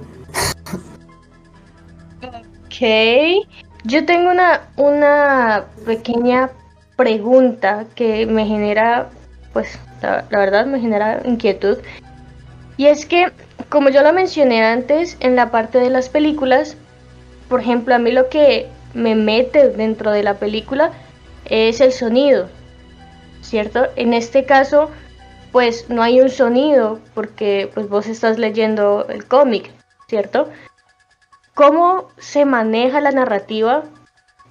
ok. 2.65 3.45
Yo 3.83 4.07
tengo 4.07 4.31
una, 4.31 4.69
una 4.77 5.65
pequeña 5.85 6.51
pregunta 6.95 7.87
que 7.97 8.25
me 8.25 8.47
genera, 8.47 9.11
pues 9.53 9.81
la 10.01 10.25
verdad 10.31 10.67
me 10.67 10.79
genera 10.79 11.21
inquietud. 11.25 11.79
Y 12.83 12.89
es 12.89 13.07
que, 13.07 13.31
como 13.69 13.91
yo 13.91 14.03
lo 14.03 14.13
mencioné 14.13 14.65
antes, 14.65 15.17
en 15.21 15.37
la 15.37 15.53
parte 15.53 15.79
de 15.79 15.89
las 15.89 16.09
películas, 16.09 16.77
por 17.49 17.61
ejemplo, 17.61 17.95
a 17.95 17.99
mí 17.99 18.11
lo 18.11 18.29
que 18.29 18.67
me 18.93 19.15
mete 19.15 19.69
dentro 19.69 20.11
de 20.11 20.25
la 20.25 20.35
película 20.35 20.91
es 21.45 21.81
el 21.81 21.93
sonido, 21.93 22.49
¿cierto? 23.41 23.87
En 23.95 24.15
este 24.15 24.47
caso, 24.47 24.91
pues 25.53 25.91
no 25.91 26.03
hay 26.03 26.21
un 26.21 26.29
sonido 26.29 26.99
porque 27.15 27.71
pues 27.73 27.89
vos 27.89 28.09
estás 28.09 28.37
leyendo 28.37 29.07
el 29.09 29.29
cómic, 29.29 29.71
¿cierto? 30.09 30.49
¿Cómo 31.55 32.09
se 32.19 32.45
maneja 32.45 33.01
la 33.01 33.13
narrativa 33.13 33.85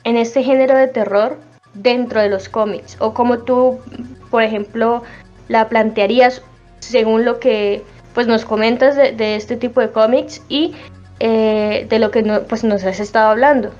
en 0.05 0.15
este 0.15 0.41
género 0.41 0.77
de 0.77 0.87
terror 0.87 1.37
dentro 1.73 2.21
de 2.21 2.29
los 2.29 2.47
cómics? 2.47 2.95
O 3.01 3.13
cómo 3.13 3.39
tú, 3.39 3.81
por 4.29 4.41
ejemplo, 4.41 5.03
la 5.49 5.67
plantearías 5.67 6.41
según 6.79 7.25
lo 7.25 7.37
que 7.41 7.83
pues 8.13 8.27
nos 8.27 8.45
comentas 8.45 8.95
de, 8.95 9.35
este 9.35 9.55
tipo 9.55 9.81
de 9.81 9.91
cómics 9.91 10.41
y 10.49 10.73
eh, 11.19 11.87
de 11.89 11.99
lo 11.99 12.11
que 12.11 12.23
pues 12.47 12.63
nos 12.63 12.83
has 12.83 12.99
estado 12.99 13.29
hablando. 13.29 13.71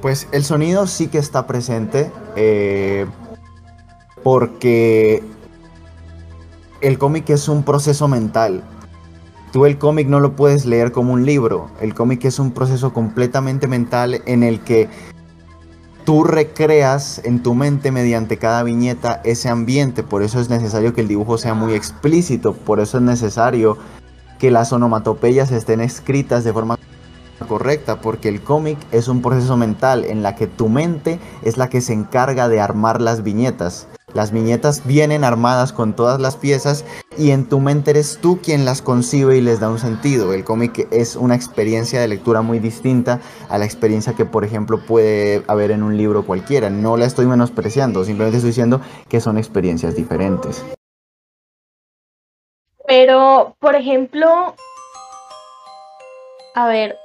Pues 0.00 0.28
el 0.32 0.44
sonido 0.44 0.86
sí 0.86 1.08
que 1.08 1.18
está 1.18 1.46
presente 1.46 2.10
eh, 2.36 3.06
porque 4.22 5.22
el 6.80 6.98
cómic 6.98 7.28
es 7.30 7.48
un 7.48 7.62
proceso 7.62 8.08
mental. 8.08 8.62
Tú 9.52 9.66
el 9.66 9.78
cómic 9.78 10.06
no 10.06 10.20
lo 10.20 10.36
puedes 10.36 10.64
leer 10.64 10.92
como 10.92 11.12
un 11.12 11.26
libro. 11.26 11.70
El 11.80 11.94
cómic 11.94 12.24
es 12.24 12.38
un 12.38 12.52
proceso 12.52 12.92
completamente 12.92 13.66
mental 13.66 14.22
en 14.26 14.42
el 14.42 14.60
que 14.60 14.88
tú 16.04 16.24
recreas 16.24 17.20
en 17.24 17.42
tu 17.42 17.54
mente 17.54 17.92
mediante 17.92 18.36
cada 18.36 18.62
viñeta 18.62 19.20
ese 19.24 19.48
ambiente, 19.48 20.02
por 20.02 20.22
eso 20.22 20.40
es 20.40 20.50
necesario 20.50 20.94
que 20.94 21.00
el 21.00 21.08
dibujo 21.08 21.38
sea 21.38 21.54
muy 21.54 21.74
explícito, 21.74 22.54
por 22.54 22.80
eso 22.80 22.98
es 22.98 23.02
necesario 23.02 23.76
que 24.38 24.50
las 24.50 24.72
onomatopeyas 24.72 25.50
estén 25.52 25.80
escritas 25.80 26.44
de 26.44 26.52
forma 26.52 26.78
correcta, 27.46 28.00
porque 28.00 28.28
el 28.28 28.42
cómic 28.42 28.78
es 28.92 29.08
un 29.08 29.22
proceso 29.22 29.56
mental 29.56 30.04
en 30.04 30.22
la 30.22 30.34
que 30.34 30.46
tu 30.46 30.68
mente 30.68 31.18
es 31.42 31.56
la 31.56 31.68
que 31.68 31.80
se 31.80 31.92
encarga 31.92 32.48
de 32.48 32.60
armar 32.60 33.00
las 33.00 33.22
viñetas. 33.22 33.88
Las 34.14 34.32
viñetas 34.32 34.86
vienen 34.86 35.24
armadas 35.24 35.72
con 35.72 35.94
todas 35.94 36.20
las 36.20 36.36
piezas 36.36 36.84
y 37.16 37.30
en 37.30 37.48
tu 37.48 37.60
mente 37.60 37.92
eres 37.92 38.18
tú 38.20 38.40
quien 38.42 38.64
las 38.64 38.82
concibe 38.82 39.36
y 39.36 39.40
les 39.40 39.60
da 39.60 39.68
un 39.68 39.78
sentido. 39.78 40.32
El 40.32 40.44
cómic 40.44 40.88
es 40.90 41.16
una 41.16 41.34
experiencia 41.36 42.00
de 42.00 42.08
lectura 42.08 42.42
muy 42.42 42.58
distinta 42.58 43.20
a 43.48 43.58
la 43.58 43.64
experiencia 43.64 44.14
que, 44.14 44.24
por 44.24 44.44
ejemplo, 44.44 44.84
puede 44.84 45.44
haber 45.46 45.70
en 45.70 45.82
un 45.82 45.96
libro 45.96 46.26
cualquiera. 46.26 46.70
No 46.70 46.96
la 46.96 47.06
estoy 47.06 47.26
menospreciando, 47.26 48.04
simplemente 48.04 48.38
estoy 48.38 48.50
diciendo 48.50 48.80
que 49.08 49.20
son 49.20 49.38
experiencias 49.38 49.94
diferentes. 49.94 50.64
Pero, 52.86 53.54
por 53.60 53.76
ejemplo, 53.76 54.56
a 56.56 56.66
ver, 56.66 56.96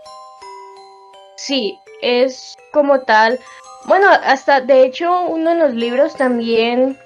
sí, 1.38 1.78
es 2.02 2.56
como 2.74 3.02
tal 3.02 3.40
bueno, 3.88 4.08
hasta 4.10 4.62
de 4.62 4.86
hecho 4.86 5.22
uno 5.28 5.52
de 5.52 5.58
los 5.58 5.74
libros 5.74 6.16
también, 6.16 6.98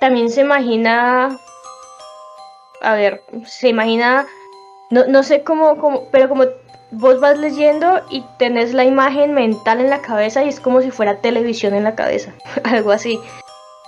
también 0.00 0.30
se 0.30 0.40
imagina, 0.40 1.38
a 2.80 2.94
ver, 2.94 3.22
se 3.44 3.68
imagina, 3.68 4.26
no, 4.90 5.06
no 5.06 5.22
sé 5.22 5.42
cómo, 5.42 5.76
cómo, 5.76 6.04
pero 6.10 6.28
como 6.28 6.44
vos 6.90 7.20
vas 7.20 7.38
leyendo 7.38 8.00
y 8.10 8.24
tenés 8.38 8.72
la 8.72 8.84
imagen 8.84 9.34
mental 9.34 9.80
en 9.80 9.90
la 9.90 10.00
cabeza 10.00 10.42
y 10.42 10.48
es 10.48 10.60
como 10.60 10.80
si 10.80 10.90
fuera 10.90 11.20
televisión 11.20 11.74
en 11.74 11.84
la 11.84 11.94
cabeza, 11.94 12.32
algo 12.64 12.90
así. 12.90 13.20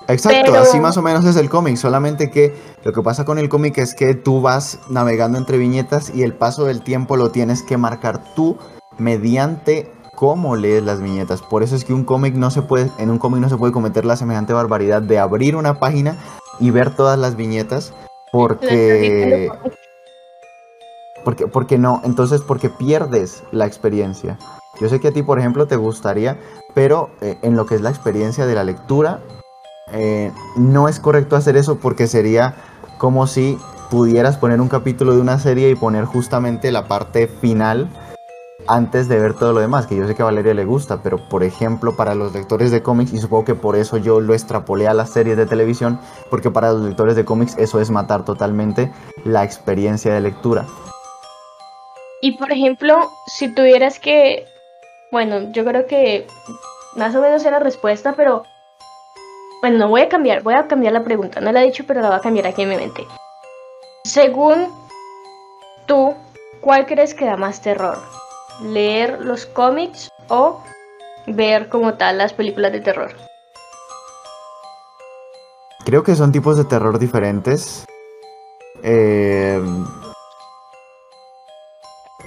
Exacto, 0.08 0.54
así 0.54 0.80
más 0.80 0.96
o 0.96 1.02
menos 1.02 1.24
es 1.24 1.36
el 1.36 1.48
cómic, 1.48 1.76
solamente 1.76 2.30
que 2.30 2.54
lo 2.82 2.92
que 2.92 3.02
pasa 3.02 3.24
con 3.24 3.38
el 3.38 3.48
cómic 3.48 3.78
es 3.78 3.94
que 3.94 4.14
tú 4.14 4.40
vas 4.40 4.80
navegando 4.88 5.38
entre 5.38 5.56
viñetas 5.56 6.10
y 6.14 6.22
el 6.22 6.34
paso 6.34 6.64
del 6.64 6.82
tiempo 6.82 7.16
lo 7.16 7.30
tienes 7.30 7.62
que 7.62 7.76
marcar 7.76 8.34
tú 8.34 8.58
mediante 8.98 9.90
cómo 10.20 10.54
lees 10.54 10.82
las 10.82 11.00
viñetas. 11.00 11.40
Por 11.40 11.62
eso 11.62 11.74
es 11.74 11.86
que 11.86 11.94
un 11.94 12.04
cómic 12.04 12.34
no 12.34 12.50
se 12.50 12.60
puede, 12.60 12.90
en 12.98 13.08
un 13.08 13.18
cómic 13.18 13.40
no 13.40 13.48
se 13.48 13.56
puede 13.56 13.72
cometer 13.72 14.04
la 14.04 14.16
semejante 14.16 14.52
barbaridad 14.52 15.00
de 15.00 15.18
abrir 15.18 15.56
una 15.56 15.80
página 15.80 16.14
y 16.58 16.70
ver 16.70 16.94
todas 16.94 17.18
las 17.18 17.36
viñetas, 17.36 17.94
Porque... 18.30 19.50
Porque, 21.24 21.46
porque 21.46 21.78
no, 21.78 22.02
entonces 22.04 22.42
porque 22.42 22.68
pierdes 22.68 23.42
la 23.50 23.64
experiencia. 23.64 24.38
Yo 24.78 24.90
sé 24.90 25.00
que 25.00 25.08
a 25.08 25.12
ti, 25.12 25.22
por 25.22 25.38
ejemplo, 25.38 25.66
te 25.66 25.76
gustaría, 25.76 26.38
pero 26.74 27.08
eh, 27.22 27.38
en 27.40 27.56
lo 27.56 27.64
que 27.64 27.74
es 27.74 27.80
la 27.80 27.88
experiencia 27.88 28.44
de 28.44 28.54
la 28.54 28.64
lectura, 28.64 29.20
eh, 29.92 30.32
no 30.56 30.88
es 30.88 31.00
correcto 31.00 31.34
hacer 31.34 31.56
eso 31.56 31.78
porque 31.78 32.06
sería 32.06 32.56
como 32.98 33.26
si 33.26 33.58
pudieras 33.90 34.36
poner 34.36 34.60
un 34.60 34.68
capítulo 34.68 35.14
de 35.14 35.20
una 35.22 35.38
serie 35.38 35.70
y 35.70 35.74
poner 35.76 36.04
justamente 36.04 36.72
la 36.72 36.88
parte 36.88 37.26
final 37.26 37.88
antes 38.66 39.08
de 39.08 39.18
ver 39.18 39.34
todo 39.34 39.52
lo 39.52 39.60
demás, 39.60 39.86
que 39.86 39.96
yo 39.96 40.06
sé 40.06 40.14
que 40.14 40.22
a 40.22 40.26
Valeria 40.26 40.54
le 40.54 40.64
gusta, 40.64 41.02
pero 41.02 41.18
por 41.28 41.42
ejemplo 41.42 41.96
para 41.96 42.14
los 42.14 42.32
lectores 42.32 42.70
de 42.70 42.82
cómics, 42.82 43.12
y 43.12 43.18
supongo 43.18 43.44
que 43.44 43.54
por 43.54 43.76
eso 43.76 43.96
yo 43.96 44.20
lo 44.20 44.34
extrapolé 44.34 44.88
a 44.88 44.94
las 44.94 45.10
series 45.10 45.36
de 45.36 45.46
televisión, 45.46 45.98
porque 46.30 46.50
para 46.50 46.72
los 46.72 46.82
lectores 46.82 47.16
de 47.16 47.24
cómics 47.24 47.56
eso 47.58 47.80
es 47.80 47.90
matar 47.90 48.24
totalmente 48.24 48.92
la 49.24 49.44
experiencia 49.44 50.14
de 50.14 50.20
lectura. 50.20 50.66
Y 52.22 52.36
por 52.36 52.52
ejemplo, 52.52 53.10
si 53.26 53.54
tuvieras 53.54 53.98
que, 53.98 54.46
bueno, 55.10 55.52
yo 55.52 55.64
creo 55.64 55.86
que 55.86 56.26
más 56.96 57.14
o 57.14 57.20
menos 57.20 57.42
era 57.44 57.58
la 57.58 57.64
respuesta, 57.64 58.14
pero 58.14 58.44
bueno, 59.62 59.78
no 59.78 59.88
voy 59.88 60.02
a 60.02 60.08
cambiar, 60.08 60.42
voy 60.42 60.54
a 60.54 60.66
cambiar 60.66 60.92
la 60.92 61.04
pregunta, 61.04 61.40
no 61.40 61.52
la 61.52 61.62
he 61.62 61.66
dicho, 61.66 61.84
pero 61.86 62.00
la 62.00 62.08
voy 62.08 62.18
a 62.18 62.22
cambiar 62.22 62.46
aquí 62.46 62.62
en 62.62 62.68
mi 62.68 62.76
mente. 62.76 63.06
Según 64.04 64.68
tú, 65.86 66.14
¿cuál 66.60 66.86
crees 66.86 67.14
que 67.14 67.26
da 67.26 67.36
más 67.36 67.60
terror? 67.60 67.98
¿Leer 68.62 69.24
los 69.24 69.46
cómics 69.46 70.10
o 70.28 70.62
ver 71.26 71.68
como 71.68 71.94
tal 71.94 72.18
las 72.18 72.32
películas 72.32 72.72
de 72.72 72.80
terror? 72.80 73.10
Creo 75.84 76.02
que 76.02 76.14
son 76.14 76.30
tipos 76.30 76.58
de 76.58 76.64
terror 76.64 76.98
diferentes. 76.98 77.86
Eh, 78.82 79.62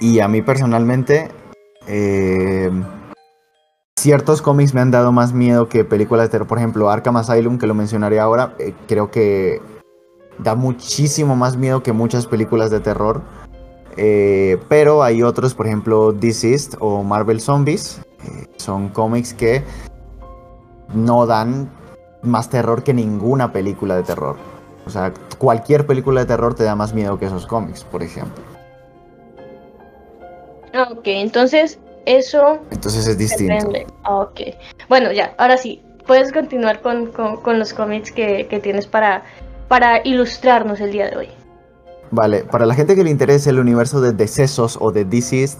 y 0.00 0.20
a 0.20 0.28
mí 0.28 0.42
personalmente, 0.42 1.30
eh, 1.86 2.70
ciertos 3.96 4.42
cómics 4.42 4.74
me 4.74 4.80
han 4.80 4.90
dado 4.90 5.12
más 5.12 5.32
miedo 5.32 5.68
que 5.68 5.84
películas 5.84 6.26
de 6.26 6.30
terror. 6.30 6.48
Por 6.48 6.58
ejemplo, 6.58 6.90
Arkham 6.90 7.16
Asylum, 7.16 7.58
que 7.58 7.66
lo 7.66 7.74
mencionaré 7.74 8.18
ahora, 8.18 8.54
eh, 8.58 8.74
creo 8.88 9.10
que 9.10 9.62
da 10.38 10.56
muchísimo 10.56 11.36
más 11.36 11.56
miedo 11.56 11.82
que 11.82 11.92
muchas 11.92 12.26
películas 12.26 12.70
de 12.70 12.80
terror. 12.80 13.22
Eh, 13.96 14.58
pero 14.68 15.02
hay 15.02 15.22
otros, 15.22 15.54
por 15.54 15.66
ejemplo, 15.66 16.12
Deceased 16.12 16.76
o 16.80 17.02
Marvel 17.02 17.40
Zombies. 17.40 18.00
son 18.56 18.88
cómics 18.88 19.34
que 19.34 19.62
no 20.94 21.26
dan 21.26 21.70
más 22.22 22.48
terror 22.48 22.82
que 22.82 22.94
ninguna 22.94 23.52
película 23.52 23.96
de 23.96 24.02
terror. 24.02 24.36
O 24.86 24.90
sea, 24.90 25.12
cualquier 25.38 25.86
película 25.86 26.20
de 26.20 26.26
terror 26.26 26.54
te 26.54 26.64
da 26.64 26.74
más 26.74 26.94
miedo 26.94 27.18
que 27.18 27.26
esos 27.26 27.46
cómics, 27.46 27.84
por 27.84 28.02
ejemplo. 28.02 28.42
Ok, 30.90 31.02
entonces 31.04 31.78
eso... 32.04 32.58
Entonces 32.70 33.06
es 33.06 33.16
distinto. 33.16 33.70
Ok. 34.08 34.40
Bueno, 34.88 35.12
ya, 35.12 35.34
ahora 35.38 35.56
sí, 35.56 35.82
puedes 36.06 36.32
continuar 36.32 36.80
con, 36.80 37.12
los 37.58 37.72
cómics 37.72 38.10
que, 38.12 38.60
tienes 38.62 38.86
para, 38.86 39.22
para 39.68 40.06
ilustrarnos 40.06 40.80
el 40.80 40.92
día 40.92 41.08
de 41.08 41.16
hoy. 41.16 41.28
Vale, 42.10 42.44
para 42.44 42.66
la 42.66 42.74
gente 42.74 42.94
que 42.94 43.04
le 43.04 43.10
interese 43.10 43.50
el 43.50 43.58
universo 43.58 44.00
de 44.00 44.12
Decesos 44.12 44.78
o 44.80 44.92
de 44.92 45.04
Deceased, 45.04 45.58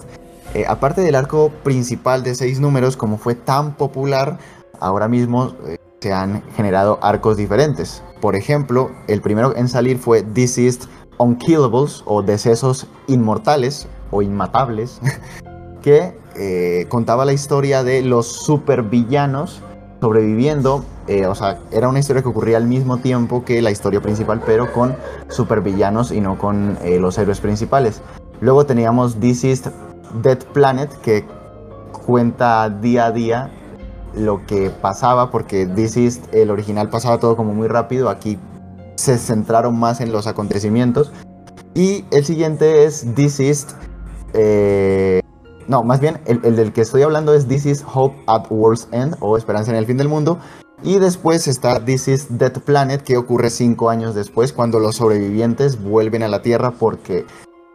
eh, 0.53 0.65
aparte 0.67 1.01
del 1.01 1.15
arco 1.15 1.51
principal 1.63 2.23
de 2.23 2.33
seis 2.35 2.59
números, 2.59 2.95
como 2.95 3.17
fue 3.17 3.35
tan 3.35 3.73
popular, 3.75 4.37
ahora 4.79 5.07
mismo 5.07 5.53
eh, 5.67 5.77
se 5.99 6.13
han 6.13 6.43
generado 6.55 6.99
arcos 7.01 7.35
diferentes. 7.35 8.01
Por 8.21 8.35
ejemplo, 8.35 8.91
el 9.07 9.21
primero 9.21 9.55
en 9.55 9.67
salir 9.67 9.97
fue 9.97 10.21
Deceased 10.21 10.87
Unkillables 11.17 12.03
o 12.05 12.21
Decesos 12.21 12.87
Inmortales 13.07 13.87
o 14.11 14.21
Inmatables, 14.21 15.01
que 15.81 16.17
eh, 16.37 16.85
contaba 16.89 17.25
la 17.25 17.33
historia 17.33 17.83
de 17.83 18.01
los 18.01 18.27
supervillanos 18.27 19.61
sobreviviendo. 20.05 20.85
Eh, 21.07 21.25
o 21.25 21.33
sea, 21.33 21.57
era 21.71 21.89
una 21.89 21.97
historia 21.97 22.21
que 22.21 22.29
ocurría 22.29 22.57
al 22.57 22.67
mismo 22.67 22.97
tiempo 22.97 23.43
que 23.43 23.59
la 23.63 23.71
historia 23.71 24.01
principal, 24.01 24.39
pero 24.45 24.71
con 24.71 24.95
supervillanos 25.29 26.11
y 26.11 26.21
no 26.21 26.37
con 26.37 26.77
eh, 26.83 26.99
los 26.99 27.17
héroes 27.17 27.39
principales. 27.39 28.03
Luego 28.39 28.67
teníamos 28.67 29.19
This 29.19 29.43
is 29.43 29.63
Dead 30.21 30.37
Planet, 30.53 30.91
que 31.01 31.25
cuenta 32.05 32.69
día 32.69 33.07
a 33.07 33.11
día 33.11 33.49
lo 34.15 34.45
que 34.45 34.69
pasaba, 34.69 35.31
porque 35.31 35.65
This 35.65 35.97
is 35.97 36.21
el 36.31 36.51
original 36.51 36.89
pasaba 36.89 37.17
todo 37.17 37.35
como 37.35 37.55
muy 37.55 37.67
rápido, 37.67 38.09
aquí 38.09 38.37
se 38.97 39.17
centraron 39.17 39.79
más 39.79 40.01
en 40.01 40.11
los 40.11 40.27
acontecimientos. 40.27 41.11
Y 41.73 42.05
el 42.11 42.23
siguiente 42.23 42.85
es 42.85 43.07
This 43.15 43.39
is 43.39 43.67
eh, 44.33 45.21
no, 45.67 45.83
más 45.83 45.99
bien, 45.99 46.19
el, 46.25 46.55
del 46.55 46.73
que 46.73 46.81
estoy 46.81 47.01
hablando 47.01 47.33
es 47.33 47.47
This 47.47 47.65
is 47.65 47.85
Hope 47.91 48.15
at 48.27 48.45
World's 48.49 48.87
End 48.91 49.15
o 49.19 49.37
Esperanza 49.37 49.71
en 49.71 49.77
el 49.77 49.85
fin 49.85 49.97
del 49.97 50.09
mundo. 50.09 50.37
Y 50.83 50.99
después 50.99 51.47
está 51.47 51.83
This 51.83 52.07
is 52.07 52.37
Dead 52.37 52.53
Planet, 52.61 53.01
que 53.01 53.17
ocurre 53.17 53.49
cinco 53.49 53.89
años 53.89 54.13
después, 54.13 54.53
cuando 54.53 54.79
los 54.79 54.97
sobrevivientes 54.97 55.81
vuelven 55.81 56.21
a 56.21 56.27
la 56.27 56.41
Tierra 56.41 56.71
porque 56.71 57.25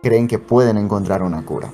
creen 0.03 0.29
que 0.29 0.39
pueden 0.39 0.79
encontrar 0.79 1.23
una 1.23 1.45
cura. 1.45 1.73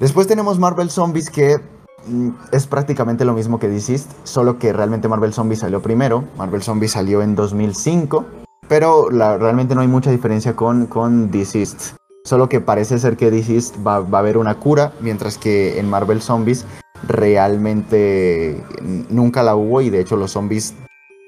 Después 0.00 0.26
tenemos 0.26 0.58
Marvel 0.58 0.90
Zombies, 0.90 1.30
que 1.30 1.58
mm, 2.06 2.30
es 2.50 2.66
prácticamente 2.66 3.24
lo 3.24 3.34
mismo 3.34 3.58
que 3.58 3.68
Deceased, 3.68 4.10
solo 4.24 4.58
que 4.58 4.72
realmente 4.72 5.08
Marvel 5.08 5.32
Zombies 5.32 5.60
salió 5.60 5.80
primero. 5.82 6.24
Marvel 6.36 6.62
Zombies 6.62 6.92
salió 6.92 7.22
en 7.22 7.36
2005, 7.36 8.24
pero 8.68 9.08
realmente 9.08 9.74
no 9.74 9.82
hay 9.82 9.88
mucha 9.88 10.10
diferencia 10.10 10.56
con, 10.56 10.86
con. 10.86 11.30
Solo 12.24 12.48
que 12.48 12.60
parece 12.60 12.98
ser 12.98 13.16
que 13.16 13.30
DC 13.30 13.78
va, 13.86 13.96
a 13.96 14.18
haber 14.18 14.36
una 14.36 14.58
cura, 14.58 14.92
mientras 15.00 15.38
que 15.38 15.78
en 15.78 15.88
Marvel 15.88 16.20
Zombies 16.20 16.66
realmente 17.06 18.62
nunca 19.08 19.42
la 19.42 19.56
hubo 19.56 19.80
y 19.80 19.90
de 19.90 20.00
hecho 20.00 20.16
los 20.16 20.32
zombies 20.32 20.74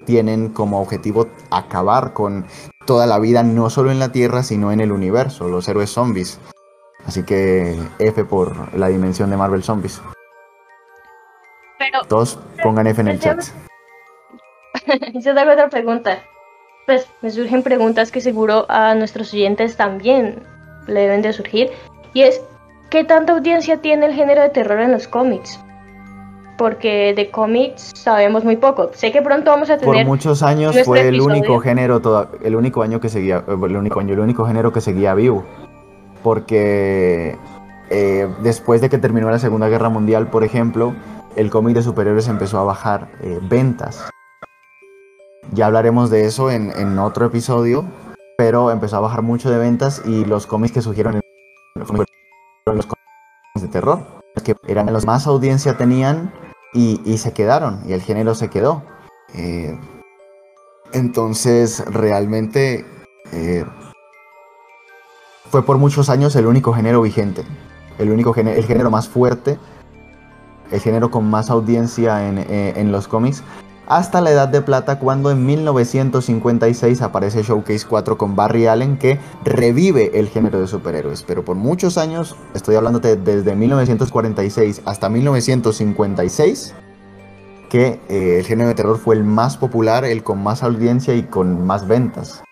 tienen 0.04 0.48
como 0.48 0.80
objetivo 0.80 1.28
acabar 1.50 2.12
con 2.12 2.46
toda 2.86 3.06
la 3.06 3.18
vida, 3.18 3.42
no 3.42 3.70
solo 3.70 3.90
en 3.90 3.98
la 3.98 4.12
Tierra, 4.12 4.42
sino 4.42 4.72
en 4.72 4.80
el 4.80 4.92
universo, 4.92 5.48
los 5.48 5.68
héroes 5.68 5.90
zombies. 5.90 6.40
Así 7.06 7.22
que 7.22 7.78
F 7.98 8.24
por 8.24 8.74
la 8.76 8.88
dimensión 8.88 9.30
de 9.30 9.36
Marvel 9.36 9.62
Zombies. 9.62 10.02
Pero, 11.78 12.00
Todos 12.08 12.38
pongan 12.62 12.86
F 12.88 13.00
en 13.00 13.08
el 13.08 13.20
chat. 13.20 13.42
Yo 15.14 15.34
tengo 15.34 15.52
otra 15.52 15.70
pregunta. 15.70 16.22
Pues 16.86 17.06
me 17.22 17.30
surgen 17.30 17.62
preguntas 17.62 18.10
que 18.10 18.20
seguro 18.20 18.66
a 18.68 18.94
nuestros 18.94 19.32
oyentes 19.32 19.76
también 19.76 20.42
le 20.86 21.00
deben 21.00 21.22
de 21.22 21.32
surgir, 21.32 21.70
y 22.12 22.22
es 22.22 22.40
¿qué 22.90 23.04
tanta 23.04 23.32
audiencia 23.32 23.78
tiene 23.78 24.06
el 24.06 24.12
género 24.12 24.42
de 24.42 24.50
terror 24.50 24.80
en 24.80 24.92
los 24.92 25.08
cómics? 25.08 25.58
Porque 26.58 27.14
de 27.14 27.30
cómics 27.30 27.92
sabemos 27.94 28.44
muy 28.44 28.56
poco. 28.56 28.90
Sé 28.92 29.12
que 29.12 29.22
pronto 29.22 29.50
vamos 29.50 29.70
a 29.70 29.78
tener. 29.78 29.94
Por 29.94 30.04
muchos 30.04 30.42
años 30.42 30.76
fue 30.84 31.08
el 31.08 31.20
único 31.20 31.58
género, 31.60 32.02
el 32.42 32.54
único 32.54 32.82
año 32.82 33.00
que 33.00 33.08
seguía, 33.08 33.42
el 33.48 33.76
único 33.76 33.98
año, 34.00 34.12
el 34.12 34.20
único 34.20 34.44
género 34.44 34.70
que 34.70 34.82
seguía 34.82 35.14
vivo. 35.14 35.46
Porque 36.22 37.38
eh, 37.88 38.28
después 38.42 38.82
de 38.82 38.90
que 38.90 38.98
terminó 38.98 39.30
la 39.30 39.38
Segunda 39.38 39.68
Guerra 39.68 39.88
Mundial, 39.88 40.26
por 40.26 40.44
ejemplo, 40.44 40.94
el 41.34 41.48
cómic 41.48 41.76
de 41.76 41.82
superhéroes 41.82 42.28
empezó 42.28 42.58
a 42.58 42.64
bajar 42.64 43.08
eh, 43.22 43.38
ventas. 43.40 44.10
Ya 45.52 45.64
hablaremos 45.64 46.10
de 46.10 46.26
eso 46.26 46.50
en, 46.50 46.72
en 46.78 46.98
otro 46.98 47.24
episodio, 47.24 47.86
pero 48.40 48.70
empezó 48.70 48.96
a 48.96 49.00
bajar 49.00 49.20
mucho 49.20 49.50
de 49.50 49.58
ventas 49.58 50.00
y 50.06 50.24
los 50.24 50.46
cómics 50.46 50.72
que 50.72 50.80
surgieron 50.80 51.20
fueron 51.84 52.06
los 52.64 52.86
cómics 52.86 53.60
de 53.60 53.68
terror, 53.68 54.02
que 54.42 54.56
eran 54.66 54.90
los 54.94 55.04
más 55.04 55.26
audiencia 55.26 55.76
tenían 55.76 56.32
y, 56.72 57.18
se 57.18 57.34
quedaron, 57.34 57.82
y 57.86 57.92
el 57.92 58.00
género 58.00 58.34
se 58.34 58.48
quedó. 58.48 58.82
Eh, 59.34 59.78
entonces, 60.94 61.84
realmente 61.84 62.86
eh, 63.30 63.66
fue 65.50 65.62
por 65.62 65.76
muchos 65.76 66.08
años 66.08 66.34
el 66.34 66.46
único 66.46 66.72
género 66.72 67.02
vigente, 67.02 67.44
el 67.98 68.10
único 68.10 68.32
género, 68.32 68.56
el 68.56 68.64
género 68.64 68.90
más 68.90 69.06
fuerte, 69.06 69.58
el 70.70 70.80
género 70.80 71.10
con 71.10 71.28
más 71.28 71.50
audiencia 71.50 72.26
en, 72.26 72.38
eh, 72.38 72.72
en 72.76 72.90
los 72.90 73.06
cómics, 73.06 73.42
hasta 73.90 74.20
la 74.20 74.30
Edad 74.30 74.48
de 74.48 74.62
Plata 74.62 75.00
cuando 75.00 75.32
en 75.32 75.44
1956 75.44 77.02
aparece 77.02 77.42
Showcase 77.42 77.84
4 77.88 78.16
con 78.16 78.36
Barry 78.36 78.68
Allen 78.68 78.96
que 78.96 79.18
revive 79.44 80.12
el 80.14 80.28
género 80.28 80.60
de 80.60 80.68
superhéroes. 80.68 81.24
Pero 81.24 81.44
por 81.44 81.56
muchos 81.56 81.98
años, 81.98 82.36
estoy 82.54 82.76
hablándote 82.76 83.16
desde 83.16 83.56
1946 83.56 84.82
hasta 84.84 85.08
1956, 85.08 86.72
que 87.68 87.98
eh, 88.08 88.38
el 88.38 88.46
género 88.46 88.68
de 88.68 88.76
terror 88.76 88.96
fue 88.96 89.16
el 89.16 89.24
más 89.24 89.56
popular, 89.56 90.04
el 90.04 90.22
con 90.22 90.40
más 90.40 90.62
audiencia 90.62 91.14
y 91.14 91.24
con 91.24 91.66
más 91.66 91.88
ventas. 91.88 92.44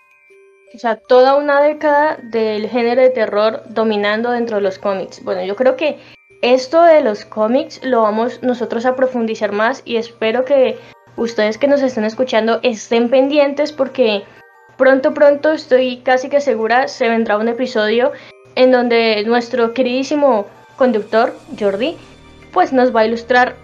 O 0.75 0.79
sea, 0.79 0.97
toda 0.97 1.37
una 1.37 1.61
década 1.63 2.19
del 2.21 2.69
género 2.69 3.01
de 3.01 3.11
terror 3.11 3.63
dominando 3.69 4.33
dentro 4.33 4.57
de 4.57 4.63
los 4.63 4.81
cómics. 4.81 5.23
Bueno, 5.23 5.45
yo 5.45 5.55
creo 5.55 5.77
que 5.77 6.01
esto 6.43 6.83
de 6.83 7.01
los 7.01 7.25
cómics 7.25 7.81
lo 7.85 8.03
vamos 8.03 8.43
nosotros 8.43 8.87
a 8.87 8.97
profundizar 8.97 9.53
más 9.53 9.83
y 9.85 9.97
espero 9.97 10.45
que 10.45 10.79
ustedes 11.19 11.59
que 11.59 11.69
nos 11.69 11.83
estén 11.83 12.05
escuchando 12.05 12.61
estén 12.63 13.11
pendientes 13.11 13.73
porque 13.73 14.23
pronto, 14.77 15.13
pronto, 15.13 15.53
estoy 15.53 15.99
casi 15.99 16.29
que 16.29 16.41
segura, 16.41 16.89
se 16.89 17.09
vendrá 17.09 17.37
un 17.37 17.49
episodio 17.49 18.13
en 18.55 18.71
donde 18.71 19.25
nuestro 19.27 19.75
queridísimo 19.75 20.47
conductor, 20.77 21.35
Jordi, 21.59 21.97
pues 22.53 22.73
nos 22.73 22.95
va 22.95 23.01
a 23.01 23.07
ilustrar 23.07 23.57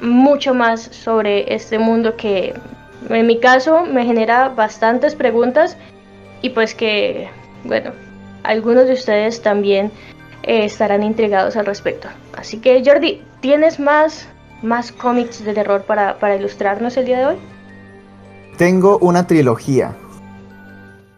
mucho 0.00 0.54
más 0.54 0.82
sobre 0.82 1.54
este 1.54 1.78
mundo 1.78 2.16
que 2.16 2.54
en 3.08 3.26
mi 3.26 3.40
caso 3.40 3.84
me 3.84 4.04
genera 4.04 4.50
bastantes 4.50 5.14
preguntas 5.14 5.76
y 6.42 6.50
pues 6.50 6.74
que, 6.74 7.28
bueno, 7.64 7.92
algunos 8.42 8.86
de 8.86 8.92
ustedes 8.92 9.42
también 9.42 9.90
eh, 10.42 10.64
estarán 10.64 11.02
intrigados 11.02 11.56
al 11.56 11.66
respecto. 11.66 12.08
Así 12.36 12.60
que 12.60 12.82
Jordi, 12.84 13.22
¿tienes 13.40 13.80
más, 13.80 14.28
más 14.66 14.92
cómics 14.92 15.44
de 15.44 15.54
terror 15.54 15.82
para, 15.82 16.18
para 16.18 16.36
ilustrarnos 16.36 16.96
el 16.96 17.06
día 17.06 17.18
de 17.18 17.26
hoy? 17.26 17.36
Tengo 18.58 18.98
una 18.98 19.26
trilogía. 19.26 19.96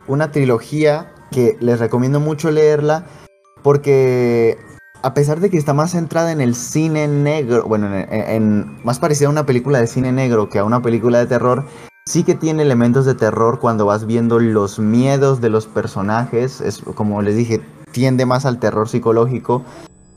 Una 0.07 0.31
trilogía 0.31 1.13
que 1.31 1.57
les 1.61 1.79
recomiendo 1.81 2.21
mucho 2.21 2.51
leerla 2.51 3.05
porque 3.63 4.59
a 5.03 5.15
pesar 5.15 5.41
de 5.41 5.51
que 5.51 5.59
está 5.59 5.75
más 5.75 5.93
centrada 5.93 6.33
en 6.33 6.41
el 6.41 6.55
cine 6.55 7.07
negro, 7.09 7.65
bueno, 7.67 7.89
en, 7.95 8.83
más 8.85 8.99
parecida 8.99 9.29
a 9.29 9.31
una 9.31 9.47
película 9.47 9.81
de 9.81 9.87
cine 9.87 10.13
negro 10.13 10.49
que 10.49 10.59
a 10.59 10.65
una 10.65 10.83
película 10.83 11.19
de 11.19 11.27
terror, 11.27 11.65
sí 12.07 12.25
que 12.25 12.35
tiene 12.35 12.63
elementos 12.63 13.07
de 13.07 13.15
terror 13.15 13.61
cuando 13.61 13.87
vas 13.87 14.07
viendo 14.07 14.39
los 14.39 14.79
miedos 14.79 15.41
de 15.41 15.51
los 15.51 15.67
personajes. 15.67 16.61
Es 16.61 16.83
como 16.95 17.23
les 17.23 17.37
dije, 17.37 17.61
tiende 17.93 18.27
más 18.27 18.45
al 18.47 18.59
terror 18.59 18.89
psicológico. 18.89 19.63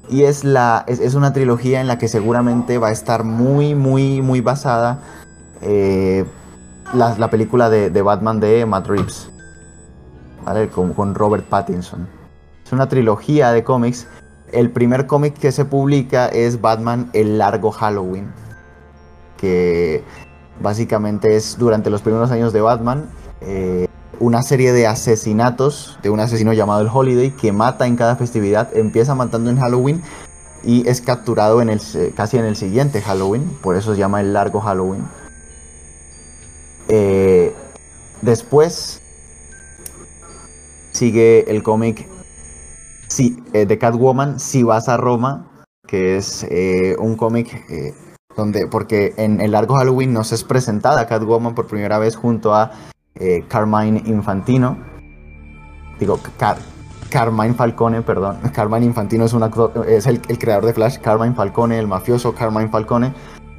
Y 0.09 0.23
es, 0.23 0.43
la, 0.43 0.83
es, 0.87 1.15
una 1.15 1.31
trilogía 1.31 1.79
en 1.79 1.87
la 1.87 1.97
que 1.97 2.07
seguramente 2.07 2.77
va 2.77 2.89
a 2.89 2.91
estar 2.91 3.23
muy, 3.23 3.75
muy, 3.75 4.21
muy 4.21 4.41
basada 4.41 4.99
eh, 5.61 6.25
la, 6.93 7.29
película 7.29 7.69
de, 7.69 8.01
Batman 8.01 8.39
de 8.39 8.65
Matt 8.65 8.87
Reeves. 8.87 9.29
¿Vale? 10.43 10.69
Con, 10.69 10.93
con 10.93 11.15
Robert 11.15 11.45
Pattinson. 11.45 12.07
Es 12.65 12.73
una 12.73 12.89
trilogía 12.89 13.51
de 13.51 13.63
cómics 13.63 14.07
el 14.51 14.69
primer 14.69 15.07
cómic 15.07 15.37
que 15.37 15.51
se 15.51 15.65
publica 15.65 16.27
es 16.27 16.59
Batman 16.61 17.09
El 17.13 17.37
Largo 17.37 17.71
Halloween, 17.71 18.31
que 19.37 20.03
básicamente 20.61 21.35
es 21.35 21.57
durante 21.57 21.89
los 21.89 22.01
primeros 22.01 22.31
años 22.31 22.53
de 22.53 22.61
Batman 22.61 23.09
eh, 23.41 23.87
una 24.19 24.41
serie 24.41 24.73
de 24.73 24.87
asesinatos 24.87 25.97
de 26.03 26.09
un 26.09 26.19
asesino 26.19 26.53
llamado 26.53 26.81
el 26.81 26.89
Holiday 26.91 27.31
que 27.31 27.51
mata 27.51 27.87
en 27.87 27.95
cada 27.95 28.15
festividad, 28.15 28.75
empieza 28.75 29.15
matando 29.15 29.49
en 29.49 29.59
Halloween 29.59 30.01
y 30.63 30.87
es 30.87 31.01
capturado 31.01 31.61
en 31.61 31.69
el, 31.69 31.81
casi 32.15 32.37
en 32.37 32.45
el 32.45 32.55
siguiente 32.55 33.01
Halloween, 33.01 33.57
por 33.61 33.75
eso 33.75 33.93
se 33.93 33.99
llama 33.99 34.21
El 34.21 34.33
Largo 34.33 34.61
Halloween. 34.61 35.07
Eh, 36.87 37.53
después 38.21 39.01
sigue 40.91 41.49
el 41.49 41.63
cómic 41.63 42.07
eh, 43.53 43.65
de 43.65 43.77
Catwoman, 43.77 44.39
Si 44.39 44.63
vas 44.63 44.87
a 44.87 44.97
Roma, 44.97 45.65
que 45.87 46.17
es 46.17 46.45
eh, 46.49 46.95
un 46.99 47.15
cómic 47.15 47.65
eh, 47.69 47.93
donde, 48.35 48.67
porque 48.67 49.13
en 49.17 49.41
el 49.41 49.51
largo 49.51 49.75
Halloween 49.75 50.13
nos 50.13 50.31
es 50.31 50.43
presentada 50.43 51.07
Catwoman 51.07 51.53
por 51.53 51.67
primera 51.67 51.99
vez 51.99 52.15
junto 52.15 52.55
a 52.55 52.71
Carmine 53.47 54.01
Infantino. 54.05 54.77
Digo, 55.99 56.19
Carmine 57.09 57.53
Falcone, 57.53 58.01
perdón. 58.01 58.37
Carmine 58.53 58.85
Infantino 58.85 59.25
es, 59.25 60.07
el, 60.07 60.21
creador 60.21 60.65
de 60.65 60.73
Flash, 60.73 60.97
Carmine 60.97 61.35
Falcone, 61.35 61.77
el 61.77 61.87
mafioso 61.87 62.33
Carmine 62.33 62.69
Falcone. 62.69 63.13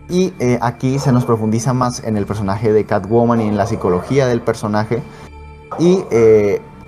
Y 0.09 0.33
aquí 0.61 0.99
se 0.99 1.13
nos 1.13 1.25
profundiza 1.25 1.73
más 1.73 2.03
en 2.05 2.17
el 2.17 2.27
personaje 2.27 2.73
de 2.73 2.85
Catwoman 2.85 3.41
y 3.41 3.49
en 3.49 3.57
la 3.57 3.67
psicología 3.67 4.27
del 4.27 4.43
personaje. 4.43 5.03
Y 5.79 6.05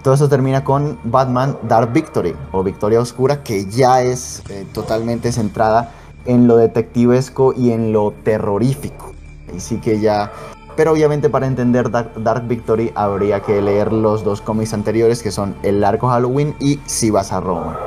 todo 0.04 0.12
eso 0.12 0.28
termina 0.28 0.64
con 0.64 0.98
Batman 1.04 1.56
Dark 1.62 1.90
Victory 1.94 2.36
o 2.52 2.62
Victoria 2.62 3.00
Oscura, 3.00 3.42
que 3.42 3.64
ya 3.64 4.02
es 4.02 4.42
eh, 4.50 4.66
totalmente 4.74 5.32
centrada 5.32 5.94
en 6.26 6.46
lo 6.46 6.58
detectivesco 6.58 7.54
y 7.56 7.70
en 7.70 7.94
lo 7.94 8.12
terrorífico. 8.22 9.14
Y 9.56 9.60
sí 9.60 9.78
que 9.78 10.00
ya. 10.00 10.30
Pero 10.76 10.92
obviamente 10.92 11.28
para 11.30 11.46
entender 11.46 11.90
Dark, 11.90 12.48
Victory 12.48 12.92
habría 12.94 13.40
que 13.40 13.62
leer 13.62 13.92
los 13.92 14.24
dos 14.24 14.40
cómics 14.40 14.74
anteriores 14.74 15.22
que 15.22 15.30
son 15.30 15.54
El 15.62 15.80
Largo 15.80 16.08
Halloween 16.08 16.54
y 16.58 16.80
Si 16.86 17.10
vas 17.10 17.32
a 17.32 17.40
Roma. 17.40 17.78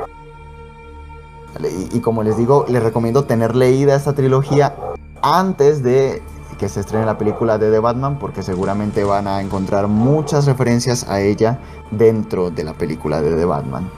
y 1.92 2.00
como 2.00 2.22
les 2.22 2.36
digo, 2.36 2.64
les 2.68 2.82
recomiendo 2.82 3.24
tener 3.24 3.56
leída 3.56 3.96
esta 3.96 4.14
trilogía 4.14 4.74
antes 5.22 5.82
de 5.82 6.22
que 6.58 6.68
se 6.68 6.80
estrene 6.80 7.06
la 7.06 7.16
película 7.16 7.56
de 7.56 7.70
The 7.70 7.78
Batman 7.78 8.18
porque 8.18 8.42
seguramente 8.42 9.04
van 9.04 9.28
a 9.28 9.40
encontrar 9.40 9.86
muchas 9.86 10.44
referencias 10.46 11.08
a 11.08 11.20
ella 11.20 11.58
dentro 11.90 12.50
de 12.50 12.64
la 12.64 12.74
película 12.74 13.22
de 13.22 13.34
The 13.34 13.44
Batman. 13.44 13.88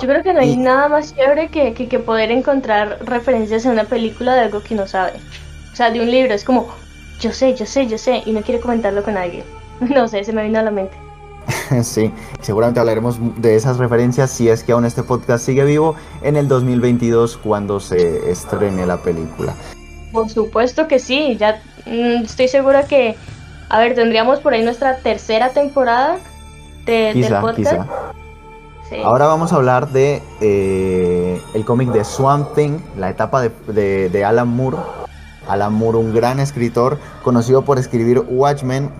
Yo 0.00 0.08
creo 0.08 0.22
que 0.22 0.34
no 0.34 0.40
hay 0.40 0.56
nada 0.56 0.88
más 0.88 1.14
chévere 1.14 1.48
que, 1.48 1.72
que, 1.72 1.98
poder 1.98 2.30
encontrar 2.30 2.98
referencias 3.04 3.64
en 3.64 3.72
una 3.72 3.84
película 3.84 4.34
de 4.34 4.40
algo 4.42 4.62
que 4.62 4.74
no 4.74 4.86
sabe. 4.86 5.12
O 5.72 5.76
sea, 5.76 5.90
de 5.90 6.00
un 6.00 6.10
libro, 6.10 6.34
es 6.34 6.44
como, 6.44 6.68
yo 7.20 7.32
sé, 7.32 7.54
yo 7.54 7.66
sé, 7.66 7.86
yo 7.86 7.98
sé, 7.98 8.22
y 8.24 8.32
no 8.32 8.42
quiere 8.42 8.60
comentarlo 8.60 9.02
con 9.02 9.16
alguien. 9.16 9.44
No 9.80 10.08
sé, 10.08 10.24
se 10.24 10.32
me 10.34 10.42
vino 10.42 10.58
a 10.58 10.62
la 10.62 10.70
mente. 10.70 10.94
sí, 11.82 12.12
seguramente 12.42 12.80
hablaremos 12.80 13.16
de 13.40 13.56
esas 13.56 13.78
referencias 13.78 14.30
si 14.30 14.48
es 14.48 14.62
que 14.62 14.72
aún 14.72 14.84
este 14.84 15.02
podcast 15.02 15.44
sigue 15.44 15.64
vivo 15.64 15.94
en 16.22 16.36
el 16.36 16.48
2022 16.48 17.38
cuando 17.38 17.80
se 17.80 18.30
estrene 18.30 18.86
la 18.86 18.98
película. 18.98 19.54
Por 20.12 20.28
supuesto 20.28 20.86
que 20.86 20.98
sí, 20.98 21.36
ya 21.38 21.62
mm, 21.86 22.24
estoy 22.24 22.48
segura 22.48 22.86
que, 22.86 23.16
a 23.68 23.78
ver, 23.78 23.94
tendríamos 23.94 24.40
por 24.40 24.52
ahí 24.52 24.62
nuestra 24.62 24.98
tercera 24.98 25.50
temporada 25.50 26.18
de, 26.84 27.14
del 27.14 27.40
podcast. 27.40 27.88
Ahora 29.04 29.26
vamos 29.26 29.52
a 29.52 29.56
hablar 29.56 29.88
de 29.90 30.20
eh, 30.40 31.40
el 31.54 31.64
cómic 31.64 31.90
de 31.90 32.04
Swamp 32.04 32.54
Thing, 32.54 32.80
la 32.96 33.10
etapa 33.10 33.40
de, 33.40 34.08
de, 34.08 34.24
Alan 34.24 34.48
Moore. 34.48 34.78
Alan 35.48 35.72
Moore, 35.72 35.98
un 35.98 36.14
gran 36.14 36.40
escritor, 36.40 36.98
conocido 37.22 37.62
por 37.62 37.78
escribir 37.78 38.24
Watchmen, 38.28 38.90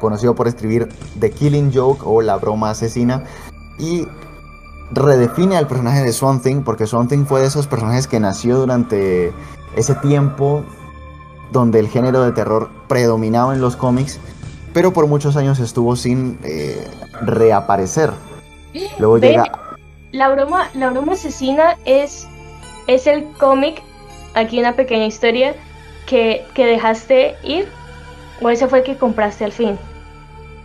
conocido 0.00 0.34
por 0.34 0.48
escribir 0.48 0.88
The 1.18 1.30
Killing 1.30 1.72
Joke 1.72 2.02
o 2.04 2.22
La 2.22 2.36
Broma 2.36 2.70
Asesina, 2.70 3.24
y 3.78 4.06
redefine 4.90 5.56
al 5.56 5.66
personaje 5.66 6.02
de 6.02 6.12
Swamp 6.12 6.42
Thing, 6.42 6.62
porque 6.62 6.86
Swamp 6.86 7.10
Thing 7.10 7.24
fue 7.26 7.40
de 7.40 7.46
esos 7.46 7.66
personajes 7.66 8.06
que 8.06 8.20
nació 8.20 8.58
durante 8.58 9.32
ese 9.76 9.94
tiempo 9.96 10.64
donde 11.52 11.78
el 11.78 11.88
género 11.88 12.22
de 12.22 12.32
terror 12.32 12.68
predominaba 12.88 13.54
en 13.54 13.60
los 13.60 13.76
cómics, 13.76 14.18
pero 14.72 14.92
por 14.92 15.06
muchos 15.06 15.36
años 15.36 15.60
estuvo 15.60 15.96
sin 15.96 16.38
eh, 16.42 16.86
reaparecer. 17.22 18.12
Luego 18.98 19.18
llega... 19.18 19.44
La 20.10 20.30
broma, 20.30 20.70
la 20.74 20.90
broma 20.90 21.12
asesina 21.12 21.76
es, 21.84 22.26
es 22.86 23.06
el 23.06 23.30
cómic, 23.38 23.82
aquí 24.34 24.58
una 24.58 24.74
pequeña 24.74 25.04
historia, 25.04 25.54
que, 26.08 26.46
dejaste 26.56 27.36
ir, 27.42 27.68
o 28.40 28.48
ese 28.48 28.66
fue 28.66 28.78
el 28.78 28.84
que 28.84 28.96
compraste 28.96 29.44
al 29.44 29.52
fin. 29.52 29.78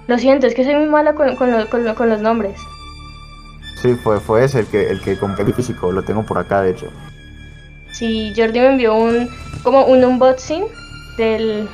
Lo 0.08 0.18
siento, 0.18 0.48
es 0.48 0.56
que 0.56 0.64
soy 0.64 0.76
muy 0.76 0.88
mala 0.88 1.14
con, 1.14 1.36
con, 1.36 2.10
los 2.10 2.22
nombres. 2.22 2.60
Sí, 3.82 3.96
fue, 3.96 4.20
fue 4.20 4.46
ese 4.46 4.62
el 4.62 4.68
que, 4.68 4.90
el 4.90 5.02
que 5.02 5.18
compré 5.18 5.46
físico, 5.54 5.92
lo 5.92 6.04
tengo 6.04 6.24
por 6.26 6.38
acá 6.38 6.62
de 6.62 6.72
hecho. 6.72 6.88
Sí, 7.92 8.34
Jordi 8.36 8.60
me 8.60 8.68
envió 8.70 8.96
un 8.96 9.30
como 9.64 9.86
un 9.86 10.04
unboxing 10.04 10.64
del, 11.18 11.68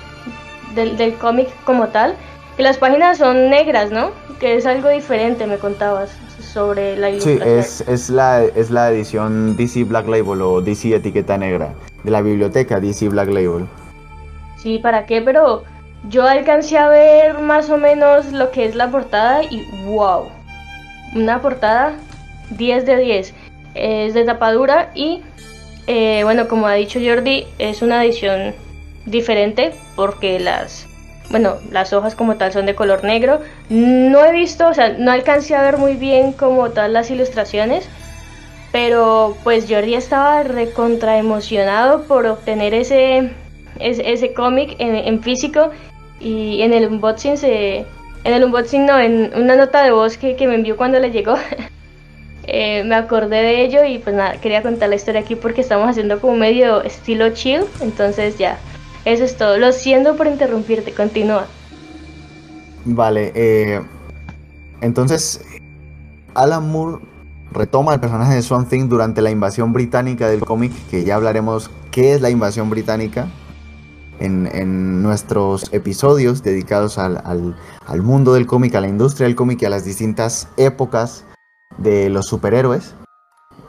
del, 0.76 1.13
cómic 1.15 1.47
como 1.63 1.88
tal. 1.88 2.15
Que 2.57 2.63
las 2.63 2.78
páginas 2.78 3.20
son 3.20 3.49
negras, 3.49 3.89
¿no? 3.91 4.11
Que 4.39 4.57
es 4.57 4.65
algo 4.65 4.89
diferente, 4.89 5.47
me 5.47 5.57
contabas 5.57 6.11
sobre 6.41 6.97
la 6.97 7.09
ilustración. 7.09 7.47
Sí, 7.47 7.49
es, 7.49 7.82
es, 7.88 8.09
la, 8.09 8.43
es 8.43 8.70
la 8.70 8.91
edición 8.91 9.55
DC 9.55 9.86
Black 9.86 10.07
Label 10.07 10.41
o 10.41 10.61
DC 10.61 10.93
Etiqueta 10.93 11.38
Negra 11.38 11.74
de 12.04 12.12
la 12.12 12.22
biblioteca 12.22 12.80
DC 12.80 13.10
Black 13.10 13.30
Label. 13.30 13.68
Sí, 14.58 14.80
¿para 14.80 15.06
qué? 15.06 15.22
Pero 15.22 15.64
yo 16.10 16.26
alcancé 16.26 16.78
a 16.78 16.88
ver 16.88 17.39
más 17.39 17.70
o 17.70 17.78
menos 17.78 18.32
lo 18.32 18.52
que 18.52 18.66
es 18.66 18.76
la 18.76 18.89
portada 18.89 19.43
y 19.43 19.64
wow. 19.86 20.30
Una 21.16 21.41
portada 21.41 21.93
10 22.52 22.86
de 22.86 22.97
10. 22.97 23.34
Es 23.76 24.14
de 24.14 24.24
tapadura 24.24 24.91
y 24.95 25.22
eh, 25.88 26.22
bueno, 26.24 26.47
como 26.47 26.68
ha 26.68 26.74
dicho 26.74 27.00
Jordi, 27.04 27.47
es 27.58 27.82
una 27.82 28.04
edición 28.06 28.54
diferente 29.06 29.72
porque 29.95 30.39
las, 30.39 30.86
bueno, 31.32 31.56
las 31.72 31.93
hojas 31.93 32.14
como 32.14 32.36
tal 32.36 32.52
son 32.54 32.68
de 32.68 32.76
color 32.76 33.04
negro. 33.04 33.41
No 33.70 34.24
he 34.24 34.32
visto, 34.32 34.68
o 34.68 34.74
sea, 34.74 34.89
no 34.89 35.12
alcancé 35.12 35.56
a 35.56 35.64
ver 35.64 35.78
muy 35.78 35.95
bien 35.95 36.32
como 36.34 36.70
tal 36.70 36.93
las 36.93 37.10
ilustraciones, 37.10 37.89
pero 38.72 39.36
pues 39.43 39.65
Jordi 39.70 39.95
estaba 39.95 40.43
recontra 40.43 41.17
emocionado 41.17 42.03
por 42.03 42.26
obtener 42.26 42.74
ese, 42.74 43.32
ese, 43.80 44.34
cómic 44.34 44.76
en, 44.80 45.22
físico 45.22 45.72
y 46.20 46.61
en 46.61 46.74
el 46.74 46.88
unboxing 46.88 47.38
se, 47.38 47.86
en 48.24 48.34
el 48.34 48.43
unboxing 48.43 48.86
no, 48.86 48.99
en 48.99 49.32
una 49.36 49.55
nota 49.55 49.84
de 49.84 49.91
voz 49.91 50.17
que, 50.17 50.36
que 50.36 50.47
me 50.47 50.55
envió 50.55 50.78
cuando 50.78 50.99
le 50.99 51.11
llegó. 51.11 51.36
Eh, 52.51 52.84
me 52.84 52.95
acordé 52.95 53.43
de 53.43 53.63
ello 53.63 53.84
y 53.84 53.99
pues 53.99 54.15
nada, 54.15 54.41
quería 54.41 54.63
contar 54.63 54.89
la 54.89 54.95
historia 54.95 55.22
aquí 55.22 55.36
porque 55.36 55.61
estamos 55.61 55.88
haciendo 55.88 56.20
como 56.20 56.36
medio 56.36 56.82
estilo 56.82 57.30
chill, 57.30 57.61
entonces 57.80 58.39
ya, 58.39 58.57
eso 59.05 59.24
es 59.24 59.38
todo. 59.38 59.59
Lo 59.59 59.72
siento 59.72 60.15
por 60.15 60.26
interrumpirte, 60.26 60.91
continúa. 60.91 61.45
Vale, 62.86 63.32
eh, 63.36 63.82
entonces 64.82 65.45
Alan 66.34 66.72
Moore 66.72 67.03
retoma 67.52 67.93
el 67.93 68.00
personaje 68.00 68.36
de 68.36 68.41
Swamp 68.41 68.70
Thing 68.70 68.89
durante 68.89 69.22
la 69.22 69.32
invasión 69.32 69.74
británica 69.74 70.28
del 70.28 70.41
cómic, 70.41 70.72
que 70.89 71.04
ya 71.04 71.16
hablaremos 71.16 71.70
qué 71.91 72.14
es 72.14 72.22
la 72.22 72.30
invasión 72.30 72.70
británica 72.70 73.28
en, 74.20 75.02
nuestros 75.02 75.74
episodios 75.74 76.43
dedicados 76.43 76.97
al, 76.97 77.22
al 77.24 78.02
mundo 78.02 78.34
del 78.34 78.45
cómic, 78.45 78.76
a 78.76 78.82
la 78.82 78.88
industria 78.88 79.28
del 79.28 79.36
cómic 79.36 79.62
y 79.62 79.66
a 79.66 79.70
las 79.70 79.86
distintas 79.86 80.50
épocas 80.58 81.26
de 81.78 82.10
los 82.10 82.28
superhéroes. 82.28 82.95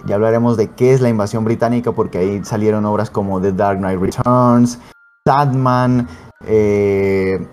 Ya 0.07 0.15
hablaremos 0.15 0.57
de 0.57 0.71
qué 0.71 0.93
es 0.93 1.01
la 1.01 1.09
invasión 1.09 1.45
británica 1.45 1.93
porque 1.93 2.19
ahí 2.19 2.45
salieron 2.45 2.85
obras 2.87 3.11
como 3.11 3.41
The 3.41 3.53
Dark 3.53 3.79
Knight 3.79 4.01
Returns, 4.01 4.79
Sadman, 5.27 6.09
eh, 6.47 7.47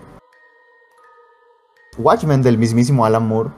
Watchmen 1.98 2.42
del 2.42 2.58
mismísimo 2.58 3.04
Alan 3.04 3.26
Moore. 3.26 3.50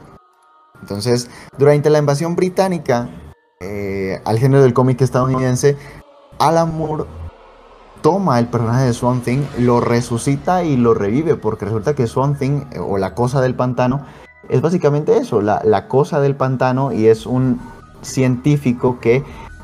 Entonces, 0.80 1.30
durante 1.58 1.90
la 1.90 1.98
invasión 1.98 2.36
británica 2.36 3.08
eh, 3.60 4.20
al 4.24 4.38
género 4.38 4.62
del 4.62 4.72
cómic 4.72 5.00
estadounidense, 5.00 5.76
Alan 6.38 6.76
Moore 6.76 7.04
toma 8.00 8.38
el 8.38 8.46
personaje 8.46 8.86
de 8.86 8.94
Swan 8.94 9.20
Thing, 9.20 9.42
lo 9.58 9.80
resucita 9.80 10.64
y 10.64 10.76
lo 10.76 10.94
revive, 10.94 11.36
porque 11.36 11.66
resulta 11.66 11.94
que 11.94 12.06
Swan 12.06 12.36
Thing, 12.36 12.62
eh, 12.72 12.78
o 12.78 12.96
la 12.98 13.14
cosa 13.14 13.40
del 13.40 13.54
pantano, 13.54 14.06
es 14.48 14.62
básicamente 14.62 15.18
eso, 15.18 15.42
la, 15.42 15.60
la 15.64 15.86
cosa 15.86 16.20
del 16.20 16.34
pantano, 16.34 16.92
y 16.92 17.06
es 17.06 17.26
un 17.26 17.60
científico 18.02 18.98
que 19.00 19.22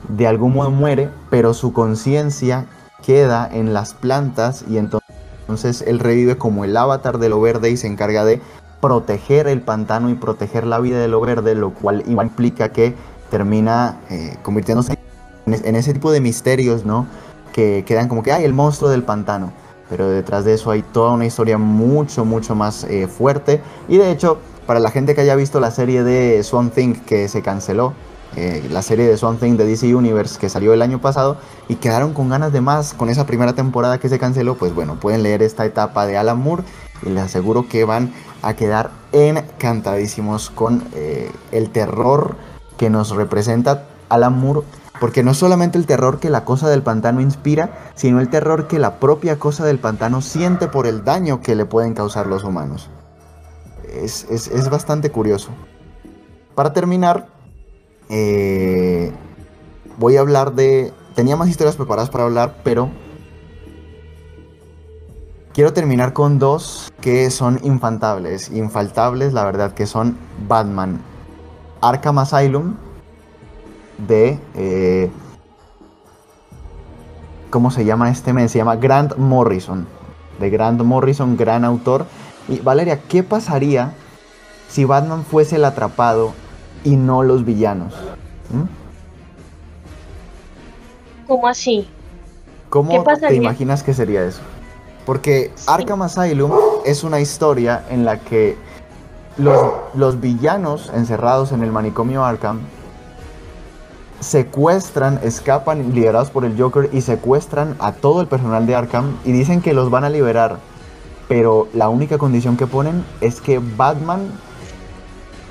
de 0.08 0.26
algún 0.26 0.52
modo 0.52 0.70
muere, 0.70 1.10
pero 1.30 1.54
su 1.54 1.72
conciencia 1.72 2.66
queda 3.04 3.48
en 3.50 3.72
las 3.72 3.94
plantas 3.94 4.64
y 4.68 4.78
entonces 4.78 5.82
él 5.86 5.98
revive 5.98 6.36
como 6.36 6.64
el 6.64 6.76
avatar 6.76 7.18
de 7.18 7.28
lo 7.28 7.40
verde 7.40 7.70
y 7.70 7.76
se 7.76 7.86
encarga 7.86 8.24
de 8.24 8.40
proteger 8.80 9.48
el 9.48 9.62
pantano 9.62 10.10
y 10.10 10.14
proteger 10.14 10.66
la 10.66 10.78
vida 10.78 10.98
de 10.98 11.08
lo 11.08 11.20
verde, 11.20 11.54
lo 11.54 11.70
cual 11.70 12.02
implica 12.06 12.70
que 12.70 12.94
termina 13.30 14.00
eh, 14.10 14.36
convirtiéndose 14.42 14.98
en, 15.46 15.76
ese 15.76 15.92
tipo 15.92 16.12
de 16.12 16.20
misterios, 16.20 16.84
¿no? 16.84 17.06
Que 17.52 17.84
quedan 17.86 18.08
como 18.08 18.22
que 18.22 18.32
hay 18.32 18.44
el 18.44 18.52
monstruo 18.52 18.90
del 18.90 19.02
pantano. 19.02 19.52
Pero 19.88 20.08
detrás 20.08 20.44
de 20.44 20.54
eso 20.54 20.70
hay 20.70 20.82
toda 20.82 21.12
una 21.12 21.26
historia 21.26 21.58
mucho, 21.58 22.24
mucho 22.24 22.54
más 22.54 22.84
eh, 22.84 23.06
fuerte. 23.06 23.60
Y 23.88 23.98
de 23.98 24.10
hecho, 24.10 24.38
para 24.66 24.80
la 24.80 24.90
gente 24.90 25.14
que 25.14 25.20
haya 25.20 25.36
visto 25.36 25.60
la 25.60 25.70
serie 25.70 26.02
de 26.02 26.42
Swan 26.42 26.70
Thing 26.70 26.94
que 26.94 27.28
se 27.28 27.40
canceló, 27.42 27.92
eh, 28.36 28.68
la 28.70 28.82
serie 28.82 29.06
de 29.06 29.16
Swan 29.16 29.38
Thing 29.38 29.56
de 29.56 29.64
DC 29.64 29.94
Universe 29.94 30.38
que 30.38 30.50
salió 30.50 30.74
el 30.74 30.82
año 30.82 31.00
pasado 31.00 31.38
y 31.68 31.76
quedaron 31.76 32.12
con 32.12 32.28
ganas 32.28 32.52
de 32.52 32.60
más 32.60 32.92
con 32.92 33.08
esa 33.08 33.24
primera 33.24 33.54
temporada 33.54 33.98
que 33.98 34.10
se 34.10 34.18
canceló, 34.18 34.56
pues 34.56 34.74
bueno, 34.74 35.00
pueden 35.00 35.22
leer 35.22 35.42
esta 35.42 35.64
etapa 35.64 36.06
de 36.06 36.18
Alan 36.18 36.38
Moore 36.38 36.62
y 37.02 37.08
les 37.08 37.24
aseguro 37.24 37.66
que 37.66 37.86
van 37.86 38.12
a 38.42 38.54
quedar 38.54 38.90
encantadísimos 39.12 40.50
con 40.50 40.84
eh, 40.94 41.30
el 41.50 41.70
terror 41.70 42.36
que 42.76 42.90
nos 42.90 43.10
representa 43.16 43.86
Alan 44.10 44.38
Moore, 44.38 44.66
porque 45.00 45.22
no 45.22 45.32
solamente 45.32 45.78
el 45.78 45.86
terror 45.86 46.20
que 46.20 46.28
la 46.28 46.44
cosa 46.44 46.68
del 46.68 46.82
pantano 46.82 47.22
inspira, 47.22 47.90
sino 47.94 48.20
el 48.20 48.28
terror 48.28 48.66
que 48.66 48.78
la 48.78 49.00
propia 49.00 49.38
cosa 49.38 49.64
del 49.64 49.78
pantano 49.78 50.20
siente 50.20 50.68
por 50.68 50.86
el 50.86 51.04
daño 51.04 51.40
que 51.40 51.54
le 51.54 51.64
pueden 51.64 51.94
causar 51.94 52.26
los 52.26 52.44
humanos. 52.44 52.90
Es, 53.94 54.24
es 54.30 54.68
bastante 54.68 55.10
curioso. 55.10 55.48
Para 56.54 56.74
terminar, 56.74 57.28
eh, 58.08 59.12
voy 59.98 60.16
a 60.16 60.20
hablar 60.20 60.54
de... 60.54 60.92
Tenía 61.14 61.36
más 61.36 61.48
historias 61.48 61.76
preparadas 61.76 62.10
para 62.10 62.24
hablar, 62.24 62.58
pero 62.62 62.90
quiero 65.54 65.72
terminar 65.72 66.12
con 66.12 66.38
dos 66.38 66.92
que 67.00 67.30
son 67.30 67.58
infantables, 67.62 68.50
infaltables, 68.50 69.32
la 69.32 69.44
verdad, 69.44 69.72
que 69.72 69.86
son 69.86 70.18
Batman 70.46 71.00
Arkham 71.80 72.18
Asylum 72.18 72.76
de... 74.06 74.38
Eh, 74.54 75.10
¿Cómo 77.50 77.70
se 77.70 77.84
llama 77.84 78.10
este 78.10 78.32
mes? 78.32 78.50
Se 78.52 78.58
llama 78.58 78.76
Grant 78.76 79.16
Morrison. 79.16 79.86
De 80.38 80.50
Grant 80.50 80.82
Morrison, 80.82 81.36
gran 81.36 81.64
autor. 81.64 82.04
Y 82.48 82.58
Valeria, 82.58 83.00
¿qué 83.08 83.22
pasaría 83.22 83.94
si 84.68 84.84
Batman 84.84 85.24
fuese 85.24 85.56
el 85.56 85.64
atrapado 85.64 86.34
y 86.86 86.94
no 86.94 87.24
los 87.24 87.44
villanos. 87.44 87.92
¿Mm? 88.50 88.62
¿Cómo 91.26 91.48
así? 91.48 91.88
¿Cómo 92.70 93.02
te 93.02 93.34
imaginas 93.34 93.82
que 93.82 93.92
sería 93.92 94.24
eso? 94.24 94.40
Porque 95.04 95.52
Arkham 95.66 96.02
Asylum 96.02 96.52
es 96.84 97.02
una 97.02 97.20
historia 97.20 97.84
en 97.90 98.04
la 98.04 98.20
que 98.20 98.56
los, 99.36 99.58
los 99.94 100.20
villanos 100.20 100.92
encerrados 100.94 101.50
en 101.50 101.64
el 101.64 101.72
manicomio 101.72 102.24
Arkham 102.24 102.60
secuestran, 104.20 105.18
escapan 105.24 105.92
liderados 105.92 106.30
por 106.30 106.44
el 106.44 106.60
Joker 106.60 106.90
y 106.92 107.00
secuestran 107.00 107.74
a 107.80 107.92
todo 107.92 108.20
el 108.20 108.28
personal 108.28 108.64
de 108.66 108.76
Arkham 108.76 109.16
y 109.24 109.32
dicen 109.32 109.60
que 109.60 109.74
los 109.74 109.90
van 109.90 110.04
a 110.04 110.08
liberar. 110.08 110.58
Pero 111.26 111.66
la 111.74 111.88
única 111.88 112.16
condición 112.16 112.56
que 112.56 112.68
ponen 112.68 113.04
es 113.20 113.40
que 113.40 113.58
Batman 113.58 114.30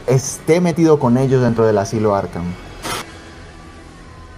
esté 0.08 0.62
metido 0.62 1.00
con 1.00 1.18
ellos 1.18 1.42
dentro 1.42 1.66
del 1.66 1.78
asilo 1.78 2.16
Arkham. 2.16 2.54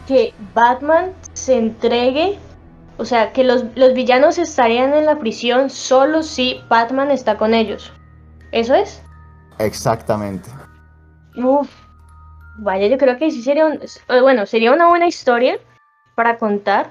Que 0.07 0.33
Batman 0.53 1.13
se 1.33 1.57
entregue, 1.57 2.39
o 2.97 3.05
sea, 3.05 3.33
que 3.33 3.43
los, 3.43 3.65
villanos 3.93 4.37
estarían 4.37 4.93
en 4.93 5.05
la 5.05 5.19
prisión 5.19 5.69
solo 5.69 6.23
si 6.23 6.61
Batman 6.69 7.11
está 7.11 7.37
con 7.37 7.53
ellos. 7.53 7.91
¿Eso 8.51 8.73
es? 8.73 9.01
Exactamente. 9.59 10.49
Uf, 11.35 11.69
vaya, 12.57 12.87
yo 12.87 12.97
creo 12.97 13.17
que 13.17 13.29
sí 13.31 13.43
sería 13.43 13.65
un, 13.65 13.73
eh, 13.73 14.21
bueno, 14.21 14.45
sería 14.45 14.71
una 14.71 14.87
buena 14.87 15.07
historia 15.07 15.59
para 16.15 16.37
contar, 16.37 16.89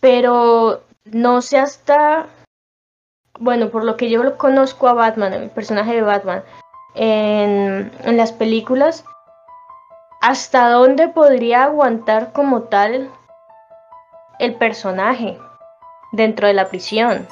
pero 0.00 0.82
no 1.04 1.42
sé 1.42 1.58
hasta, 1.58 2.26
bueno, 3.38 3.68
por 3.70 3.84
lo 3.84 3.96
que 3.96 4.10
yo 4.10 4.24
lo 4.24 4.38
conozco 4.38 4.88
a 4.88 4.94
Batman, 4.94 5.34
el 5.34 5.50
personaje 5.50 5.94
de 5.94 6.02
Batman, 6.02 6.42
en, 6.94 7.92
las 8.16 8.32
películas, 8.32 9.04
¿hasta 10.20 10.68
dónde 10.70 11.08
podría 11.08 11.64
aguantar 11.64 12.32
como 12.32 12.62
tal 12.62 13.10
el 14.38 14.54
personaje 14.54 15.38
dentro 16.12 16.48
de 16.48 16.54
la 16.54 16.68
prisión? 16.68 17.26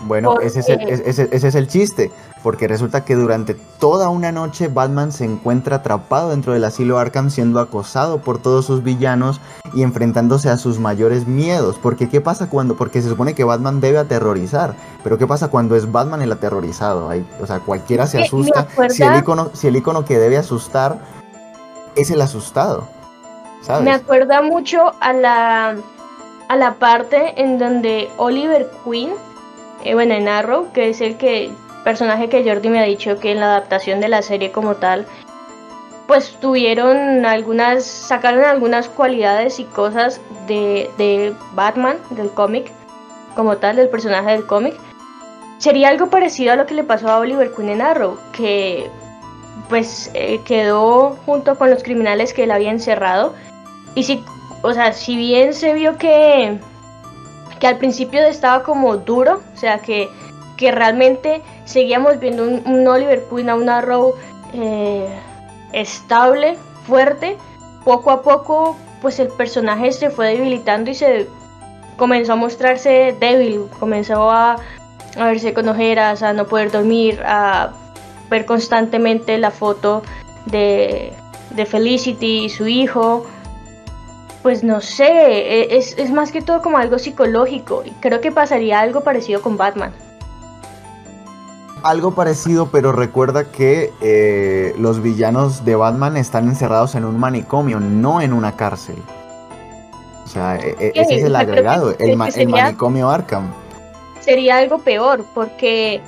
Bueno, 0.00 0.40
ese, 0.40 0.60
es 0.60 0.68
el, 0.68 0.80
ese, 0.90 1.28
es 1.30 1.54
el, 1.54 1.68
chiste, 1.68 2.10
porque 2.44 2.68
resulta 2.68 3.06
que 3.06 3.14
durante 3.14 3.54
toda 3.54 4.10
una 4.10 4.30
noche 4.30 4.68
Batman 4.68 5.12
se 5.12 5.24
encuentra 5.24 5.76
atrapado 5.76 6.28
dentro 6.28 6.52
del 6.52 6.64
asilo 6.64 6.98
Arkham 6.98 7.30
siendo 7.30 7.58
acosado 7.58 8.18
por 8.18 8.36
todos 8.36 8.66
sus 8.66 8.82
villanos 8.82 9.40
y 9.72 9.82
enfrentándose 9.82 10.50
a 10.50 10.58
sus 10.58 10.78
mayores 10.78 11.26
miedos. 11.26 11.78
Porque 11.82 12.10
¿qué 12.10 12.20
pasa 12.20 12.50
cuando? 12.50 12.76
Porque 12.76 13.00
se 13.00 13.08
supone 13.08 13.34
que 13.34 13.44
Batman 13.44 13.80
debe 13.80 13.96
aterrorizar, 13.96 14.74
pero 15.02 15.16
¿qué 15.16 15.26
pasa 15.26 15.48
cuando 15.48 15.74
es 15.74 15.90
Batman 15.90 16.20
el 16.20 16.32
aterrorizado? 16.32 17.10
o 17.40 17.46
sea, 17.46 17.60
cualquiera 17.60 18.06
se 18.06 18.22
asusta. 18.22 18.68
Si 18.90 19.02
el, 19.02 19.16
icono, 19.16 19.48
si 19.54 19.68
el 19.68 19.76
icono 19.76 20.04
que 20.04 20.18
debe 20.18 20.36
asustar 20.36 20.98
es 21.96 22.10
el 22.10 22.20
asustado. 22.20 22.86
Me 23.82 23.92
acuerda 23.92 24.42
mucho 24.42 24.92
a 25.00 25.14
la, 25.14 25.76
a 26.48 26.56
la 26.56 26.74
parte 26.74 27.40
en 27.40 27.58
donde 27.58 28.10
Oliver 28.18 28.70
Queen 28.84 29.12
eh, 29.84 29.94
bueno, 29.94 30.14
en 30.14 30.28
Arrow, 30.28 30.72
que 30.72 30.88
es 30.88 31.00
el 31.02 31.16
que 31.18 31.50
personaje 31.84 32.28
que 32.28 32.42
Jordi 32.42 32.68
me 32.68 32.80
ha 32.80 32.84
dicho 32.84 33.20
que 33.20 33.32
en 33.32 33.40
la 33.40 33.46
adaptación 33.46 34.00
de 34.00 34.08
la 34.08 34.22
serie 34.22 34.50
como 34.50 34.76
tal, 34.76 35.06
pues 36.06 36.36
tuvieron 36.40 37.24
algunas, 37.24 37.84
sacaron 37.84 38.44
algunas 38.44 38.88
cualidades 38.88 39.60
y 39.60 39.64
cosas 39.64 40.20
de, 40.46 40.90
de 40.98 41.32
Batman, 41.54 41.96
del 42.10 42.30
cómic, 42.30 42.70
como 43.36 43.56
tal, 43.58 43.76
del 43.76 43.88
personaje 43.88 44.32
del 44.32 44.46
cómic. 44.46 44.74
Sería 45.58 45.88
algo 45.88 46.10
parecido 46.10 46.52
a 46.52 46.56
lo 46.56 46.66
que 46.66 46.74
le 46.74 46.84
pasó 46.84 47.08
a 47.08 47.18
Oliver 47.18 47.52
Queen 47.54 47.70
en 47.70 47.82
Arrow, 47.82 48.18
que 48.32 48.90
pues 49.68 50.10
eh, 50.14 50.40
quedó 50.44 51.16
junto 51.24 51.56
con 51.56 51.70
los 51.70 51.82
criminales 51.82 52.34
que 52.34 52.44
él 52.44 52.50
había 52.50 52.70
encerrado. 52.70 53.34
Y 53.94 54.02
si, 54.02 54.22
o 54.62 54.72
sea, 54.72 54.92
si 54.92 55.16
bien 55.16 55.54
se 55.54 55.72
vio 55.72 55.96
que 55.96 56.58
que 57.64 57.68
al 57.68 57.78
principio 57.78 58.20
estaba 58.20 58.62
como 58.62 58.96
duro, 58.98 59.40
o 59.54 59.56
sea 59.56 59.78
que, 59.78 60.08
que 60.56 60.70
realmente 60.70 61.42
seguíamos 61.64 62.18
viendo 62.20 62.44
un, 62.44 62.86
Oliver 62.86 63.24
Queen 63.30 63.50
a 63.50 63.54
un 63.54 63.68
Arrow 63.68 64.14
eh, 64.52 65.08
estable, 65.72 66.56
fuerte. 66.86 67.36
Poco 67.84 68.10
a 68.10 68.22
poco, 68.22 68.76
pues 69.02 69.18
el 69.18 69.28
personaje 69.28 69.92
se 69.92 70.10
fue 70.10 70.28
debilitando 70.28 70.90
y 70.90 70.94
se 70.94 71.28
comenzó 71.96 72.32
a 72.32 72.36
mostrarse 72.36 73.14
débil, 73.20 73.66
comenzó 73.78 74.30
a, 74.30 74.56
verse 75.16 75.52
con 75.52 75.68
ojeras, 75.68 76.22
a 76.22 76.32
no 76.32 76.46
poder 76.46 76.70
dormir, 76.70 77.20
a 77.24 77.72
ver 78.30 78.46
constantemente 78.46 79.36
la 79.38 79.50
foto 79.50 80.02
de, 80.46 81.12
de 81.50 81.66
Felicity 81.66 82.44
y 82.44 82.48
su 82.48 82.66
hijo 82.66 83.26
pues 84.44 84.62
no 84.62 84.82
sé, 84.82 85.06
e, 85.06 85.76
es, 85.78 86.10
más 86.10 86.30
que 86.30 86.42
todo 86.42 86.60
como 86.60 86.76
algo 86.76 86.98
psicológico 86.98 87.82
y 87.82 87.92
creo 87.92 88.20
que 88.20 88.30
pasaría 88.30 88.78
algo 88.78 89.00
parecido 89.00 89.40
con 89.40 89.56
Batman. 89.56 89.94
Algo 91.84 92.14
parecido, 92.14 92.70
pero 92.72 92.92
recuerda 92.92 93.52
que 93.52 93.92
eh, 94.00 94.74
los 94.78 95.02
villanos 95.02 95.66
de 95.66 95.76
Batman 95.76 96.16
están 96.16 96.48
encerrados 96.48 96.94
en 96.94 97.04
un 97.04 97.20
manicomio, 97.20 97.78
no 97.78 98.22
en 98.22 98.32
una 98.32 98.56
cárcel. 98.56 98.96
O 100.24 100.26
sea, 100.26 100.56
e, 100.56 100.74
e, 100.80 100.92
ese 100.94 101.16
es 101.16 101.24
el 101.24 101.36
agregado, 101.36 101.94
el, 101.98 102.16
manicomio 102.16 103.10
Arkham. 103.10 103.52
Sería 104.20 104.56
algo 104.56 104.78
peor, 104.78 105.26
porque, 105.34 106.00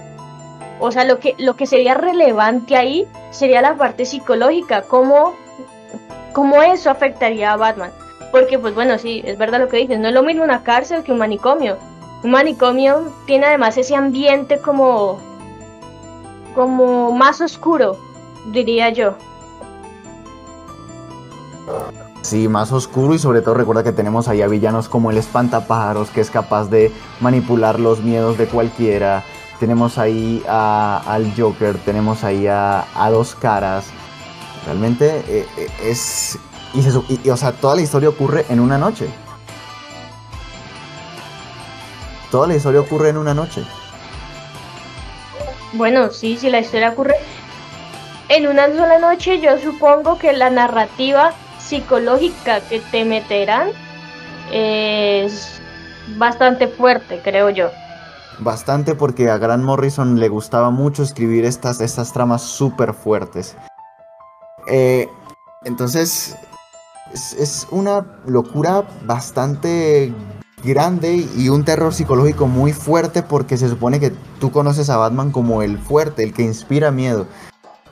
o 0.81 0.91
sea, 0.91 1.05
lo 1.05 1.19
que, 1.19 1.35
lo 1.39 1.57
que 1.57 1.67
sería 1.67 1.93
relevante 1.93 2.75
ahí 2.75 3.07
sería 3.31 3.61
la 3.61 3.77
parte 3.77 4.07
psicológica, 4.07 4.83
cómo, 4.83 5.35
cómo 6.33 6.63
eso 6.63 6.89
afectaría 6.89 7.53
a 7.53 7.57
Batman. 7.57 7.91
Porque, 8.33 8.59
pues 8.59 8.75
bueno, 8.75 8.97
sí, 8.99 9.23
es 9.27 9.37
verdad 9.37 9.61
lo 9.61 9.69
que 9.69 9.77
dices, 9.77 9.99
no 9.99 10.09
es 10.09 10.15
lo 10.15 10.23
mismo 10.23 10.43
una 10.43 10.63
cárcel 10.63 11.05
que 11.05 11.13
un 11.13 11.19
manicomio. 11.19 11.77
Un 12.25 12.31
manicomio 12.31 13.13
tiene 13.27 13.45
además 13.45 13.77
ese 13.77 13.95
ambiente 13.95 14.59
como, 14.59 15.21
como 16.57 17.13
más 17.13 17.43
oscuro, 17.43 17.99
diría 18.51 18.89
yo. 18.89 19.15
Sí, 22.23 22.49
más 22.49 22.73
oscuro 22.73 23.15
y 23.15 23.19
sobre 23.19 23.43
todo 23.43 23.55
recuerda 23.55 23.85
que 23.85 23.93
tenemos 23.93 24.27
ahí 24.27 24.41
a 24.41 24.49
villanos 24.49 24.89
como 24.89 25.11
el 25.11 25.19
espantapájaros 25.19 26.09
que 26.11 26.21
es 26.23 26.31
capaz 26.31 26.69
de 26.71 26.91
manipular 27.21 27.79
los 27.79 28.03
miedos 28.03 28.39
de 28.39 28.47
cualquiera. 28.47 29.23
Tenemos 29.61 29.99
ahí 29.99 30.43
al 30.49 31.33
Joker, 31.37 31.77
tenemos 31.85 32.25
ahí 32.25 32.47
a, 32.49 32.87
dos 33.11 33.35
caras. 33.35 33.87
Realmente 34.65 35.23
eh, 35.29 35.47
eh, 35.59 35.69
es... 35.85 36.39
Y, 36.75 37.31
o 37.31 37.37
sea, 37.37 37.53
toda 37.53 37.77
la 37.77 37.83
historia 37.83 38.09
ocurre 38.09 38.47
en 38.49 38.61
una 38.61 38.79
noche. 38.79 39.09
Toda 42.31 42.49
la 42.49 42.57
historia 42.57 42.81
ocurre 42.81 43.11
en 43.11 43.19
una 43.19 43.35
noche. 43.35 43.65
Bueno, 45.77 46.11
sí, 46.11 46.39
si 46.39 46.49
la 46.49 46.61
historia 46.61 46.91
ocurre 46.91 47.15
en 48.29 48.47
una 48.47 48.67
sola 48.69 48.99
noche, 48.99 49.41
yo 49.41 49.59
supongo 49.59 50.19
que 50.19 50.33
la 50.33 50.49
narrativa 50.49 51.33
psicológica 51.59 52.61
que 52.61 52.81
te 52.81 53.05
meterán 53.05 53.69
es 54.51 55.61
bastante 56.17 56.69
fuerte, 56.69 57.21
creo 57.23 57.51
yo. 57.51 57.71
Bastante 58.39 58.95
porque 58.95 59.31
a 59.31 59.39
Grant 59.39 59.65
Morrison 59.65 60.19
le 60.19 60.29
gustaba 60.29 60.71
mucho 60.71 61.03
escribir 61.03 61.45
estas, 61.45 61.81
estas 61.81 62.13
tramas 62.13 62.43
súper 62.43 62.95
fuertes. 62.95 63.57
Eh, 64.69 65.09
entonces, 65.65 66.37
es, 67.13 67.33
es, 67.35 67.67
una 67.71 68.19
locura 68.27 68.85
bastante 69.05 70.13
grande 70.67 71.27
y 71.37 71.49
un 71.49 71.65
terror 71.65 71.95
psicológico 71.95 72.47
muy 72.47 72.75
fuerte 72.75 73.23
porque 73.23 73.57
se 73.57 73.71
supone 73.71 74.01
que 74.01 74.13
tú 74.39 74.51
conoces 74.51 74.91
a 74.91 74.99
Batman 74.99 75.31
como 75.31 75.63
el 75.63 75.79
fuerte, 75.79 76.23
el 76.23 76.35
que 76.35 76.43
inspira 76.43 76.91
miedo. 76.91 77.27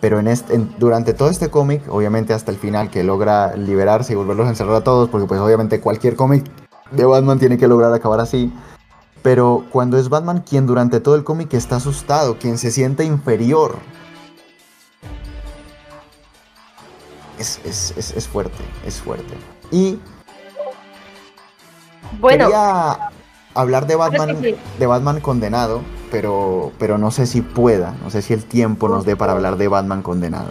Pero 0.00 0.18
en 0.18 0.28
este, 0.28 0.58
durante 0.78 1.14
todo 1.14 1.30
este 1.30 1.48
cómic, 1.48 1.82
obviamente 1.88 2.34
hasta 2.34 2.50
el 2.50 2.58
final, 2.58 2.90
que 2.90 3.02
logra 3.02 3.56
liberarse 3.56 4.12
y 4.12 4.16
volverlos 4.16 4.46
a 4.46 4.50
encerrar 4.50 4.76
a 4.76 4.84
todos, 4.84 5.08
porque 5.08 5.26
pues 5.26 5.40
obviamente 5.40 5.80
cualquier 5.80 6.16
cómic 6.16 6.44
de 6.90 7.06
Batman 7.06 7.38
tiene 7.38 7.56
que 7.56 7.68
lograr 7.68 7.94
acabar 7.94 8.20
así. 8.20 8.52
Pero 9.22 9.64
cuando 9.70 9.96
es 9.96 10.10
Batman 10.10 10.44
quien 10.46 10.66
durante 10.66 11.00
todo 11.00 11.14
el 11.14 11.24
cómic 11.24 11.54
está 11.54 11.76
asustado, 11.76 12.38
quien 12.38 12.58
se 12.58 12.70
siente 12.70 13.04
inferior, 13.04 13.76
es, 17.38 17.94
es, 17.96 18.28
fuerte, 18.28 18.62
es 18.86 19.00
fuerte. 19.00 19.34
Y 19.70 19.98
bueno, 22.20 22.46
quería 22.46 23.10
hablar 23.54 23.86
de 23.86 23.96
Batman, 23.96 24.40
de 24.78 24.86
Batman 24.86 25.20
condenado, 25.20 25.82
pero, 26.10 26.72
pero 26.78 26.98
no 26.98 27.10
sé 27.10 27.26
si 27.26 27.40
pueda, 27.40 27.94
no 28.02 28.10
sé 28.10 28.22
si 28.22 28.34
el 28.34 28.44
tiempo 28.44 28.88
nos 28.88 29.04
dé 29.04 29.16
para 29.16 29.32
hablar 29.32 29.56
de 29.56 29.68
Batman 29.68 30.02
condenado. 30.02 30.50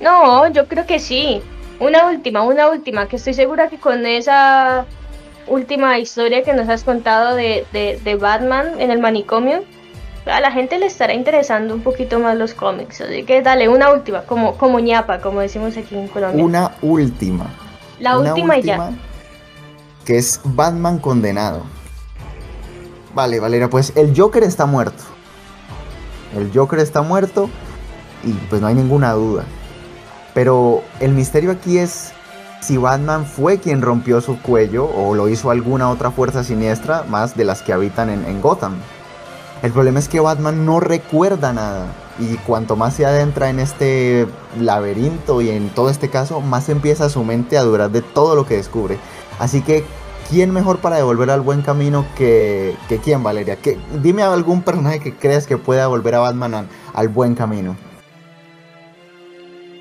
No, 0.00 0.48
yo 0.48 0.66
creo 0.66 0.86
que 0.86 0.98
sí. 0.98 1.42
Una 1.78 2.08
última, 2.08 2.42
una 2.42 2.68
última, 2.68 3.06
que 3.06 3.16
estoy 3.16 3.34
segura 3.34 3.68
que 3.68 3.78
con 3.78 4.04
esa 4.04 4.84
última 5.46 5.98
historia 5.98 6.42
que 6.42 6.52
nos 6.52 6.68
has 6.68 6.84
contado 6.84 7.34
de, 7.34 7.66
de, 7.72 8.16
Batman 8.16 8.80
en 8.80 8.90
el 8.90 9.00
manicomio, 9.00 9.64
a 10.26 10.40
la 10.40 10.52
gente 10.52 10.78
le 10.78 10.86
estará 10.86 11.14
interesando 11.14 11.74
un 11.74 11.80
poquito 11.80 12.18
más 12.18 12.36
los 12.36 12.54
cómics. 12.54 13.00
Así 13.00 13.22
que 13.24 13.40
dale, 13.40 13.68
una 13.68 13.92
última, 13.92 14.22
como, 14.22 14.56
como 14.56 14.78
ñapa, 14.78 15.20
como 15.20 15.40
decimos 15.40 15.76
aquí 15.76 15.96
en 15.96 16.08
Colombia. 16.08 16.44
Una 16.44 16.72
última. 16.82 17.46
La 17.98 18.18
última, 18.18 18.58
y 18.58 18.62
ya. 18.62 18.92
Que 20.10 20.18
es 20.18 20.40
Batman 20.42 20.98
condenado. 20.98 21.62
Vale, 23.14 23.38
Valeria, 23.38 23.70
pues 23.70 23.92
el 23.94 24.12
Joker 24.20 24.42
está 24.42 24.66
muerto. 24.66 25.04
El 26.36 26.50
Joker 26.52 26.80
está 26.80 27.02
muerto 27.02 27.48
y 28.24 28.32
pues 28.32 28.60
no 28.60 28.66
hay 28.66 28.74
ninguna 28.74 29.12
duda. 29.12 29.44
Pero 30.34 30.82
el 30.98 31.12
misterio 31.12 31.52
aquí 31.52 31.78
es 31.78 32.10
si 32.60 32.76
Batman 32.76 33.24
fue 33.24 33.60
quien 33.60 33.82
rompió 33.82 34.20
su 34.20 34.42
cuello 34.42 34.86
o 34.86 35.14
lo 35.14 35.28
hizo 35.28 35.52
alguna 35.52 35.88
otra 35.90 36.10
fuerza 36.10 36.42
siniestra 36.42 37.04
más 37.04 37.36
de 37.36 37.44
las 37.44 37.62
que 37.62 37.72
habitan 37.72 38.10
en, 38.10 38.40
Gotham. 38.40 38.78
El 39.62 39.70
problema 39.70 40.00
es 40.00 40.08
que 40.08 40.18
Batman 40.18 40.66
no 40.66 40.80
recuerda 40.80 41.52
nada 41.52 41.86
y 42.18 42.34
cuanto 42.38 42.74
más 42.74 42.94
se 42.94 43.06
adentra 43.06 43.48
en 43.48 43.60
este 43.60 44.26
laberinto 44.58 45.40
y 45.40 45.50
en 45.50 45.68
todo 45.70 45.88
este 45.88 46.10
caso, 46.10 46.40
más 46.40 46.68
empieza 46.68 47.08
su 47.10 47.22
mente 47.22 47.56
a 47.56 47.62
durar 47.62 47.92
de 47.92 48.02
todo 48.02 48.34
lo 48.34 48.44
que 48.44 48.56
descubre. 48.56 48.98
Así 49.38 49.62
que 49.62 49.86
¿quién 50.30 50.52
mejor 50.52 50.78
para 50.78 50.96
devolver 50.96 51.30
al 51.30 51.40
buen 51.40 51.60
camino 51.62 52.06
que, 52.16 52.76
que 52.88 52.98
quién, 52.98 53.22
Valeria? 53.22 53.56
Que, 53.56 53.76
dime 54.00 54.22
algún 54.22 54.62
personaje 54.62 55.00
que 55.00 55.12
creas 55.14 55.46
que 55.46 55.58
pueda 55.58 55.88
volver 55.88 56.14
a 56.14 56.20
Batman 56.20 56.68
al, 56.94 57.08
buen 57.08 57.34
camino. 57.34 57.76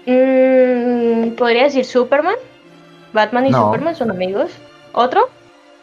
Mm, 0.07 1.35
Podría 1.35 1.63
decir 1.63 1.85
Superman. 1.85 2.35
Batman 3.13 3.45
y 3.45 3.53
Superman 3.53 3.95
son 3.95 4.11
amigos. 4.11 4.51
¿Otro? 4.93 5.29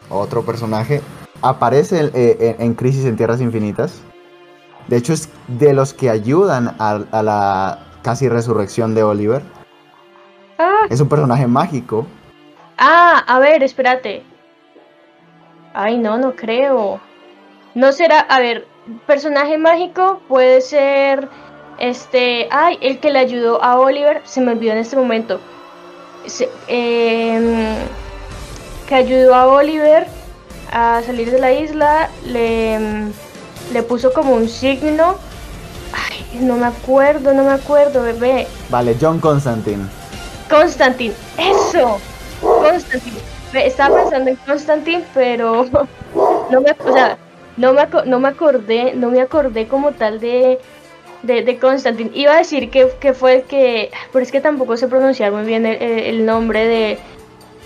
Otro 0.09 0.43
personaje. 0.43 1.01
Aparece 1.41 2.11
eh, 2.13 2.55
en, 2.59 2.73
Crisis 2.73 3.05
en 3.05 3.15
Tierras 3.15 3.41
Infinitas. 3.41 4.01
De 4.87 4.97
hecho, 4.97 5.13
es 5.13 5.29
de 5.47 5.73
los 5.73 5.93
que 5.93 6.09
ayudan 6.09 6.75
a, 6.79 7.01
a 7.11 7.23
la 7.23 7.79
casi 8.01 8.29
resurrección 8.29 8.95
de 8.95 9.03
Oliver. 9.03 9.41
Ah. 10.57 10.87
Es 10.89 10.99
un 11.01 11.09
personaje 11.09 11.47
mágico. 11.47 12.07
Ah, 12.77 13.23
a 13.27 13.39
ver, 13.39 13.63
espérate. 13.63 14.23
Ay, 15.79 15.99
no, 15.99 16.17
no 16.17 16.35
creo. 16.35 16.99
No 17.75 17.91
será, 17.91 18.17
a 18.17 18.39
ver, 18.39 18.65
personaje 19.05 19.59
mágico 19.59 20.21
puede 20.27 20.61
ser 20.61 21.29
este, 21.77 22.47
ay, 22.49 22.79
el 22.81 22.99
que 22.99 23.11
le 23.11 23.19
ayudó 23.19 23.63
a 23.63 23.77
Oliver, 23.77 24.23
se 24.25 24.41
me 24.41 24.53
olvidó 24.53 24.71
en 24.71 24.79
este 24.79 24.95
momento. 24.95 25.39
Em, 26.67 27.75
que 28.87 28.95
ayudó 28.95 29.35
a 29.35 29.45
Oliver 29.45 30.07
a 30.71 31.03
salir 31.05 31.29
de 31.29 31.39
la 31.39 31.51
isla, 31.51 32.09
le, 32.25 32.79
le 33.71 33.83
puso 33.83 34.11
como 34.13 34.33
un 34.33 34.49
signo. 34.49 35.17
Ay, 35.93 36.39
no 36.41 36.57
me 36.57 36.65
acuerdo, 36.65 37.35
no 37.35 37.43
me 37.43 37.51
acuerdo, 37.51 38.01
bebé. 38.01 38.47
Vale, 38.71 38.97
John 38.99 39.19
Constantine. 39.19 39.87
Constantine, 40.49 41.13
eso. 41.37 41.99
Constantine 42.41 43.26
estaba 43.53 44.03
pensando 44.03 44.29
en 44.29 44.35
Constantine, 44.37 45.03
pero 45.13 45.65
no 46.51 46.61
me, 46.61 46.75
o 46.85 46.93
sea, 46.93 47.17
no 47.57 47.73
me, 47.73 47.87
no 48.05 48.19
me 48.19 48.27
acordé, 48.27 48.93
no 48.93 49.09
me 49.09 49.21
acordé 49.21 49.67
como 49.67 49.91
tal 49.91 50.19
de, 50.19 50.59
de, 51.23 51.59
Constantine. 51.59 52.11
Iba 52.13 52.33
a 52.33 52.37
decir 52.37 52.69
que, 52.69 53.13
fue 53.13 53.37
el 53.37 53.41
que, 53.43 53.91
pero 54.13 54.23
es 54.23 54.31
que 54.31 54.41
tampoco 54.41 54.77
sé 54.77 54.87
pronunciar 54.87 55.31
muy 55.31 55.43
bien 55.43 55.65
el, 55.65 56.25
nombre 56.25 56.67
de, 56.67 56.99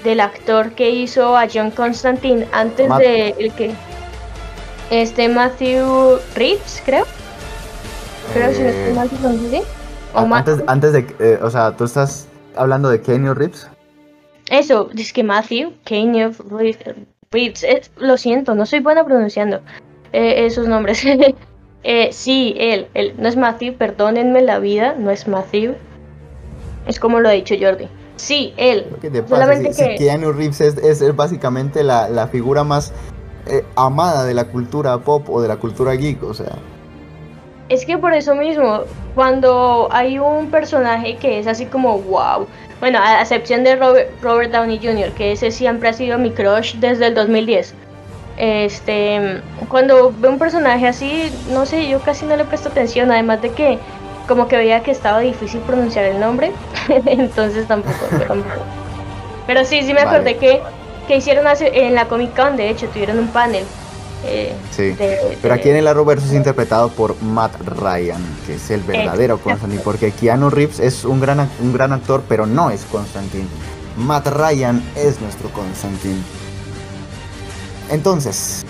del 0.04 0.20
actor 0.20 0.72
que 0.72 0.90
hizo 0.90 1.38
a 1.38 1.48
John 1.52 1.72
Constantine 1.72 2.48
antes 2.52 2.90
de 2.98 3.36
el 3.38 3.52
que, 3.54 3.74
este 4.90 5.30
Matthew 5.30 6.20
Reeves, 6.36 6.82
creo. 6.86 7.06
Creo 8.34 8.52
que 8.52 8.90
es 8.90 8.96
Matthew 8.96 9.64
antes, 10.14 10.64
antes 10.68 10.94
de, 10.94 11.16
eh, 11.20 11.40
o 11.42 11.50
sea, 11.50 11.72
tú 11.76 11.86
estás 11.86 12.28
hablando 12.56 12.90
de 12.90 13.02
Kenny 13.02 13.34
Reeves. 13.34 13.68
Eso, 14.52 14.90
es 14.98 15.14
que 15.14 15.24
Matthew, 15.24 15.72
Kanye, 15.86 16.30
Reeves, 17.32 17.90
lo 17.96 18.18
siento, 18.18 18.54
no 18.54 18.66
soy 18.66 18.82
buena 18.82 19.06
pronunciando 19.06 19.62
eh, 20.12 20.46
esos 20.46 20.68
nombres. 20.68 21.06
eh, 21.84 22.10
sí, 22.12 22.54
él, 22.58 22.88
él, 22.94 23.16
no 23.18 23.30
es 23.30 23.38
Matthew, 23.38 23.76
perdónenme 23.76 24.42
la 24.42 24.60
vida, 24.60 24.94
no 24.98 25.10
es 25.10 25.26
Matthew. 25.26 25.76
Es 26.86 27.00
como 27.00 27.22
lo 27.22 27.30
ha 27.30 27.32
dicho 27.32 27.56
Jordi. 27.58 27.88
Sí, 28.18 28.54
él. 28.58 28.88
Solamente 29.30 29.72
que... 29.72 29.96
Keanu 29.96 30.34
Reeves 30.34 30.60
es, 30.60 31.16
básicamente 31.16 31.82
la, 31.82 32.28
figura 32.30 32.66
más 32.66 32.92
eh, 33.48 33.64
amada 33.78 34.26
de 34.26 34.34
la 34.34 34.44
cultura 34.50 34.98
pop 34.98 35.30
o 35.30 35.42
de 35.42 35.48
la 35.48 35.56
cultura 35.56 35.94
geek, 35.94 36.22
o 36.24 36.34
sea. 36.34 36.58
Es 37.70 37.86
que 37.86 37.98
por 37.98 38.14
eso 38.14 38.36
mismo, 38.36 38.82
cuando 39.16 39.88
hay 39.92 40.20
un 40.20 40.52
personaje 40.52 41.16
que 41.16 41.40
es 41.40 41.48
así 41.48 41.68
como 41.68 42.00
wow, 42.00 42.48
bueno, 42.82 43.00
a 43.00 43.22
excepción 43.22 43.64
de 43.64 43.76
Robert, 43.76 44.52
Downey 44.52 44.80
Jr., 44.82 45.12
que 45.12 45.32
ese 45.32 45.52
siempre 45.52 45.90
ha 45.90 45.94
sido 45.94 46.18
mi 46.18 46.32
crush 46.32 46.76
desde 46.78 47.08
el 47.08 47.14
2010. 47.14 47.76
Este, 48.38 49.40
cuando 49.70 50.12
veo 50.18 50.32
un 50.32 50.40
personaje 50.40 50.88
así, 50.88 51.32
no 51.52 51.68
sé, 51.68 51.88
yo 51.88 52.00
casi 52.02 52.26
no 52.26 52.36
le 52.36 52.44
presto 52.44 52.70
atención, 52.70 53.12
además 53.12 53.40
de 53.44 53.52
que 53.52 53.78
como 54.28 54.48
que 54.48 54.58
veía 54.58 54.82
que 54.82 54.90
estaba 54.90 55.20
difícil 55.20 55.60
pronunciar 55.62 56.06
el 56.06 56.20
nombre, 56.20 56.52
entonces 57.06 57.68
tampoco, 57.68 57.96
Pero 59.48 59.64
sí, 59.64 59.84
sí 59.84 59.94
me 59.94 60.02
acordé 60.02 60.38
que, 60.38 60.62
que 61.08 61.18
hicieron 61.18 61.46
en 61.62 61.94
la 61.94 62.06
Comic 62.06 62.36
Con, 62.36 62.58
de 62.58 62.70
hecho, 62.70 62.88
tuvieron 62.88 63.20
un 63.20 63.28
panel. 63.28 63.64
Eh, 64.24 64.56
sí, 64.70 64.96
pero 65.42 65.54
aquí 65.56 65.70
en 65.70 65.78
el 65.78 65.88
Arrowverse 65.88 66.28
es 66.28 66.34
interpretado 66.34 66.90
por 66.90 67.20
Matt 67.24 67.56
Ryan, 67.66 68.22
que 68.46 68.56
es 68.56 68.70
el 68.70 68.82
verdadero 68.82 69.40
Constantine, 69.40 69.82
porque 69.84 70.12
Keanu 70.12 70.50
Reeves 70.50 70.80
es 70.80 71.06
un 71.06 71.20
gran, 71.20 71.50
un 71.60 71.74
gran 71.74 71.92
actor, 71.92 72.24
pero 72.30 72.46
no 72.46 72.70
es 72.70 72.86
Constantine. 72.86 73.48
Matt 73.98 74.28
Ryan 74.28 74.84
es 74.96 75.20
nuestro 75.22 75.52
Constantine. 75.52 76.22
Entonces, 77.90 78.64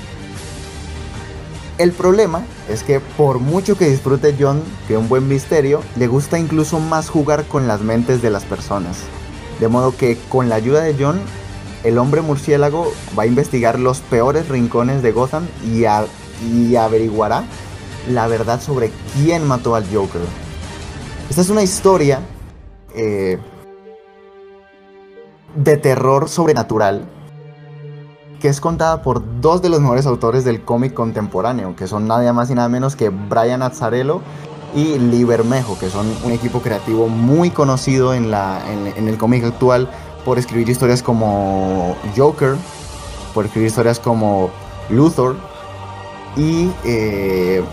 el 1.78 1.92
problema 1.92 2.44
es 2.70 2.84
que 2.84 3.00
por 3.00 3.40
mucho 3.40 3.78
que 3.78 3.90
disfrute 3.90 4.36
John 4.40 4.64
de 4.88 4.98
un 4.98 5.10
buen 5.10 5.28
misterio, 5.28 5.82
le 5.96 6.08
gusta 6.08 6.40
incluso 6.40 6.80
más 6.80 7.10
jugar 7.10 7.46
con 7.46 7.68
las 7.68 7.82
mentes 7.82 8.22
de 8.22 8.30
las 8.30 8.44
personas. 8.46 8.98
De 9.60 9.68
modo 9.68 9.96
que 9.96 10.18
con 10.30 10.48
la 10.48 10.56
ayuda 10.56 10.82
de 10.82 10.96
John, 10.98 11.20
el 11.84 11.98
hombre 11.98 12.22
murciélago 12.22 12.92
va 13.18 13.24
a 13.24 13.28
investigar 13.28 13.80
los 13.80 14.00
peores 14.02 14.50
rincones 14.50 15.02
de 15.02 15.12
Gotham 15.12 15.48
y, 15.66 15.86
averiguará 16.76 17.44
la 18.10 18.28
verdad 18.28 18.60
sobre 18.62 18.92
quién 19.14 19.48
mató 19.48 19.76
al 19.76 19.86
Joker. 19.94 20.22
Esta 21.30 21.42
es 21.42 21.50
una 21.50 21.62
historia 21.62 22.20
eh, 22.96 23.38
de 25.56 25.78
terror 25.78 26.30
sobrenatural 26.30 27.08
que 28.42 28.48
es 28.48 28.60
contada 28.60 29.04
por 29.04 29.22
dos 29.40 29.62
de 29.62 29.70
los 29.70 29.80
mejores 29.80 30.08
autores 30.08 30.44
del 30.44 30.64
cómic 30.64 30.96
contemporáneo, 30.96 31.76
que 31.76 31.88
son 31.88 32.08
nada 32.08 32.34
más 32.34 32.50
y 32.50 32.56
nada 32.56 32.68
menos 32.70 32.96
que 32.96 33.10
Brian 33.10 33.62
Azzarello 33.62 34.22
y 34.74 34.98
Lee 34.98 35.24
Bermejo, 35.24 35.78
que 35.78 35.90
son 35.90 36.08
un 36.24 36.32
equipo 36.32 36.62
creativo 36.62 37.08
muy 37.08 37.52
conocido 37.52 38.14
en, 38.16 38.34
el 38.34 39.18
cómic 39.18 39.44
actual 39.44 39.90
por 40.24 40.38
escribir 40.38 40.70
historias 40.70 41.04
como 41.04 41.96
Joker, 42.16 42.56
por 43.34 43.46
escribir 43.46 43.68
historias 43.68 44.00
como 44.00 44.50
Luthor, 44.90 45.36
y 46.36 46.72
eh, 46.86 47.64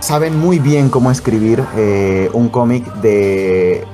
saben 0.00 0.38
muy 0.38 0.58
bien 0.58 0.88
cómo 0.88 1.10
escribir 1.10 1.64
eh, 1.76 2.30
un 2.32 2.48
cómic 2.48 2.84
de 2.96 3.84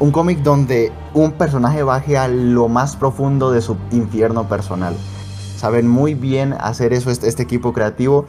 un 0.00 0.12
cómic 0.12 0.38
donde 0.42 0.92
un 1.12 1.32
personaje 1.32 1.82
baje 1.82 2.16
a 2.16 2.28
lo 2.28 2.68
más 2.68 2.94
profundo 2.94 3.50
de 3.50 3.60
su 3.60 3.76
infierno 3.90 4.48
personal. 4.48 4.94
Saben 5.56 5.88
muy 5.88 6.14
bien 6.14 6.54
hacer 6.60 6.92
eso 6.92 7.10
este, 7.10 7.28
este 7.28 7.42
equipo 7.42 7.72
creativo. 7.72 8.26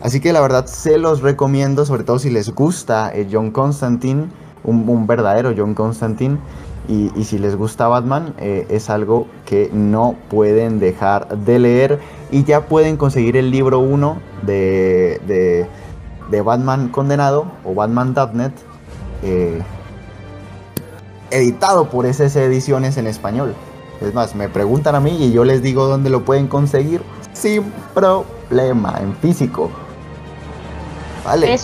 Así 0.00 0.20
que 0.20 0.32
la 0.32 0.40
verdad 0.40 0.66
se 0.66 0.98
los 0.98 1.20
recomiendo, 1.20 1.84
sobre 1.84 2.04
todo 2.04 2.18
si 2.18 2.30
les 2.30 2.54
gusta 2.54 3.14
eh, 3.14 3.28
John 3.30 3.50
Constantine, 3.50 4.28
un, 4.62 5.06
verdadero 5.06 5.54
John 5.56 5.74
Constantine. 5.74 6.38
Y, 6.86 7.24
si 7.24 7.38
les 7.38 7.56
gusta 7.56 7.88
Batman, 7.88 8.34
eh, 8.38 8.66
es 8.68 8.90
algo 8.90 9.26
que 9.46 9.70
no 9.72 10.16
pueden 10.28 10.78
dejar 10.78 11.38
de 11.38 11.58
leer. 11.58 12.00
Y 12.30 12.44
ya 12.44 12.66
pueden 12.66 12.96
conseguir 12.96 13.36
el 13.36 13.50
libro 13.50 13.78
1 13.78 14.18
de, 14.42 15.66
de, 16.30 16.40
Batman 16.42 16.88
Condenado 16.88 17.46
o 17.64 17.74
Batman.net. 17.74 18.52
Eh, 19.22 19.62
editado 21.30 21.88
por 21.88 22.04
SS 22.04 22.44
Ediciones 22.44 22.98
en 22.98 23.06
español. 23.06 23.54
Es 24.00 24.12
más, 24.12 24.34
me 24.34 24.48
preguntan 24.48 24.94
a 24.94 25.00
mí 25.00 25.16
y 25.18 25.32
yo 25.32 25.44
les 25.44 25.62
digo 25.62 25.86
dónde 25.86 26.10
lo 26.10 26.24
pueden 26.24 26.48
conseguir 26.48 27.00
sin 27.32 27.62
problema, 27.94 28.98
en 29.00 29.14
físico. 29.16 29.70
Vale. 31.24 31.58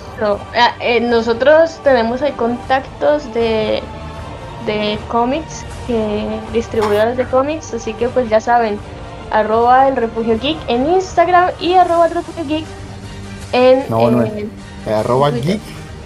Ah, 0.54 0.74
eh, 0.80 1.00
nosotros 1.00 1.78
tenemos 1.84 2.22
ahí 2.22 2.32
contactos 2.32 3.32
de, 3.34 3.82
de 4.70 4.98
cómics, 5.08 5.64
que, 5.86 6.40
distribuidores 6.52 7.16
de 7.16 7.24
cómics, 7.24 7.74
así 7.74 7.92
que 7.94 8.08
pues 8.08 8.28
ya 8.28 8.40
saben, 8.40 8.78
arroba 9.32 9.88
el 9.88 9.96
refugio 9.96 10.38
geek 10.38 10.58
en 10.68 10.92
Instagram 10.92 11.50
y 11.60 11.74
arroba 11.74 12.06
el 12.06 12.14
refugio 12.14 12.44
geek 12.46 12.64
en... 13.52 13.84
No, 13.88 14.10
no, 14.10 14.22
eh, 14.22 14.48
arroba 14.94 15.30
geek, 15.30 15.60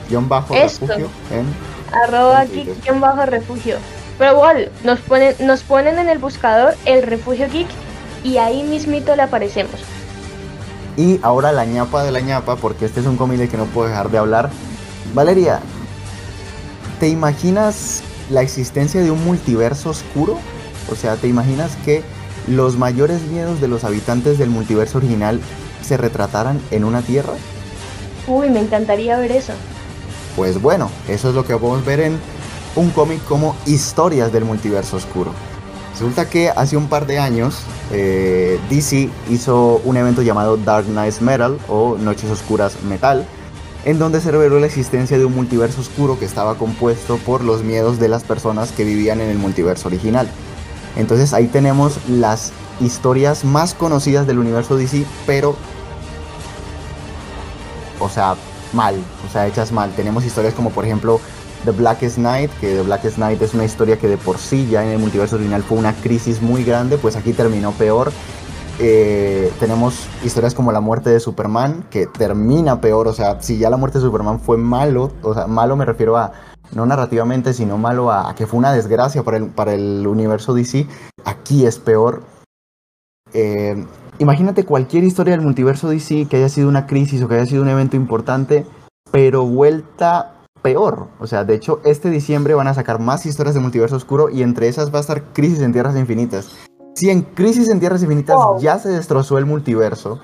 guion 0.08 0.28
bajo 0.28 0.54
refugio 0.54 1.08
en 1.30 1.46
arroba 1.92 2.44
geek 2.46 3.00
bajo 3.00 3.26
refugio. 3.26 3.76
Pero 4.16 4.32
igual, 4.32 4.70
nos 4.82 5.00
ponen, 5.00 5.34
nos 5.40 5.62
ponen 5.62 5.98
en 5.98 6.08
el 6.08 6.18
buscador 6.18 6.74
el 6.86 7.02
refugio 7.02 7.48
geek 7.50 7.68
y 8.22 8.38
ahí 8.38 8.62
mismito 8.62 9.14
le 9.14 9.22
aparecemos. 9.22 9.74
Y 10.96 11.20
ahora 11.22 11.52
la 11.52 11.64
ñapa 11.64 12.02
de 12.04 12.12
la 12.12 12.20
ñapa, 12.20 12.56
porque 12.56 12.86
este 12.86 13.00
es 13.00 13.06
un 13.06 13.16
cómic 13.16 13.50
que 13.50 13.56
no 13.56 13.66
puedo 13.66 13.88
dejar 13.88 14.10
de 14.10 14.18
hablar. 14.18 14.50
Valeria, 15.12 15.60
¿te 17.00 17.08
imaginas 17.08 18.02
la 18.30 18.42
existencia 18.42 19.02
de 19.02 19.10
un 19.10 19.24
multiverso 19.24 19.90
oscuro? 19.90 20.38
O 20.90 20.94
sea, 20.94 21.16
¿te 21.16 21.28
imaginas 21.28 21.76
que 21.84 22.02
los 22.46 22.76
mayores 22.76 23.22
miedos 23.22 23.60
de 23.60 23.68
los 23.68 23.84
habitantes 23.84 24.38
del 24.38 24.50
multiverso 24.50 24.98
original 24.98 25.40
se 25.82 25.96
retrataran 25.96 26.60
en 26.70 26.84
una 26.84 27.02
tierra? 27.02 27.34
Uy, 28.26 28.50
me 28.50 28.60
encantaría 28.60 29.18
ver 29.18 29.32
eso. 29.32 29.52
Pues 30.36 30.60
bueno, 30.60 30.90
eso 31.08 31.28
es 31.28 31.34
lo 31.34 31.44
que 31.44 31.56
podemos 31.56 31.84
ver 31.84 32.00
en 32.00 32.18
un 32.76 32.90
cómic 32.90 33.22
como 33.24 33.54
Historias 33.66 34.32
del 34.32 34.44
Multiverso 34.44 34.96
Oscuro. 34.96 35.32
Resulta 35.92 36.28
que 36.28 36.50
hace 36.50 36.76
un 36.76 36.88
par 36.88 37.06
de 37.06 37.20
años 37.20 37.60
eh, 37.92 38.58
DC 38.68 39.08
hizo 39.30 39.80
un 39.84 39.96
evento 39.96 40.22
llamado 40.22 40.56
Dark 40.56 40.86
Knights 40.86 41.22
Metal 41.22 41.56
o 41.68 41.96
Noches 41.96 42.30
Oscuras 42.30 42.82
Metal, 42.82 43.24
en 43.84 43.98
donde 43.98 44.20
se 44.20 44.30
reveló 44.30 44.58
la 44.58 44.66
existencia 44.66 45.18
de 45.18 45.24
un 45.24 45.34
multiverso 45.34 45.80
oscuro 45.80 46.18
que 46.18 46.24
estaba 46.24 46.56
compuesto 46.56 47.18
por 47.18 47.44
los 47.44 47.62
miedos 47.62 47.98
de 47.98 48.08
las 48.08 48.24
personas 48.24 48.72
que 48.72 48.84
vivían 48.84 49.20
en 49.20 49.30
el 49.30 49.38
multiverso 49.38 49.88
original. 49.88 50.28
Entonces 50.96 51.32
ahí 51.32 51.48
tenemos 51.48 51.98
las 52.08 52.52
historias 52.80 53.44
más 53.44 53.74
conocidas 53.74 54.26
del 54.26 54.38
universo 54.38 54.76
DC, 54.76 55.04
pero... 55.26 55.56
O 58.00 58.08
sea, 58.08 58.36
mal, 58.72 58.96
o 59.26 59.32
sea, 59.32 59.46
hechas 59.46 59.72
mal. 59.72 59.92
Tenemos 59.94 60.24
historias 60.24 60.54
como 60.54 60.70
por 60.70 60.84
ejemplo 60.84 61.20
The 61.64 61.70
Blackest 61.70 62.18
Night, 62.18 62.50
que 62.60 62.74
The 62.74 62.82
Blackest 62.82 63.18
Night 63.18 63.40
es 63.40 63.54
una 63.54 63.64
historia 63.64 63.98
que 63.98 64.08
de 64.08 64.16
por 64.16 64.38
sí 64.38 64.66
ya 64.70 64.84
en 64.84 64.90
el 64.90 64.98
multiverso 64.98 65.36
original 65.36 65.62
fue 65.62 65.78
una 65.78 65.94
crisis 65.94 66.42
muy 66.42 66.64
grande, 66.64 66.98
pues 66.98 67.16
aquí 67.16 67.32
terminó 67.32 67.72
peor. 67.72 68.12
Eh, 68.80 69.52
tenemos 69.60 70.08
historias 70.24 70.54
como 70.54 70.72
la 70.72 70.80
muerte 70.80 71.10
de 71.10 71.20
Superman, 71.20 71.84
que 71.90 72.06
termina 72.06 72.80
peor, 72.80 73.06
o 73.06 73.12
sea, 73.12 73.40
si 73.40 73.56
ya 73.56 73.70
la 73.70 73.76
muerte 73.76 73.98
de 73.98 74.04
Superman 74.04 74.40
fue 74.40 74.56
malo, 74.56 75.12
o 75.22 75.32
sea, 75.32 75.46
malo 75.46 75.76
me 75.76 75.84
refiero 75.84 76.16
a, 76.16 76.32
no 76.74 76.84
narrativamente, 76.84 77.54
sino 77.54 77.78
malo 77.78 78.10
a, 78.10 78.34
que 78.34 78.46
fue 78.46 78.58
una 78.58 78.72
desgracia 78.72 79.22
para 79.22 79.36
el, 79.36 79.46
para 79.46 79.74
el 79.74 80.06
universo 80.06 80.54
DC, 80.54 80.88
aquí 81.24 81.66
es 81.66 81.78
peor. 81.78 82.24
Eh, 83.32 83.84
imagínate 84.18 84.64
cualquier 84.64 85.04
historia 85.04 85.32
del 85.32 85.42
multiverso 85.42 85.88
DC 85.88 86.26
que 86.28 86.36
haya 86.36 86.48
sido 86.48 86.68
una 86.68 86.86
crisis 86.86 87.22
o 87.22 87.28
que 87.28 87.36
haya 87.36 87.46
sido 87.46 87.62
un 87.62 87.68
evento 87.68 87.96
importante, 87.96 88.66
pero 89.12 89.46
vuelta 89.46 90.34
peor. 90.62 91.08
O 91.20 91.28
sea, 91.28 91.44
de 91.44 91.54
hecho, 91.54 91.80
este 91.84 92.10
diciembre 92.10 92.54
van 92.54 92.66
a 92.66 92.74
sacar 92.74 92.98
más 92.98 93.24
historias 93.26 93.54
de 93.54 93.60
multiverso 93.60 93.94
oscuro 93.96 94.30
y 94.30 94.42
entre 94.42 94.66
esas 94.66 94.92
va 94.92 94.98
a 94.98 95.02
estar 95.02 95.22
Crisis 95.32 95.60
en 95.60 95.72
Tierras 95.72 95.96
Infinitas. 95.96 96.50
Si 96.94 97.10
en 97.10 97.22
Crisis 97.22 97.68
en 97.68 97.80
Tierras 97.80 98.02
Infinitas 98.02 98.38
ya 98.60 98.78
se 98.78 98.88
destrozó 98.88 99.38
el 99.38 99.46
multiverso, 99.46 100.20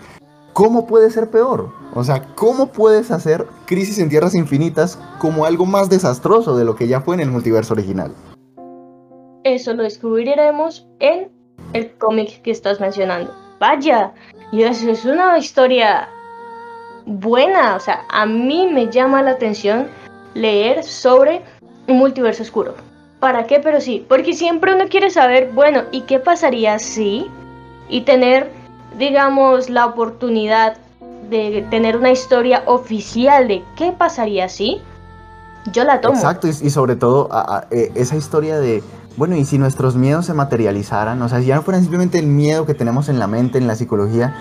¿cómo 0.53 0.87
puede 0.87 1.11
ser 1.11 1.31
peor? 1.31 1.73
O 1.95 2.05
sea, 2.05 2.35
¿cómo 2.35 2.69
puedes 2.69 3.11
hacer 3.11 3.47
Crisis 3.67 3.99
en 3.99 4.09
Tierras 4.09 4.35
Infinitas 4.35 4.99
como 5.19 5.45
algo 5.45 5.67
más 5.67 5.91
desastroso 5.91 6.57
de 6.57 6.65
lo 6.65 6.77
que 6.77 6.89
ya 6.89 7.01
fue 7.01 7.17
en 7.17 7.21
el 7.21 7.31
multiverso 7.31 7.75
original? 7.75 8.15
Eso 9.45 9.75
lo 9.75 9.83
descubriremos 9.83 10.87
en 11.01 11.31
el 11.73 11.93
cómic 11.99 12.43
que 12.43 12.51
estás 12.51 12.81
mencionando 12.81 13.33
vaya, 13.61 14.13
y 14.51 14.63
eso 14.63 14.91
es 14.91 15.05
una 15.05 15.39
historia 15.39 16.09
buena, 17.07 17.77
o 17.77 17.81
sea, 17.81 18.05
a 18.09 18.27
mí 18.27 18.67
me 18.67 18.91
llama 18.91 19.23
la 19.23 19.33
atención 19.33 19.89
leer 20.35 20.83
sobre 20.83 21.43
un 21.87 21.99
multiverso 21.99 22.43
oscuro. 22.43 22.75
¿Para 23.21 23.47
qué? 23.47 23.61
Pero 23.61 23.81
sí, 23.81 24.05
porque 24.09 24.35
siempre 24.35 24.75
uno 24.75 24.85
quiere 24.89 25.11
saber, 25.11 25.53
bueno, 25.53 25.83
¿y 25.93 26.03
qué 26.03 26.19
pasaría 26.19 26.79
si? 26.79 27.27
Y 27.89 28.03
tener, 28.03 28.51
digamos, 28.99 29.69
la 29.69 29.87
oportunidad 29.87 30.79
de 31.29 31.67
tener 31.71 31.97
una 31.97 32.11
historia 32.11 32.63
oficial 32.67 33.47
de 33.47 33.63
qué 33.77 33.93
pasaría 33.93 34.49
si, 34.49 34.81
yo 35.73 35.85
la 35.85 36.01
tomo. 36.01 36.15
Exacto, 36.15 36.49
y, 36.49 36.71
sobre 36.71 36.97
todo 36.97 37.29
eh, 37.71 37.93
esa 37.95 38.17
historia 38.17 38.59
de 38.59 38.83
bueno, 39.17 39.37
y 39.37 39.45
si 39.45 39.59
nuestros 39.59 39.97
miedos 39.97 40.27
se 40.27 40.35
materializaran, 40.35 41.21
o 41.21 41.29
sea, 41.29 41.41
ya 41.41 41.57
no 41.57 41.63
fueran 41.63 41.83
simplemente 41.83 42.19
el 42.19 42.27
miedo 42.27 42.65
que 42.65 42.75
tenemos 42.75 43.09
en 43.09 43.19
la 43.19 43.27
mente, 43.27 43.59
en 43.59 43.67
la 43.67 43.75
psicología, 43.75 44.35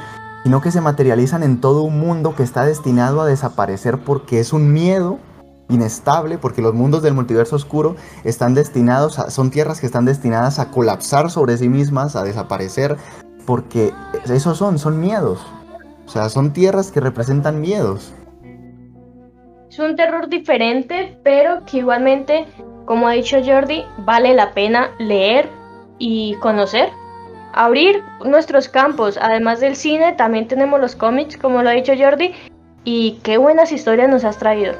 sino 0.43 0.61
que 0.61 0.71
se 0.71 0.79
materializan 0.79 1.43
en 1.43 1.59
todo 1.59 1.81
un 1.81 1.99
mundo 1.99 2.33
que 2.35 2.43
está 2.43 2.63
destinado 2.63 3.19
a 3.19 3.25
desaparecer 3.25 3.97
porque 3.97 4.39
es 4.39 4.53
un 4.53 4.71
miedo 4.71 5.19
inestable, 5.69 6.37
porque 6.37 6.61
los 6.61 6.73
mundos 6.73 7.01
del 7.01 7.13
multiverso 7.13 7.55
oscuro 7.55 7.95
están 8.23 8.53
destinados 8.53 9.19
a, 9.19 9.29
son 9.29 9.51
tierras 9.51 9.79
que 9.79 9.85
están 9.85 10.05
destinadas 10.05 10.59
a 10.59 10.71
colapsar 10.71 11.31
sobre 11.31 11.57
sí 11.57 11.69
mismas, 11.69 12.15
a 12.15 12.23
desaparecer, 12.23 12.97
porque 13.45 13.93
esos 14.25 14.57
son, 14.57 14.77
son 14.77 14.99
miedos. 14.99 15.45
O 16.05 16.09
sea, 16.09 16.27
son 16.29 16.53
tierras 16.53 16.91
que 16.91 16.99
representan 16.99 17.61
miedos. 17.61 18.13
Es 19.69 19.77
un 19.77 19.95
terror 19.95 20.27
diferente, 20.27 21.19
pero 21.23 21.63
que 21.65 21.77
igualmente, 21.77 22.47
como 22.85 23.07
ha 23.07 23.11
dicho 23.11 23.37
Jordi, 23.45 23.85
vale 23.99 24.33
la 24.33 24.51
pena 24.53 24.89
leer 24.97 25.47
y 25.99 26.33
conocer. 26.41 26.89
Abrir 27.53 28.01
nuestros 28.25 28.67
campos, 28.67 29.19
además 29.21 29.59
del 29.59 29.75
cine, 29.75 30.13
también 30.13 30.47
tenemos 30.47 30.79
los 30.79 30.95
cómics, 30.95 31.37
como 31.37 31.61
lo 31.61 31.69
ha 31.69 31.73
dicho 31.73 31.93
Jordi, 31.95 32.33
y 32.83 33.19
qué 33.23 33.37
buenas 33.37 33.71
historias 33.71 34.09
nos 34.09 34.23
has 34.23 34.37
traído. 34.37 34.73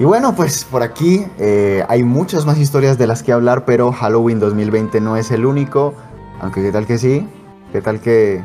Y 0.00 0.04
bueno, 0.04 0.34
pues 0.36 0.64
por 0.64 0.84
aquí 0.84 1.26
eh, 1.40 1.84
hay 1.88 2.04
muchas 2.04 2.46
más 2.46 2.58
historias 2.58 2.98
de 2.98 3.08
las 3.08 3.24
que 3.24 3.32
hablar, 3.32 3.64
pero 3.64 3.90
Halloween 3.90 4.38
2020 4.38 5.00
no 5.00 5.16
es 5.16 5.32
el 5.32 5.44
único. 5.44 5.94
Aunque 6.40 6.62
qué 6.62 6.70
tal 6.70 6.86
que 6.86 6.98
sí, 6.98 7.26
qué 7.72 7.82
tal 7.82 8.00
que 8.00 8.44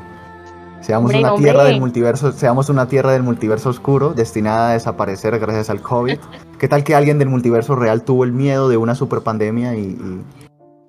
seamos 0.81 1.13
una 1.13 1.35
tierra 1.35 1.63
del 1.63 1.79
multiverso, 1.79 2.31
seamos 2.31 2.69
una 2.69 2.87
tierra 2.87 3.11
del 3.11 3.21
multiverso 3.21 3.69
oscuro 3.69 4.15
destinada 4.15 4.71
a 4.71 4.73
desaparecer 4.73 5.37
gracias 5.37 5.69
al 5.69 5.81
COVID. 5.81 6.17
¿Qué 6.57 6.67
tal 6.67 6.83
que 6.83 6.95
alguien 6.95 7.19
del 7.19 7.29
multiverso 7.29 7.75
real 7.75 8.01
tuvo 8.01 8.23
el 8.23 8.31
miedo 8.31 8.67
de 8.67 8.77
una 8.77 8.95
super 8.95 9.21
pandemia 9.21 9.75
y, 9.75 9.95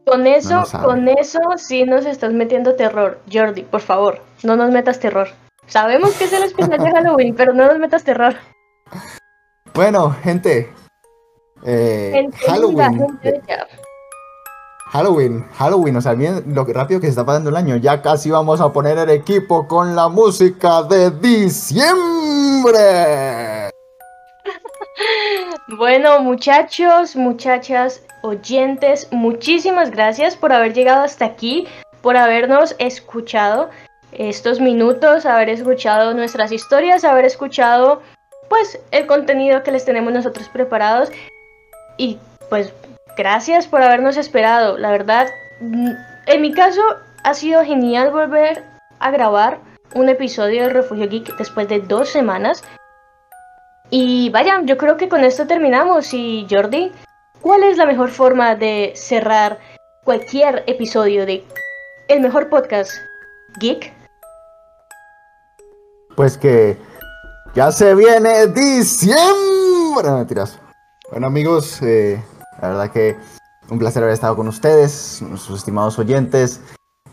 con 0.06 0.26
eso, 0.26 0.64
con 0.82 1.08
eso 1.08 1.40
sí 1.56 1.84
nos 1.84 2.04
estás 2.04 2.32
metiendo 2.32 2.74
terror, 2.74 3.20
Jordi, 3.32 3.62
por 3.62 3.80
favor, 3.80 4.20
no 4.42 4.54
nos 4.54 4.70
metas 4.70 5.00
terror. 5.00 5.28
Sabemos 5.66 6.12
que 6.14 6.24
es 6.24 6.32
el 6.32 6.42
especial 6.42 6.78
de 6.78 6.90
Halloween, 6.94 7.34
pero 7.34 7.54
no 7.54 7.66
nos 7.66 7.78
metas 7.78 8.04
terror. 8.04 8.34
Bueno, 9.74 10.10
gente. 10.22 10.72
Eh, 11.64 12.28
Halloween. 12.46 13.18
Halloween, 14.92 15.44
Halloween, 15.54 15.96
o 15.96 16.00
sea, 16.00 16.14
bien 16.14 16.44
lo 16.54 16.64
rápido 16.64 17.00
que 17.00 17.08
se 17.08 17.10
está 17.10 17.26
pasando 17.26 17.50
el 17.50 17.56
año. 17.56 17.74
Ya 17.74 18.00
casi 18.00 18.30
vamos 18.30 18.60
a 18.60 18.72
poner 18.72 18.96
el 18.98 19.10
equipo 19.10 19.66
con 19.66 19.96
la 19.96 20.08
música 20.08 20.84
de 20.84 21.10
diciembre. 21.10 22.70
bueno, 25.76 26.20
muchachos, 26.20 27.16
muchachas, 27.16 28.04
oyentes, 28.22 29.08
muchísimas 29.10 29.90
gracias 29.90 30.36
por 30.36 30.52
haber 30.52 30.72
llegado 30.72 31.02
hasta 31.02 31.24
aquí, 31.24 31.66
por 32.00 32.16
habernos 32.16 32.76
escuchado 32.78 33.70
estos 34.12 34.60
minutos, 34.60 35.26
haber 35.26 35.48
escuchado 35.48 36.14
nuestras 36.14 36.52
historias, 36.52 37.02
haber 37.02 37.24
escuchado 37.24 38.00
pues 38.48 38.78
el 38.90 39.06
contenido 39.06 39.62
que 39.62 39.72
les 39.72 39.84
tenemos 39.84 40.12
nosotros 40.12 40.48
preparados 40.48 41.10
y 41.96 42.18
pues 42.50 42.72
gracias 43.16 43.66
por 43.66 43.82
habernos 43.82 44.16
esperado. 44.16 44.78
La 44.78 44.90
verdad, 44.90 45.28
mm, 45.60 45.90
en 46.26 46.40
mi 46.40 46.52
caso 46.52 46.82
ha 47.22 47.34
sido 47.34 47.64
genial 47.64 48.10
volver 48.10 48.64
a 48.98 49.10
grabar 49.10 49.58
un 49.94 50.08
episodio 50.08 50.64
de 50.64 50.70
Refugio 50.70 51.08
Geek 51.08 51.36
después 51.36 51.68
de 51.68 51.80
dos 51.80 52.08
semanas. 52.08 52.62
Y 53.90 54.30
vaya, 54.30 54.60
yo 54.64 54.76
creo 54.76 54.96
que 54.96 55.08
con 55.08 55.24
esto 55.24 55.46
terminamos. 55.46 56.12
Y 56.14 56.46
Jordi, 56.50 56.92
¿cuál 57.40 57.62
es 57.62 57.76
la 57.76 57.86
mejor 57.86 58.10
forma 58.10 58.54
de 58.56 58.92
cerrar 58.96 59.58
cualquier 60.04 60.64
episodio 60.66 61.26
de 61.26 61.44
el 62.08 62.20
mejor 62.20 62.48
podcast 62.48 62.92
geek? 63.58 63.92
Pues 66.16 66.38
que 66.38 66.76
ya 67.54 67.70
se 67.70 67.94
viene 67.94 68.48
diciembre. 68.48 70.10
Mentiras. 70.10 70.58
Bueno 71.10 71.26
amigos, 71.26 71.80
eh, 71.82 72.22
la 72.60 72.68
verdad 72.68 72.90
que 72.90 73.16
un 73.70 73.78
placer 73.78 74.02
haber 74.02 74.14
estado 74.14 74.36
con 74.36 74.48
ustedes, 74.48 75.22
nuestros 75.22 75.58
estimados 75.58 75.98
oyentes. 75.98 76.60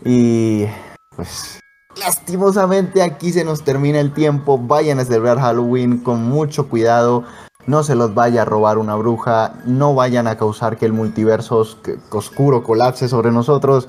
Y 0.04 0.66
pues 1.14 1.60
lastimosamente 1.96 3.02
aquí 3.02 3.32
se 3.32 3.44
nos 3.44 3.62
termina 3.62 4.00
el 4.00 4.12
tiempo. 4.12 4.58
Vayan 4.58 4.98
a 4.98 5.04
celebrar 5.04 5.38
Halloween 5.38 5.98
con 5.98 6.24
mucho 6.24 6.68
cuidado. 6.68 7.24
No 7.66 7.84
se 7.84 7.94
los 7.94 8.12
vaya 8.14 8.42
a 8.42 8.44
robar 8.44 8.78
una 8.78 8.96
bruja. 8.96 9.54
No 9.64 9.94
vayan 9.94 10.26
a 10.26 10.36
causar 10.36 10.76
que 10.76 10.86
el 10.86 10.92
multiverso 10.92 11.64
oscuro 12.10 12.64
colapse 12.64 13.08
sobre 13.08 13.30
nosotros. 13.30 13.88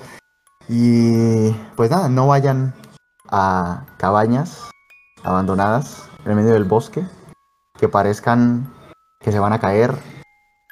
Y 0.70 1.52
pues 1.76 1.90
nada, 1.90 2.08
no 2.10 2.28
vayan 2.28 2.74
a 3.30 3.86
cabañas 3.98 4.70
abandonadas 5.24 6.04
en 6.26 6.32
el 6.32 6.36
medio 6.38 6.54
del 6.54 6.64
bosque 6.64 7.06
que 7.78 7.90
parezcan 7.90 8.72
que 9.20 9.32
se 9.32 9.40
van 9.40 9.54
a 9.54 9.60
caer 9.60 9.98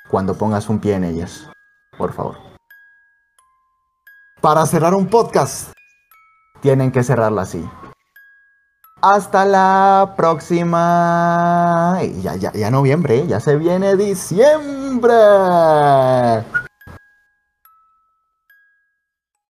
cuando 0.09 0.37
pongas 0.37 0.69
un 0.69 0.79
pie 0.79 0.95
en 0.95 1.03
ellas. 1.03 1.49
Por 1.97 2.13
favor. 2.13 2.37
Para 4.41 4.65
cerrar 4.65 4.93
un 4.95 5.07
podcast, 5.07 5.71
tienen 6.61 6.91
que 6.91 7.03
cerrarla 7.03 7.43
así. 7.43 7.63
Hasta 9.01 9.45
la 9.45 10.13
próxima. 10.15 11.99
Ya, 12.21 12.35
ya, 12.35 12.51
ya 12.53 12.69
noviembre, 12.69 13.25
ya 13.27 13.39
se 13.39 13.55
viene 13.55 13.95
diciembre. 13.95 15.13